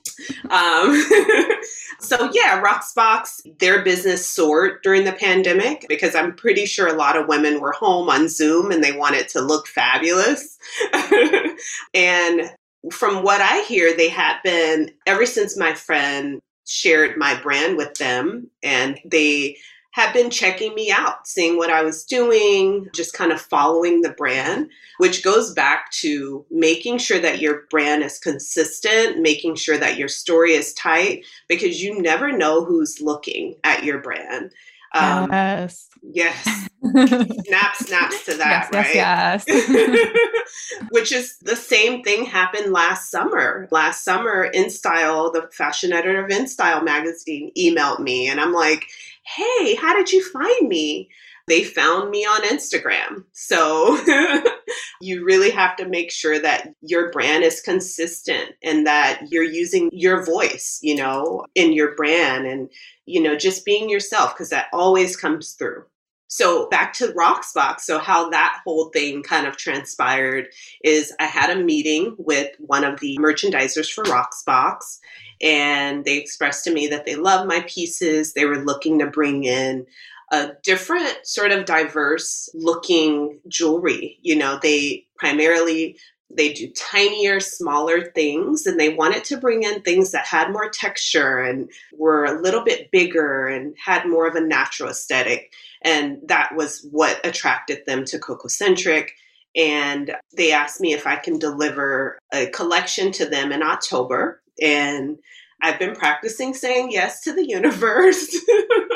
so 2.01 2.31
yeah, 2.33 2.61
Rocksbox, 2.61 3.59
their 3.59 3.83
business 3.83 4.27
soared 4.27 4.83
during 4.83 5.05
the 5.05 5.12
pandemic 5.12 5.87
because 5.88 6.14
I'm 6.17 6.35
pretty 6.35 6.67
sure 6.67 6.88
a 6.88 6.95
lot 6.95 7.17
of 7.17 7.29
women 7.29 7.61
were 7.61 7.73
home 7.73 8.09
on 8.09 8.29
Zoom 8.29 8.73
and 8.73 8.83
they 8.83 8.93
wanted 8.93 9.29
to 9.29 9.41
look 9.41 9.69
fabulous. 9.69 10.59
and 11.95 12.51
from 12.93 13.23
what 13.23 13.41
I 13.41 13.62
hear, 13.62 13.97
they 13.97 14.09
had 14.09 14.38
been, 14.45 14.93
ever 15.07 15.27
since 15.27 15.57
my 15.57 15.75
friend 15.75 16.41
shared 16.67 17.17
my 17.17 17.41
brand 17.41 17.77
with 17.77 17.95
them, 17.95 18.51
and 18.62 18.99
they 19.05 19.57
had 19.93 20.12
been 20.12 20.31
checking 20.31 20.75
me 20.75 20.93
out, 20.93 21.27
seeing 21.27 21.57
what 21.57 21.71
I 21.71 21.83
was 21.83 22.05
doing, 22.05 22.87
just 22.95 23.14
kind 23.14 23.33
of 23.33 23.41
following 23.41 24.03
the 24.03 24.11
brand, 24.11 24.69
which 24.99 25.25
goes 25.25 25.53
back 25.55 25.91
to 25.93 26.45
making 26.51 26.99
sure 26.99 27.19
that 27.19 27.41
your 27.41 27.62
brand 27.71 28.05
is 28.05 28.19
consistent, 28.19 29.19
making 29.19 29.57
sure 29.57 29.79
that 29.79 29.97
your 29.97 30.09
story 30.09 30.53
is 30.53 30.75
tight, 30.75 31.25
because 31.49 31.83
you 31.83 32.01
never 32.01 32.31
know 32.31 32.64
who's 32.64 33.01
looking 33.01 33.57
at 33.64 33.83
your 33.83 33.99
brand. 33.99 34.53
Um, 34.94 35.31
yes. 35.31 35.88
Yes. 36.03 36.68
snap, 36.81 37.74
snaps 37.77 38.24
to 38.24 38.35
that, 38.37 38.68
yes, 38.72 38.72
right? 38.72 38.94
Yes, 38.94 39.44
yes. 39.46 40.18
Which 40.90 41.12
is 41.12 41.37
the 41.38 41.57
same 41.57 42.03
thing 42.03 42.24
happened 42.24 42.72
last 42.72 43.11
summer. 43.11 43.68
Last 43.70 44.05
summer, 44.05 44.51
InStyle, 44.53 45.33
the 45.33 45.48
fashion 45.53 45.92
editor 45.92 46.24
of 46.24 46.31
InStyle 46.31 46.85
magazine, 46.85 47.51
emailed 47.59 48.01
me, 48.01 48.29
and 48.29 48.40
I'm 48.40 48.53
like, 48.53 48.87
hey, 49.24 49.74
how 49.74 49.94
did 49.94 50.12
you 50.12 50.24
find 50.31 50.68
me? 50.68 51.11
They 51.49 51.65
found 51.65 52.11
me 52.11 52.25
on 52.25 52.43
Instagram. 52.43 53.25
So 53.33 53.99
you 55.01 55.25
really 55.25 55.51
have 55.51 55.77
to 55.77 55.89
make 55.89 56.11
sure 56.11 56.39
that 56.39 56.69
your 56.83 57.11
brand 57.11 57.45
is 57.45 57.61
consistent 57.61 58.53
and 58.63 58.87
that 58.87 59.23
you're 59.31 59.43
using 59.43 59.91
your 59.93 60.25
voice, 60.25 60.79
you 60.83 60.97
know, 60.97 61.45
in 61.55 61.73
your 61.73 61.95
brand 61.95 62.47
and, 62.47 62.71
you 63.07 63.23
know, 63.23 63.37
just 63.37 63.65
being 63.65 63.89
yourself 63.89 64.35
because 64.35 64.51
that 64.51 64.67
always 64.73 65.17
comes 65.17 65.53
through. 65.53 65.85
So 66.29 66.69
back 66.69 66.93
to 66.95 67.09
Rocksbox. 67.13 67.81
So 67.81 67.99
how 67.99 68.29
that 68.31 68.61
whole 68.65 68.91
thing 68.91 69.23
kind 69.23 69.47
of 69.47 69.57
transpired 69.57 70.49
is 70.85 71.15
I 71.19 71.25
had 71.25 71.51
a 71.51 71.63
meeting 71.63 72.15
with 72.19 72.55
one 72.59 72.85
of 72.85 73.01
the 73.01 73.17
merchandisers 73.19 73.91
for 73.91 74.05
Rocksbox 74.05 74.99
and 75.41 76.05
they 76.05 76.19
expressed 76.19 76.65
to 76.65 76.73
me 76.73 76.89
that 76.89 77.07
they 77.07 77.15
love 77.15 77.47
my 77.47 77.65
pieces. 77.67 78.35
They 78.35 78.45
were 78.45 78.63
looking 78.63 78.99
to 78.99 79.07
bring 79.07 79.45
in 79.45 79.87
a 80.33 80.53
different 80.62 81.19
sort 81.25 81.53
of 81.53 81.64
diverse 81.64 82.49
looking 82.55 83.41
jewelry. 83.49 84.19
You 84.23 84.37
know, 84.37 84.59
they 84.62 85.07
primarily 85.17 85.99
they 86.31 86.53
do 86.53 86.71
tinier, 86.77 87.41
smaller 87.41 88.11
things, 88.12 88.67
and 88.67 88.79
they 88.79 88.91
wanted 88.91 89.25
to 89.25 89.38
bring 89.38 89.62
in 89.62 89.81
things 89.81 90.12
that 90.12 90.27
had 90.27 90.53
more 90.53 90.69
texture 90.69 91.38
and 91.38 91.71
were 91.97 92.25
a 92.25 92.41
little 92.41 92.62
bit 92.62 92.91
bigger 92.91 93.47
and 93.47 93.75
had 93.83 94.07
more 94.07 94.27
of 94.27 94.35
a 94.35 94.41
natural 94.41 94.91
aesthetic. 94.91 95.53
And 95.83 96.19
that 96.27 96.55
was 96.55 96.87
what 96.91 97.25
attracted 97.25 97.87
them 97.87 98.05
to 98.07 98.19
Cocoacentric. 98.19 99.09
And 99.57 100.14
they 100.37 100.53
asked 100.53 100.81
me 100.81 100.93
if 100.93 101.07
I 101.07 101.17
can 101.17 101.38
deliver 101.38 102.19
a 102.33 102.47
collection 102.49 103.11
to 103.12 103.25
them 103.25 103.51
in 103.51 103.62
October. 103.62 104.43
And 104.61 105.19
I've 105.62 105.79
been 105.79 105.95
practicing 105.95 106.53
saying 106.53 106.93
yes 106.93 107.23
to 107.23 107.33
the 107.33 107.49
universe. 107.49 108.37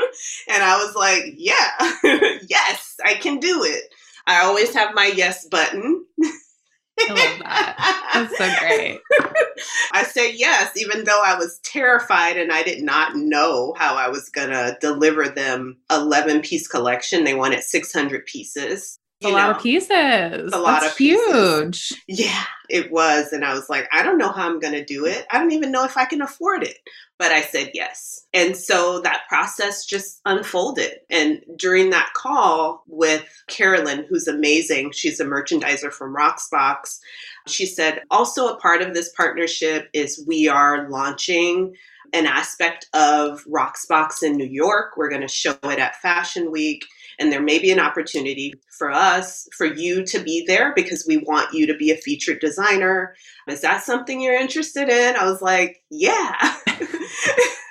and 0.49 0.63
I 0.63 0.77
was 0.85 0.95
like, 0.95 1.35
yeah, 1.37 1.71
yes, 2.49 2.97
I 3.05 3.15
can 3.15 3.39
do 3.39 3.65
it. 3.65 3.85
I 4.27 4.43
always 4.45 4.75
have 4.75 4.95
my 4.95 5.07
yes 5.07 5.47
button. 5.49 6.05
I 7.01 7.09
love 7.09 7.39
that. 7.41 8.11
That's 8.15 8.39
so 8.39 8.55
great. 8.61 9.01
I 9.93 10.05
said 10.05 10.33
yes, 10.35 10.77
even 10.77 11.05
though 11.05 11.23
I 11.25 11.37
was 11.37 11.59
terrified 11.65 12.37
and 12.37 12.53
I 12.53 12.63
did 12.63 12.83
not 12.83 13.17
know 13.17 13.75
how 13.77 13.97
I 13.97 14.09
was 14.09 14.29
going 14.29 14.51
to 14.51 14.77
deliver 14.81 15.29
them 15.29 15.79
11 15.91 16.43
piece 16.43 16.69
collection. 16.69 17.25
They 17.25 17.35
wanted 17.35 17.63
600 17.63 18.27
pieces 18.27 18.99
a 19.25 19.29
know, 19.29 19.35
lot 19.35 19.51
of 19.51 19.63
pieces. 19.63 20.53
A 20.53 20.59
lot 20.59 20.81
That's 20.81 20.93
of 20.93 20.99
huge. 20.99 21.89
Pieces. 21.89 22.03
Yeah, 22.09 22.45
it 22.69 22.91
was. 22.91 23.33
And 23.33 23.45
I 23.45 23.55
was 23.55 23.69
like, 23.69 23.89
I 23.93 24.03
don't 24.03 24.19
know 24.19 24.31
how 24.31 24.49
I'm 24.49 24.61
going 24.61 24.75
to 24.75 24.85
do 24.85 25.07
it. 25.07 25.27
I 25.31 25.39
don't 25.39 25.53
even 25.53 25.73
know 25.73 25.85
if 25.85 25.97
I 25.97 26.05
can 26.05 26.23
afford 26.23 26.63
it. 26.63 26.79
But 27.19 27.31
I 27.31 27.43
said 27.43 27.71
yes. 27.73 28.27
And 28.35 28.57
so 28.57 29.01
that 29.03 29.29
process 29.29 29.87
just 29.87 30.21
unfolded. 30.25 30.95
And 31.09 31.41
during 31.57 31.91
that 31.91 32.13
call 32.15 32.83
with 32.89 33.29
Carolyn, 33.47 34.07
who's 34.09 34.27
amazing, 34.27 34.91
she's 34.91 35.21
a 35.21 35.25
merchandiser 35.25 35.93
from 35.93 36.17
Rocksbox, 36.17 36.99
she 37.47 37.67
said, 37.67 38.03
also 38.11 38.49
a 38.49 38.59
part 38.59 38.83
of 38.83 38.93
this 38.93 39.13
partnership 39.17 39.89
is 39.93 40.25
we 40.27 40.49
are 40.49 40.91
launching 40.91 41.75
an 42.13 42.27
aspect 42.27 42.89
of 42.93 43.45
Rocksbox 43.45 44.23
in 44.23 44.37
New 44.37 44.49
York. 44.49 44.97
We're 44.97 45.09
going 45.09 45.23
to 45.23 45.29
show 45.29 45.57
it 45.63 45.79
at 45.79 46.01
Fashion 46.01 46.51
Week 46.51 46.85
and 47.23 47.33
there 47.33 47.41
may 47.41 47.61
be 47.61 47.71
an 47.71 47.79
opportunity 47.79 48.53
for 48.77 48.91
us, 48.91 49.49
for 49.57 49.65
you 49.65 50.05
to 50.07 50.19
be 50.19 50.45
there 50.45 50.73
because 50.75 51.07
we 51.07 51.19
want 51.19 51.55
you 51.55 51.67
to 51.69 51.77
be 51.77 51.93
a 51.93 51.97
featured 51.97 52.41
designer. 52.41 53.15
Is 53.49 53.61
that 53.61 53.85
something 53.85 54.21
you're 54.21 54.35
interested 54.35 54.89
in? 54.89 55.15
I 55.15 55.25
was 55.25 55.41
like, 55.41 55.83
yeah. 55.89 56.57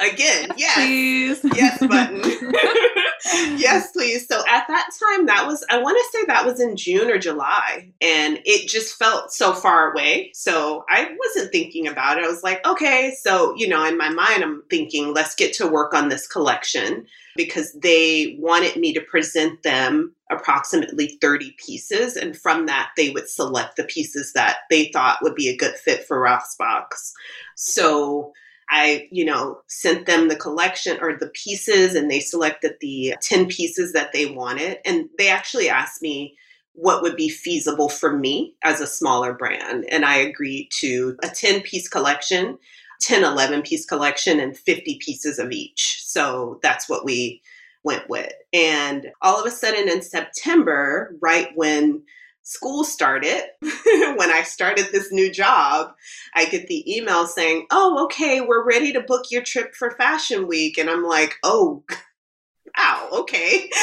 Again, 0.00 0.50
yes. 0.56 0.74
Please. 0.74 1.40
Yes 1.54 1.78
button. 1.86 2.22
yes, 3.56 3.92
please. 3.92 4.26
So 4.28 4.38
at 4.48 4.66
that 4.68 4.90
time, 5.02 5.26
that 5.26 5.46
was, 5.46 5.64
I 5.70 5.78
want 5.78 5.96
to 5.96 6.18
say 6.18 6.24
that 6.26 6.46
was 6.46 6.60
in 6.60 6.76
June 6.76 7.10
or 7.10 7.18
July. 7.18 7.92
And 8.00 8.40
it 8.44 8.68
just 8.68 8.96
felt 8.96 9.32
so 9.32 9.52
far 9.52 9.92
away. 9.92 10.30
So 10.34 10.84
I 10.88 11.14
wasn't 11.18 11.52
thinking 11.52 11.86
about 11.86 12.18
it. 12.18 12.24
I 12.24 12.28
was 12.28 12.42
like, 12.42 12.66
okay. 12.66 13.14
So, 13.20 13.54
you 13.56 13.68
know, 13.68 13.84
in 13.84 13.98
my 13.98 14.08
mind, 14.08 14.42
I'm 14.42 14.62
thinking, 14.70 15.12
let's 15.12 15.34
get 15.34 15.52
to 15.54 15.66
work 15.66 15.94
on 15.94 16.08
this 16.08 16.26
collection 16.26 17.06
because 17.36 17.72
they 17.72 18.36
wanted 18.38 18.76
me 18.76 18.92
to 18.94 19.00
present 19.00 19.62
them 19.62 20.14
approximately 20.30 21.18
30 21.20 21.54
pieces. 21.58 22.16
And 22.16 22.36
from 22.36 22.66
that, 22.66 22.90
they 22.96 23.10
would 23.10 23.28
select 23.28 23.76
the 23.76 23.84
pieces 23.84 24.32
that 24.32 24.58
they 24.70 24.90
thought 24.92 25.18
would 25.22 25.34
be 25.34 25.48
a 25.48 25.56
good 25.56 25.74
fit 25.74 26.04
for 26.04 26.20
Rocksbox. 26.20 27.12
So 27.54 28.32
I, 28.70 29.08
you 29.10 29.24
know, 29.24 29.60
sent 29.68 30.06
them 30.06 30.28
the 30.28 30.36
collection 30.36 30.98
or 31.00 31.16
the 31.16 31.28
pieces 31.28 31.94
and 31.94 32.10
they 32.10 32.20
selected 32.20 32.74
the 32.80 33.14
10 33.22 33.46
pieces 33.46 33.92
that 33.92 34.12
they 34.12 34.26
wanted. 34.26 34.78
And 34.84 35.08
they 35.18 35.28
actually 35.28 35.68
asked 35.68 36.02
me 36.02 36.36
what 36.72 37.00
would 37.02 37.16
be 37.16 37.28
feasible 37.28 37.88
for 37.88 38.16
me 38.16 38.54
as 38.62 38.80
a 38.80 38.86
smaller 38.86 39.32
brand. 39.32 39.86
And 39.90 40.04
I 40.04 40.16
agreed 40.16 40.68
to 40.80 41.16
a 41.22 41.28
10 41.28 41.62
piece 41.62 41.88
collection 41.88 42.58
10, 43.00 43.24
11 43.24 43.62
piece 43.62 43.84
collection 43.84 44.40
and 44.40 44.56
50 44.56 44.98
pieces 45.00 45.38
of 45.38 45.52
each. 45.52 46.02
So 46.04 46.58
that's 46.62 46.88
what 46.88 47.04
we 47.04 47.42
went 47.84 48.08
with. 48.08 48.32
And 48.52 49.08
all 49.22 49.38
of 49.38 49.46
a 49.46 49.50
sudden 49.50 49.88
in 49.88 50.02
September, 50.02 51.14
right 51.20 51.50
when 51.54 52.02
school 52.46 52.84
started, 52.84 53.42
when 53.60 54.30
I 54.30 54.42
started 54.44 54.86
this 54.92 55.10
new 55.10 55.32
job, 55.32 55.92
I 56.32 56.44
get 56.46 56.68
the 56.68 56.96
email 56.96 57.26
saying, 57.26 57.66
Oh, 57.72 58.04
okay, 58.04 58.40
we're 58.40 58.64
ready 58.64 58.92
to 58.92 59.00
book 59.00 59.24
your 59.30 59.42
trip 59.42 59.74
for 59.74 59.90
Fashion 59.90 60.46
Week. 60.46 60.78
And 60.78 60.88
I'm 60.88 61.02
like, 61.02 61.34
Oh, 61.42 61.82
wow, 62.78 63.08
okay. 63.12 63.68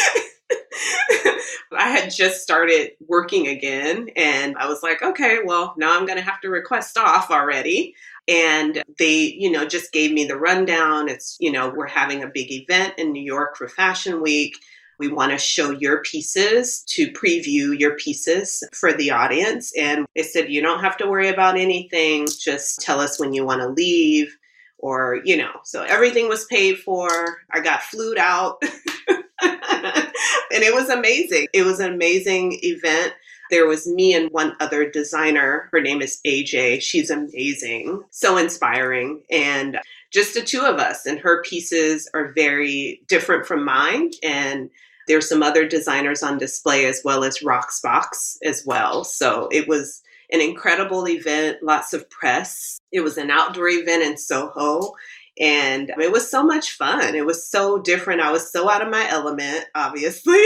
I 1.76 1.90
had 1.90 2.10
just 2.10 2.42
started 2.42 2.92
working 3.06 3.48
again 3.48 4.10
and 4.16 4.56
I 4.58 4.68
was 4.68 4.84
like, 4.84 5.02
okay, 5.02 5.40
well, 5.44 5.74
now 5.76 5.98
I'm 5.98 6.06
going 6.06 6.20
to 6.20 6.24
have 6.24 6.40
to 6.42 6.50
request 6.50 6.98
off 6.98 7.32
already. 7.32 7.96
And 8.28 8.84
they, 9.00 9.36
you 9.38 9.50
know, 9.50 9.66
just 9.66 9.92
gave 9.92 10.12
me 10.12 10.26
the 10.26 10.38
rundown. 10.38 11.10
It's, 11.10 11.36
you 11.40 11.52
know, 11.52 11.74
we're 11.76 11.88
having 11.88 12.22
a 12.22 12.28
big 12.28 12.52
event 12.52 12.94
in 13.00 13.12
New 13.12 13.24
York 13.24 13.58
for 13.58 13.68
Fashion 13.68 14.22
Week. 14.22 14.56
We 15.00 15.08
want 15.08 15.32
to 15.32 15.38
show 15.38 15.72
your 15.72 16.02
pieces 16.02 16.84
to 16.90 17.12
preview 17.12 17.78
your 17.78 17.96
pieces 17.96 18.64
for 18.74 18.94
the 18.94 19.12
audience. 19.12 19.74
And 19.78 20.06
they 20.16 20.24
said, 20.24 20.52
you 20.52 20.62
don't 20.62 20.82
have 20.82 20.98
to 20.98 21.08
worry 21.08 21.30
about 21.30 21.58
anything. 21.58 22.28
Just 22.40 22.82
tell 22.82 23.00
us 23.00 23.20
when 23.20 23.34
you 23.34 23.46
want 23.46 23.62
to 23.62 23.70
leave 23.70 24.36
or, 24.78 25.22
you 25.24 25.38
know, 25.38 25.52
so 25.64 25.84
everything 25.84 26.28
was 26.28 26.46
paid 26.46 26.78
for. 26.78 27.10
I 27.52 27.62
got 27.62 27.84
flued 27.84 28.18
out. 28.18 28.62
and 29.42 30.12
it 30.52 30.74
was 30.74 30.90
amazing. 30.90 31.48
It 31.54 31.64
was 31.64 31.80
an 31.80 31.94
amazing 31.94 32.60
event. 32.64 33.14
There 33.50 33.68
was 33.68 33.88
me 33.88 34.14
and 34.14 34.32
one 34.32 34.56
other 34.60 34.90
designer. 34.90 35.70
Her 35.72 35.80
name 35.80 36.02
is 36.02 36.20
AJ. 36.26 36.82
She's 36.82 37.10
amazing, 37.10 38.04
so 38.10 38.38
inspiring. 38.38 39.22
And 39.32 39.80
just 40.14 40.34
the 40.34 40.42
two 40.42 40.62
of 40.62 40.78
us, 40.78 41.06
and 41.06 41.20
her 41.20 41.42
pieces 41.42 42.10
are 42.14 42.34
very 42.34 43.02
different 43.08 43.46
from 43.46 43.66
mine. 43.66 44.12
And 44.22 44.70
there's 45.08 45.28
some 45.28 45.44
other 45.44 45.68
designers 45.68 46.24
on 46.24 46.38
display 46.38 46.86
as 46.86 47.02
well 47.04 47.24
as 47.24 47.40
Rocksbox 47.40 48.38
as 48.44 48.64
well. 48.66 49.04
So 49.04 49.50
it 49.52 49.68
was 49.68 50.02
an 50.32 50.40
incredible 50.40 51.08
event, 51.08 51.58
lots 51.62 51.94
of 51.94 52.10
press. 52.10 52.80
It 52.92 53.02
was 53.02 53.18
an 53.18 53.30
outdoor 53.30 53.70
event 53.70 54.04
in 54.04 54.18
Soho. 54.18 54.94
And 55.40 55.92
it 55.98 56.12
was 56.12 56.30
so 56.30 56.44
much 56.44 56.74
fun. 56.74 57.16
It 57.16 57.26
was 57.26 57.50
so 57.50 57.80
different. 57.80 58.22
I 58.22 58.32
was 58.32 58.52
so 58.52 58.70
out 58.70 58.84
of 58.84 58.92
my 58.92 59.10
element, 59.10 59.66
obviously, 59.74 60.44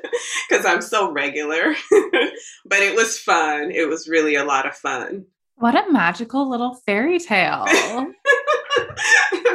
because 0.48 0.64
I'm 0.64 0.80
so 0.80 1.12
regular. 1.12 1.74
but 2.64 2.80
it 2.80 2.96
was 2.96 3.18
fun. 3.18 3.70
It 3.70 3.88
was 3.88 4.08
really 4.08 4.36
a 4.36 4.44
lot 4.44 4.66
of 4.66 4.74
fun. 4.74 5.26
What 5.62 5.76
a 5.76 5.92
magical 5.92 6.50
little 6.50 6.74
fairy 6.74 7.20
tale. 7.20 7.64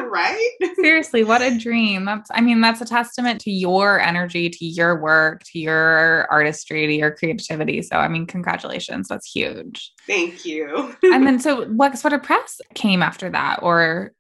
right? 0.08 0.49
Seriously, 0.76 1.26
what 1.26 1.41
a 1.41 1.58
dream. 1.58 2.05
That's 2.05 2.32
I 2.34 2.39
mean, 2.39 2.62
that's 2.62 2.80
a 2.80 2.86
testament 2.86 3.41
to 3.41 3.51
your 3.51 3.99
energy, 3.99 4.49
to 4.49 4.66
your 4.66 5.01
work, 5.01 5.43
to 5.51 5.60
your 5.60 6.26
artistry, 6.32 6.88
to 6.88 6.93
your 6.93 7.12
creativity. 7.12 7.82
So 7.82 7.97
I 7.97 8.08
mean, 8.08 8.26
congratulations. 8.26 9.10
That's 9.10 9.30
huge. 9.30 9.91
Thank 10.08 10.45
you. 10.45 10.95
and 11.03 11.28
then 11.28 11.41
so 11.41 11.66
what 11.66 11.97
sort 11.99 12.14
of 12.14 12.24
press 12.24 12.62
came 12.74 13.03
after 13.03 13.30
that 13.30 13.60
or 13.62 14.14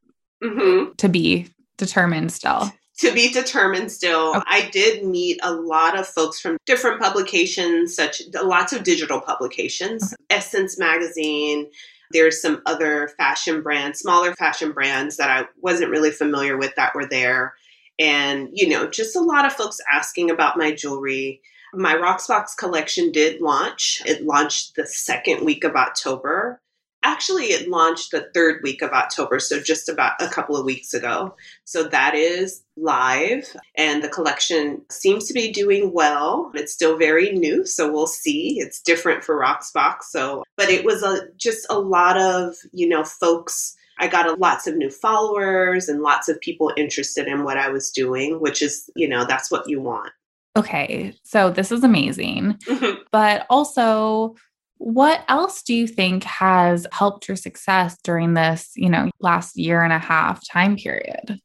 mm-hmm. 0.43 0.91
to 0.97 1.07
be 1.07 1.47
determined 1.77 2.33
still? 2.33 2.69
To 2.99 3.13
be 3.13 3.31
determined 3.31 3.91
still. 3.91 4.29
Okay. 4.35 4.41
I 4.47 4.69
did 4.71 5.05
meet 5.05 5.39
a 5.43 5.53
lot 5.53 5.97
of 5.99 6.07
folks 6.07 6.39
from 6.39 6.57
different 6.65 6.99
publications, 6.99 7.95
such 7.95 8.23
lots 8.43 8.73
of 8.73 8.83
digital 8.83 9.21
publications, 9.21 10.13
okay. 10.13 10.23
Essence 10.31 10.79
Magazine. 10.79 11.67
There's 12.11 12.41
some 12.41 12.61
other 12.65 13.09
fashion 13.17 13.61
brands, 13.61 13.99
smaller 13.99 14.33
fashion 14.33 14.71
brands 14.71 15.17
that 15.17 15.29
I 15.29 15.47
wasn't 15.61 15.91
really 15.91 16.11
familiar 16.11 16.57
with 16.57 16.73
that 16.75 16.95
were 16.95 17.05
there. 17.05 17.53
And, 17.99 18.49
you 18.53 18.69
know, 18.69 18.89
just 18.89 19.15
a 19.15 19.21
lot 19.21 19.45
of 19.45 19.53
folks 19.53 19.79
asking 19.91 20.31
about 20.31 20.57
my 20.57 20.71
jewelry. 20.71 21.41
My 21.73 21.95
Rocksbox 21.95 22.55
collection 22.57 23.11
did 23.11 23.41
launch. 23.41 24.01
It 24.05 24.25
launched 24.25 24.75
the 24.75 24.87
second 24.87 25.45
week 25.45 25.63
of 25.63 25.75
October. 25.75 26.61
Actually, 27.07 27.45
it 27.45 27.69
launched 27.69 28.11
the 28.11 28.29
third 28.33 28.61
week 28.63 28.81
of 28.81 28.91
October, 28.91 29.39
so 29.39 29.61
just 29.61 29.87
about 29.87 30.21
a 30.21 30.27
couple 30.27 30.57
of 30.57 30.65
weeks 30.65 30.93
ago. 30.93 31.33
So 31.63 31.83
that 31.83 32.15
is 32.15 32.63
live, 32.75 33.55
and 33.77 34.03
the 34.03 34.09
collection 34.09 34.81
seems 34.91 35.25
to 35.27 35.33
be 35.33 35.49
doing 35.53 35.93
well. 35.93 36.51
It's 36.53 36.73
still 36.73 36.97
very 36.97 37.31
new, 37.31 37.65
so 37.65 37.89
we'll 37.89 38.07
see. 38.07 38.57
It's 38.59 38.81
different 38.81 39.23
for 39.23 39.39
Rocksbox, 39.39 40.03
so 40.09 40.43
but 40.57 40.67
it 40.67 40.83
was 40.83 41.01
a 41.01 41.29
just 41.37 41.65
a 41.69 41.79
lot 41.79 42.17
of 42.17 42.55
you 42.73 42.89
know 42.89 43.05
folks. 43.05 43.77
I 43.99 44.09
got 44.09 44.27
a, 44.27 44.33
lots 44.33 44.67
of 44.67 44.75
new 44.75 44.91
followers 44.91 45.87
and 45.87 46.01
lots 46.01 46.27
of 46.27 46.41
people 46.41 46.73
interested 46.75 47.25
in 47.25 47.45
what 47.45 47.57
I 47.57 47.69
was 47.69 47.89
doing, 47.89 48.41
which 48.41 48.61
is 48.61 48.89
you 48.97 49.07
know 49.07 49.23
that's 49.23 49.49
what 49.49 49.69
you 49.69 49.79
want. 49.79 50.11
Okay, 50.57 51.13
so 51.23 51.51
this 51.51 51.71
is 51.71 51.85
amazing, 51.85 52.59
mm-hmm. 52.65 53.01
but 53.13 53.45
also 53.49 54.35
what 54.77 55.23
else 55.27 55.63
do 55.63 55.73
you 55.73 55.87
think 55.87 56.23
has 56.23 56.87
helped 56.91 57.27
your 57.27 57.37
success 57.37 57.97
during 58.03 58.33
this, 58.33 58.71
you 58.75 58.89
know, 58.89 59.09
last 59.19 59.57
year 59.57 59.81
and 59.81 59.93
a 59.93 59.99
half 59.99 60.41
time 60.47 60.75
period? 60.75 61.39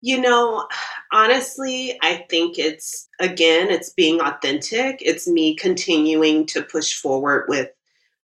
You 0.00 0.20
know, 0.20 0.66
honestly, 1.12 1.98
I 2.02 2.26
think 2.30 2.58
it's 2.58 3.08
again, 3.18 3.70
it's 3.70 3.92
being 3.92 4.20
authentic. 4.20 4.98
It's 5.00 5.26
me 5.26 5.56
continuing 5.56 6.46
to 6.46 6.62
push 6.62 6.94
forward 6.94 7.46
with 7.48 7.70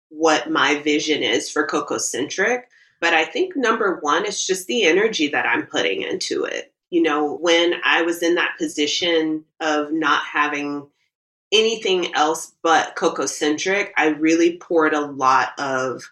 what 0.09 0.51
my 0.51 0.79
vision 0.81 1.23
is 1.23 1.49
for 1.49 1.67
Cocoacentric. 1.67 2.63
But 3.01 3.13
I 3.13 3.25
think 3.25 3.55
number 3.55 3.97
one 4.01 4.25
is 4.25 4.45
just 4.45 4.67
the 4.67 4.83
energy 4.83 5.27
that 5.29 5.45
I'm 5.45 5.65
putting 5.65 6.03
into 6.03 6.45
it. 6.45 6.73
You 6.89 7.01
know, 7.01 7.33
when 7.35 7.73
I 7.83 8.03
was 8.03 8.21
in 8.21 8.35
that 8.35 8.57
position 8.59 9.43
of 9.59 9.91
not 9.91 10.23
having 10.23 10.87
anything 11.53 12.13
else 12.15 12.53
but 12.63 12.95
Cocoacentric, 12.95 13.91
I 13.95 14.07
really 14.07 14.57
poured 14.57 14.93
a 14.93 15.05
lot 15.05 15.49
of 15.57 16.03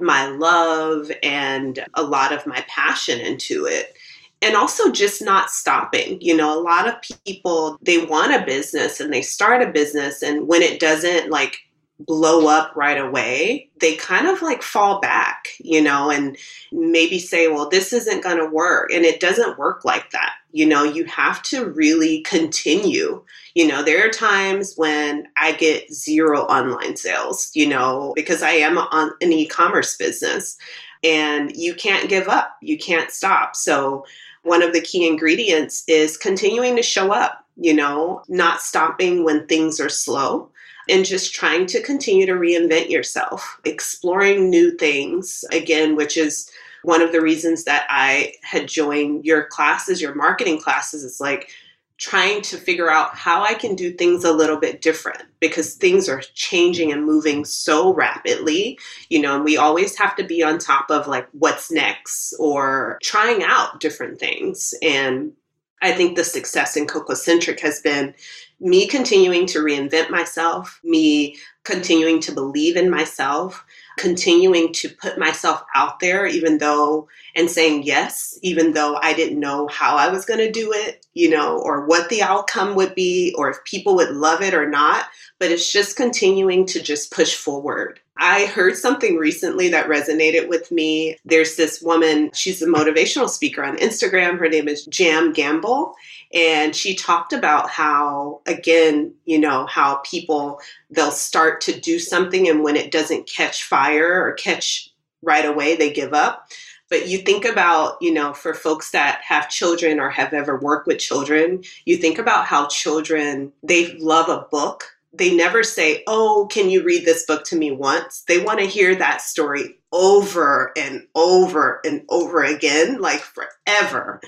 my 0.00 0.28
love 0.28 1.10
and 1.22 1.84
a 1.94 2.02
lot 2.02 2.32
of 2.32 2.46
my 2.46 2.64
passion 2.68 3.20
into 3.20 3.66
it. 3.66 3.96
And 4.40 4.56
also 4.56 4.92
just 4.92 5.22
not 5.22 5.50
stopping. 5.50 6.20
You 6.20 6.36
know, 6.36 6.58
a 6.58 6.60
lot 6.60 6.86
of 6.86 6.94
people, 7.26 7.78
they 7.82 8.04
want 8.04 8.34
a 8.34 8.44
business 8.44 9.00
and 9.00 9.12
they 9.12 9.22
start 9.22 9.62
a 9.62 9.72
business, 9.72 10.22
and 10.22 10.46
when 10.46 10.60
it 10.60 10.80
doesn't 10.80 11.30
like 11.30 11.56
blow 12.00 12.46
up 12.46 12.74
right 12.76 12.98
away, 12.98 13.70
they 13.84 13.94
kind 13.96 14.26
of 14.26 14.40
like 14.40 14.62
fall 14.62 14.98
back, 14.98 15.48
you 15.58 15.82
know, 15.82 16.10
and 16.10 16.38
maybe 16.72 17.18
say, 17.18 17.48
well, 17.48 17.68
this 17.68 17.92
isn't 17.92 18.22
going 18.22 18.38
to 18.38 18.46
work. 18.46 18.90
And 18.90 19.04
it 19.04 19.20
doesn't 19.20 19.58
work 19.58 19.84
like 19.84 20.10
that. 20.12 20.32
You 20.52 20.64
know, 20.64 20.84
you 20.84 21.04
have 21.04 21.42
to 21.42 21.66
really 21.66 22.22
continue. 22.22 23.22
You 23.54 23.66
know, 23.66 23.82
there 23.82 24.06
are 24.06 24.10
times 24.10 24.72
when 24.76 25.28
I 25.36 25.52
get 25.52 25.92
zero 25.92 26.44
online 26.44 26.96
sales, 26.96 27.50
you 27.52 27.66
know, 27.66 28.14
because 28.16 28.42
I 28.42 28.52
am 28.52 28.78
on 28.78 29.10
an 29.20 29.34
e 29.34 29.46
commerce 29.46 29.98
business 29.98 30.56
and 31.02 31.54
you 31.54 31.74
can't 31.74 32.08
give 32.08 32.26
up, 32.26 32.56
you 32.62 32.78
can't 32.78 33.10
stop. 33.10 33.54
So, 33.54 34.06
one 34.44 34.62
of 34.62 34.72
the 34.72 34.80
key 34.80 35.06
ingredients 35.06 35.84
is 35.88 36.16
continuing 36.16 36.76
to 36.76 36.82
show 36.82 37.12
up, 37.12 37.44
you 37.56 37.74
know, 37.74 38.22
not 38.28 38.62
stopping 38.62 39.24
when 39.24 39.46
things 39.46 39.78
are 39.78 39.90
slow 39.90 40.50
and 40.88 41.04
just 41.04 41.34
trying 41.34 41.66
to 41.66 41.82
continue 41.82 42.26
to 42.26 42.32
reinvent 42.32 42.90
yourself, 42.90 43.60
exploring 43.64 44.50
new 44.50 44.76
things, 44.76 45.44
again, 45.52 45.96
which 45.96 46.16
is 46.16 46.50
one 46.82 47.00
of 47.00 47.12
the 47.12 47.20
reasons 47.20 47.64
that 47.64 47.86
I 47.88 48.34
had 48.42 48.68
joined 48.68 49.24
your 49.24 49.44
classes, 49.44 50.02
your 50.02 50.14
marketing 50.14 50.60
classes, 50.60 51.02
is 51.02 51.20
like 51.20 51.50
trying 51.96 52.42
to 52.42 52.56
figure 52.56 52.90
out 52.90 53.14
how 53.14 53.42
I 53.42 53.54
can 53.54 53.74
do 53.76 53.92
things 53.92 54.24
a 54.24 54.32
little 54.32 54.58
bit 54.58 54.82
different 54.82 55.22
because 55.40 55.74
things 55.74 56.08
are 56.08 56.20
changing 56.34 56.92
and 56.92 57.06
moving 57.06 57.44
so 57.44 57.94
rapidly. 57.94 58.78
You 59.08 59.22
know, 59.22 59.36
and 59.36 59.44
we 59.44 59.56
always 59.56 59.96
have 59.96 60.14
to 60.16 60.24
be 60.24 60.42
on 60.42 60.58
top 60.58 60.90
of 60.90 61.06
like 61.06 61.28
what's 61.32 61.70
next 61.70 62.34
or 62.38 62.98
trying 63.02 63.42
out 63.42 63.80
different 63.80 64.18
things. 64.18 64.74
And 64.82 65.32
I 65.80 65.92
think 65.92 66.16
the 66.16 66.24
success 66.24 66.76
in 66.76 66.86
Cocoacentric 66.86 67.60
has 67.60 67.80
been 67.80 68.14
me 68.60 68.86
continuing 68.86 69.46
to 69.46 69.58
reinvent 69.58 70.10
myself, 70.10 70.80
me 70.84 71.36
continuing 71.64 72.20
to 72.20 72.32
believe 72.32 72.76
in 72.76 72.90
myself, 72.90 73.64
continuing 73.96 74.72
to 74.72 74.88
put 74.88 75.18
myself 75.18 75.62
out 75.74 76.00
there, 76.00 76.26
even 76.26 76.58
though, 76.58 77.08
and 77.34 77.50
saying 77.50 77.82
yes, 77.82 78.38
even 78.42 78.72
though 78.72 78.96
I 78.96 79.14
didn't 79.14 79.40
know 79.40 79.68
how 79.68 79.96
I 79.96 80.08
was 80.08 80.24
going 80.24 80.40
to 80.40 80.50
do 80.50 80.72
it, 80.72 81.06
you 81.14 81.30
know, 81.30 81.58
or 81.58 81.86
what 81.86 82.08
the 82.08 82.22
outcome 82.22 82.74
would 82.74 82.94
be, 82.94 83.34
or 83.36 83.50
if 83.50 83.64
people 83.64 83.94
would 83.96 84.10
love 84.10 84.42
it 84.42 84.54
or 84.54 84.68
not. 84.68 85.06
But 85.38 85.50
it's 85.50 85.72
just 85.72 85.96
continuing 85.96 86.66
to 86.66 86.82
just 86.82 87.12
push 87.12 87.34
forward. 87.34 88.00
I 88.16 88.46
heard 88.46 88.76
something 88.76 89.16
recently 89.16 89.68
that 89.70 89.88
resonated 89.88 90.48
with 90.48 90.70
me. 90.70 91.18
There's 91.24 91.56
this 91.56 91.82
woman, 91.82 92.30
she's 92.32 92.62
a 92.62 92.66
motivational 92.66 93.28
speaker 93.28 93.64
on 93.64 93.76
Instagram. 93.78 94.38
Her 94.38 94.48
name 94.48 94.68
is 94.68 94.86
Jam 94.86 95.32
Gamble. 95.32 95.94
And 96.32 96.76
she 96.76 96.94
talked 96.94 97.32
about 97.32 97.70
how, 97.70 98.40
again, 98.46 99.12
you 99.24 99.38
know, 99.38 99.66
how 99.66 99.96
people, 100.04 100.60
they'll 100.90 101.10
start 101.10 101.60
to 101.62 101.78
do 101.78 101.98
something 101.98 102.48
and 102.48 102.62
when 102.62 102.76
it 102.76 102.92
doesn't 102.92 103.28
catch 103.28 103.64
fire 103.64 104.24
or 104.24 104.32
catch 104.32 104.92
right 105.22 105.44
away, 105.44 105.74
they 105.74 105.92
give 105.92 106.12
up. 106.12 106.48
But 106.90 107.08
you 107.08 107.18
think 107.18 107.44
about, 107.44 107.96
you 108.00 108.12
know, 108.12 108.32
for 108.32 108.54
folks 108.54 108.92
that 108.92 109.22
have 109.22 109.48
children 109.48 109.98
or 109.98 110.10
have 110.10 110.32
ever 110.32 110.58
worked 110.58 110.86
with 110.86 110.98
children, 110.98 111.64
you 111.84 111.96
think 111.96 112.18
about 112.18 112.46
how 112.46 112.68
children, 112.68 113.52
they 113.62 113.96
love 113.96 114.28
a 114.28 114.46
book 114.50 114.93
they 115.16 115.34
never 115.34 115.62
say, 115.62 116.02
Oh, 116.06 116.48
can 116.50 116.70
you 116.70 116.82
read 116.82 117.04
this 117.04 117.24
book 117.24 117.44
to 117.46 117.56
me 117.56 117.70
once? 117.70 118.24
They 118.26 118.38
want 118.42 118.58
to 118.60 118.66
hear 118.66 118.94
that 118.96 119.20
story 119.20 119.76
over 119.92 120.72
and 120.76 121.06
over 121.14 121.80
and 121.84 122.02
over 122.08 122.42
again, 122.42 123.00
like 123.00 123.20
forever. 123.20 124.20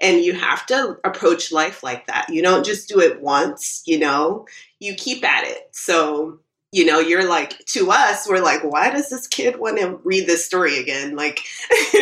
And 0.00 0.22
you 0.22 0.34
have 0.34 0.66
to 0.66 0.98
approach 1.04 1.52
life 1.52 1.82
like 1.82 2.06
that. 2.08 2.28
You 2.28 2.42
don't 2.42 2.66
just 2.66 2.88
do 2.88 3.00
it 3.00 3.22
once, 3.22 3.82
you 3.86 3.98
know, 3.98 4.46
you 4.80 4.94
keep 4.94 5.24
at 5.24 5.44
it. 5.46 5.68
So, 5.72 6.40
you 6.74 6.84
know, 6.84 6.98
you're 6.98 7.28
like, 7.28 7.64
to 7.66 7.92
us, 7.92 8.28
we're 8.28 8.42
like, 8.42 8.64
why 8.64 8.90
does 8.90 9.08
this 9.08 9.28
kid 9.28 9.60
want 9.60 9.78
to 9.78 10.00
read 10.02 10.26
this 10.26 10.44
story 10.44 10.80
again? 10.80 11.14
Like, 11.14 11.38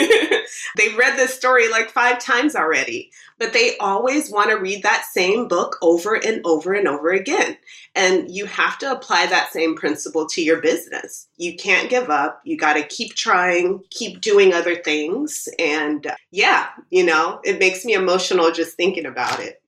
they've 0.79 0.97
read 0.97 1.19
this 1.19 1.35
story 1.35 1.71
like 1.71 1.91
five 1.91 2.19
times 2.19 2.57
already, 2.57 3.11
but 3.39 3.53
they 3.53 3.77
always 3.77 4.31
want 4.31 4.49
to 4.49 4.57
read 4.57 4.83
that 4.83 5.05
same 5.13 5.47
book 5.47 5.77
over 5.83 6.15
and 6.15 6.41
over 6.47 6.73
and 6.73 6.89
over 6.89 7.11
again. 7.11 7.59
And 7.95 8.35
you 8.35 8.47
have 8.47 8.79
to 8.79 8.91
apply 8.91 9.27
that 9.27 9.53
same 9.53 9.77
principle 9.77 10.27
to 10.29 10.41
your 10.41 10.63
business. 10.63 11.29
You 11.37 11.55
can't 11.55 11.91
give 11.91 12.09
up. 12.09 12.41
You 12.47 12.57
got 12.57 12.73
to 12.73 12.83
keep 12.83 13.15
trying, 13.15 13.83
keep 13.91 14.23
doing 14.23 14.55
other 14.55 14.77
things. 14.77 15.51
And 15.59 16.07
uh, 16.07 16.15
yeah, 16.31 16.69
you 16.89 17.05
know, 17.05 17.41
it 17.45 17.59
makes 17.59 17.85
me 17.85 17.93
emotional 17.93 18.51
just 18.53 18.79
thinking 18.79 19.05
about 19.05 19.39
it. 19.39 19.61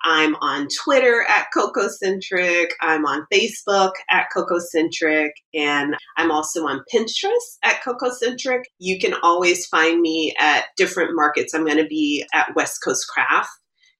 I'm 0.03 0.35
on 0.35 0.67
Twitter 0.83 1.25
at 1.29 1.47
Cocoacentric. 1.55 2.67
I'm 2.81 3.05
on 3.05 3.25
Facebook 3.31 3.91
at 4.09 4.27
Cocoacentric. 4.35 5.31
And 5.53 5.95
I'm 6.17 6.31
also 6.31 6.67
on 6.67 6.83
Pinterest 6.93 7.57
at 7.63 7.81
Cocoacentric. 7.81 8.63
You 8.79 8.99
can 8.99 9.13
always 9.23 9.65
find 9.67 10.01
me 10.01 10.35
at 10.39 10.65
different 10.77 11.11
markets. 11.13 11.53
I'm 11.53 11.65
going 11.65 11.77
to 11.77 11.87
be 11.87 12.25
at 12.33 12.55
West 12.55 12.83
Coast 12.83 13.07
Craft 13.07 13.49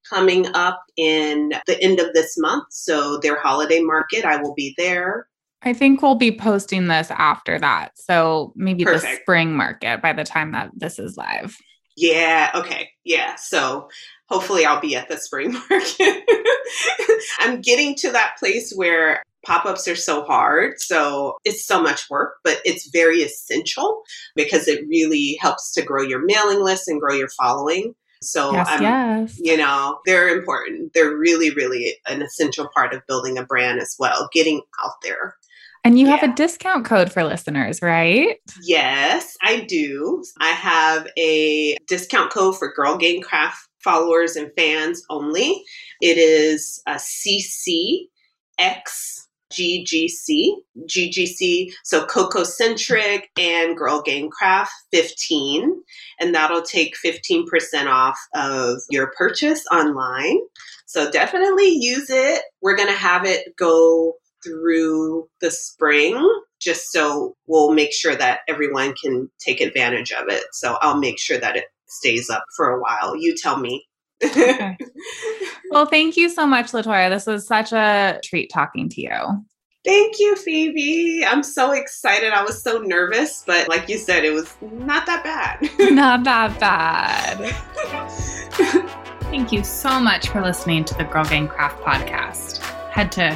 coming 0.10 0.48
up 0.54 0.82
in 0.98 1.54
the 1.68 1.82
end 1.82 2.00
of 2.00 2.14
this 2.14 2.38
month. 2.38 2.66
So 2.72 3.18
their 3.20 3.40
holiday 3.40 3.82
market, 3.82 4.26
I 4.26 4.38
will 4.38 4.54
be 4.54 4.74
there. 4.78 5.28
I 5.64 5.74
think 5.74 6.02
we'll 6.02 6.16
be 6.16 6.36
posting 6.36 6.88
this 6.88 7.12
after 7.12 7.60
that. 7.60 7.92
So 7.96 8.52
maybe 8.56 8.84
Perfect. 8.84 9.04
the 9.04 9.22
spring 9.22 9.56
market 9.56 10.02
by 10.02 10.14
the 10.14 10.24
time 10.24 10.54
that 10.54 10.72
this 10.76 10.98
is 10.98 11.18
live. 11.18 11.56
Yeah, 11.96 12.52
okay. 12.56 12.90
Yeah. 13.04 13.36
So 13.36 13.90
hopefully 14.32 14.66
I'll 14.66 14.80
be 14.80 14.96
at 14.96 15.10
the 15.10 15.18
spring 15.18 15.54
market. 15.70 16.24
I'm 17.40 17.62
getting 17.62 17.96
to 17.96 18.12
that 18.12 18.36
place 18.40 18.74
where 18.74 19.22
pop 19.46 19.66
ups 19.66 19.88
are 19.88 19.96
so 19.96 20.24
hard. 20.24 20.80
So 20.80 21.38
it's 21.44 21.66
so 21.66 21.82
much 21.82 22.10
work, 22.10 22.36
but 22.44 22.60
it's 22.64 22.90
very 22.92 23.20
essential 23.20 24.04
because 24.36 24.68
it 24.68 24.88
really 24.88 25.38
helps 25.42 25.74
to 25.74 25.82
grow 25.82 26.02
your 26.02 26.24
mailing 26.24 26.64
list 26.64 26.88
and 26.88 27.00
grow 27.00 27.14
your 27.14 27.30
following. 27.30 27.94
So, 28.24 28.54
yes, 28.54 28.70
um, 28.70 28.82
yes. 28.84 29.40
you 29.42 29.58
know, 29.58 30.00
they're 30.06 30.30
important. 30.30 30.94
They're 30.94 31.16
really, 31.16 31.50
really 31.52 31.96
an 32.08 32.22
essential 32.22 32.70
part 32.74 32.94
of 32.94 33.06
building 33.08 33.38
a 33.38 33.44
brand 33.44 33.82
as 33.82 33.96
well, 33.98 34.30
getting 34.32 34.62
out 34.84 34.94
there. 35.02 35.36
And 35.84 35.98
you 35.98 36.06
yeah. 36.06 36.18
have 36.18 36.30
a 36.30 36.34
discount 36.36 36.86
code 36.86 37.12
for 37.12 37.24
listeners, 37.24 37.82
right? 37.82 38.38
Yes, 38.62 39.36
I 39.42 39.62
do. 39.62 40.24
I 40.40 40.50
have 40.50 41.08
a 41.18 41.76
discount 41.88 42.32
code 42.32 42.60
for 42.60 42.72
Girl 42.72 42.98
Gang 42.98 43.22
Craft 43.22 43.68
followers 43.84 44.36
and 44.36 44.52
fans 44.58 45.04
only. 45.10 45.64
It 46.02 46.18
is 46.18 46.82
uh, 46.88 46.94
a 46.94 46.96
CCX 46.96 48.08
GGC, 49.52 50.54
GGC, 50.86 51.74
so 51.84 52.06
Cocoacentric 52.06 53.24
and 53.38 53.78
Girl 53.78 54.02
Gang 54.02 54.30
Craft 54.30 54.72
15, 54.94 55.84
and 56.20 56.34
that'll 56.34 56.62
take 56.62 56.96
15% 57.06 57.46
off 57.88 58.18
of 58.34 58.82
your 58.90 59.12
purchase 59.18 59.66
online. 59.72 60.40
So 60.86 61.12
definitely 61.12 61.70
use 61.70 62.10
it. 62.10 62.42
We're 62.62 62.76
going 62.76 62.90
to 62.90 62.96
have 62.96 63.26
it 63.26 63.56
go 63.58 64.14
through 64.44 65.28
the 65.42 65.52
spring 65.52 66.18
just 66.60 66.92
so 66.92 67.36
we'll 67.48 67.74
make 67.74 67.94
sure 67.94 68.16
that 68.16 68.42
everyone 68.48 68.94
can 69.02 69.30
take 69.40 69.62
advantage 69.62 70.12
of 70.12 70.30
it. 70.30 70.44
So 70.52 70.78
I'll 70.82 71.00
make 71.00 71.20
sure 71.20 71.40
that 71.40 71.56
it 71.56 71.66
stays 71.92 72.30
up 72.30 72.44
for 72.56 72.70
a 72.70 72.82
while. 72.82 73.16
You 73.16 73.36
tell 73.36 73.58
me. 73.58 73.86
okay. 74.24 74.78
Well, 75.72 75.86
thank 75.86 76.18
you 76.18 76.28
so 76.28 76.46
much, 76.46 76.74
LaToya. 76.74 77.10
This 77.10 77.26
was 77.26 77.48
such 77.48 77.72
a 77.72 78.20
treat 78.26 78.52
talking 78.54 78.90
to 78.90 79.02
you. 79.02 79.46
Thank 79.84 80.20
you, 80.20 80.36
Phoebe. 80.36 81.26
I'm 81.26 81.44
so 81.44 81.72
excited. 81.72 82.34
I 82.34 82.44
was 82.44 82.62
so 82.62 82.80
nervous, 82.80 83.44
but 83.48 83.68
like 83.70 83.88
you 83.90 83.98
said, 83.98 84.26
it 84.26 84.34
was 84.34 84.54
not 84.62 85.06
that 85.08 85.24
bad. 85.24 85.70
not 85.94 86.24
that 86.26 86.60
bad. 86.60 87.38
Thank 89.22 89.52
you 89.52 89.64
so 89.64 90.00
much 90.00 90.28
for 90.28 90.42
listening 90.42 90.84
to 90.86 90.94
the 90.96 91.06
Girl 91.06 91.24
Gang 91.24 91.48
Craft 91.48 91.82
podcast. 91.82 92.58
Head 92.92 93.12
to 93.14 93.30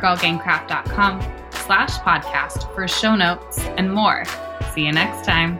girlgangcraft.com 0.00 1.20
slash 1.50 1.98
podcast 1.98 2.72
for 2.72 2.86
show 2.86 3.16
notes 3.16 3.58
and 3.76 3.92
more. 3.92 4.24
See 4.72 4.86
you 4.86 4.92
next 4.92 5.26
time. 5.26 5.58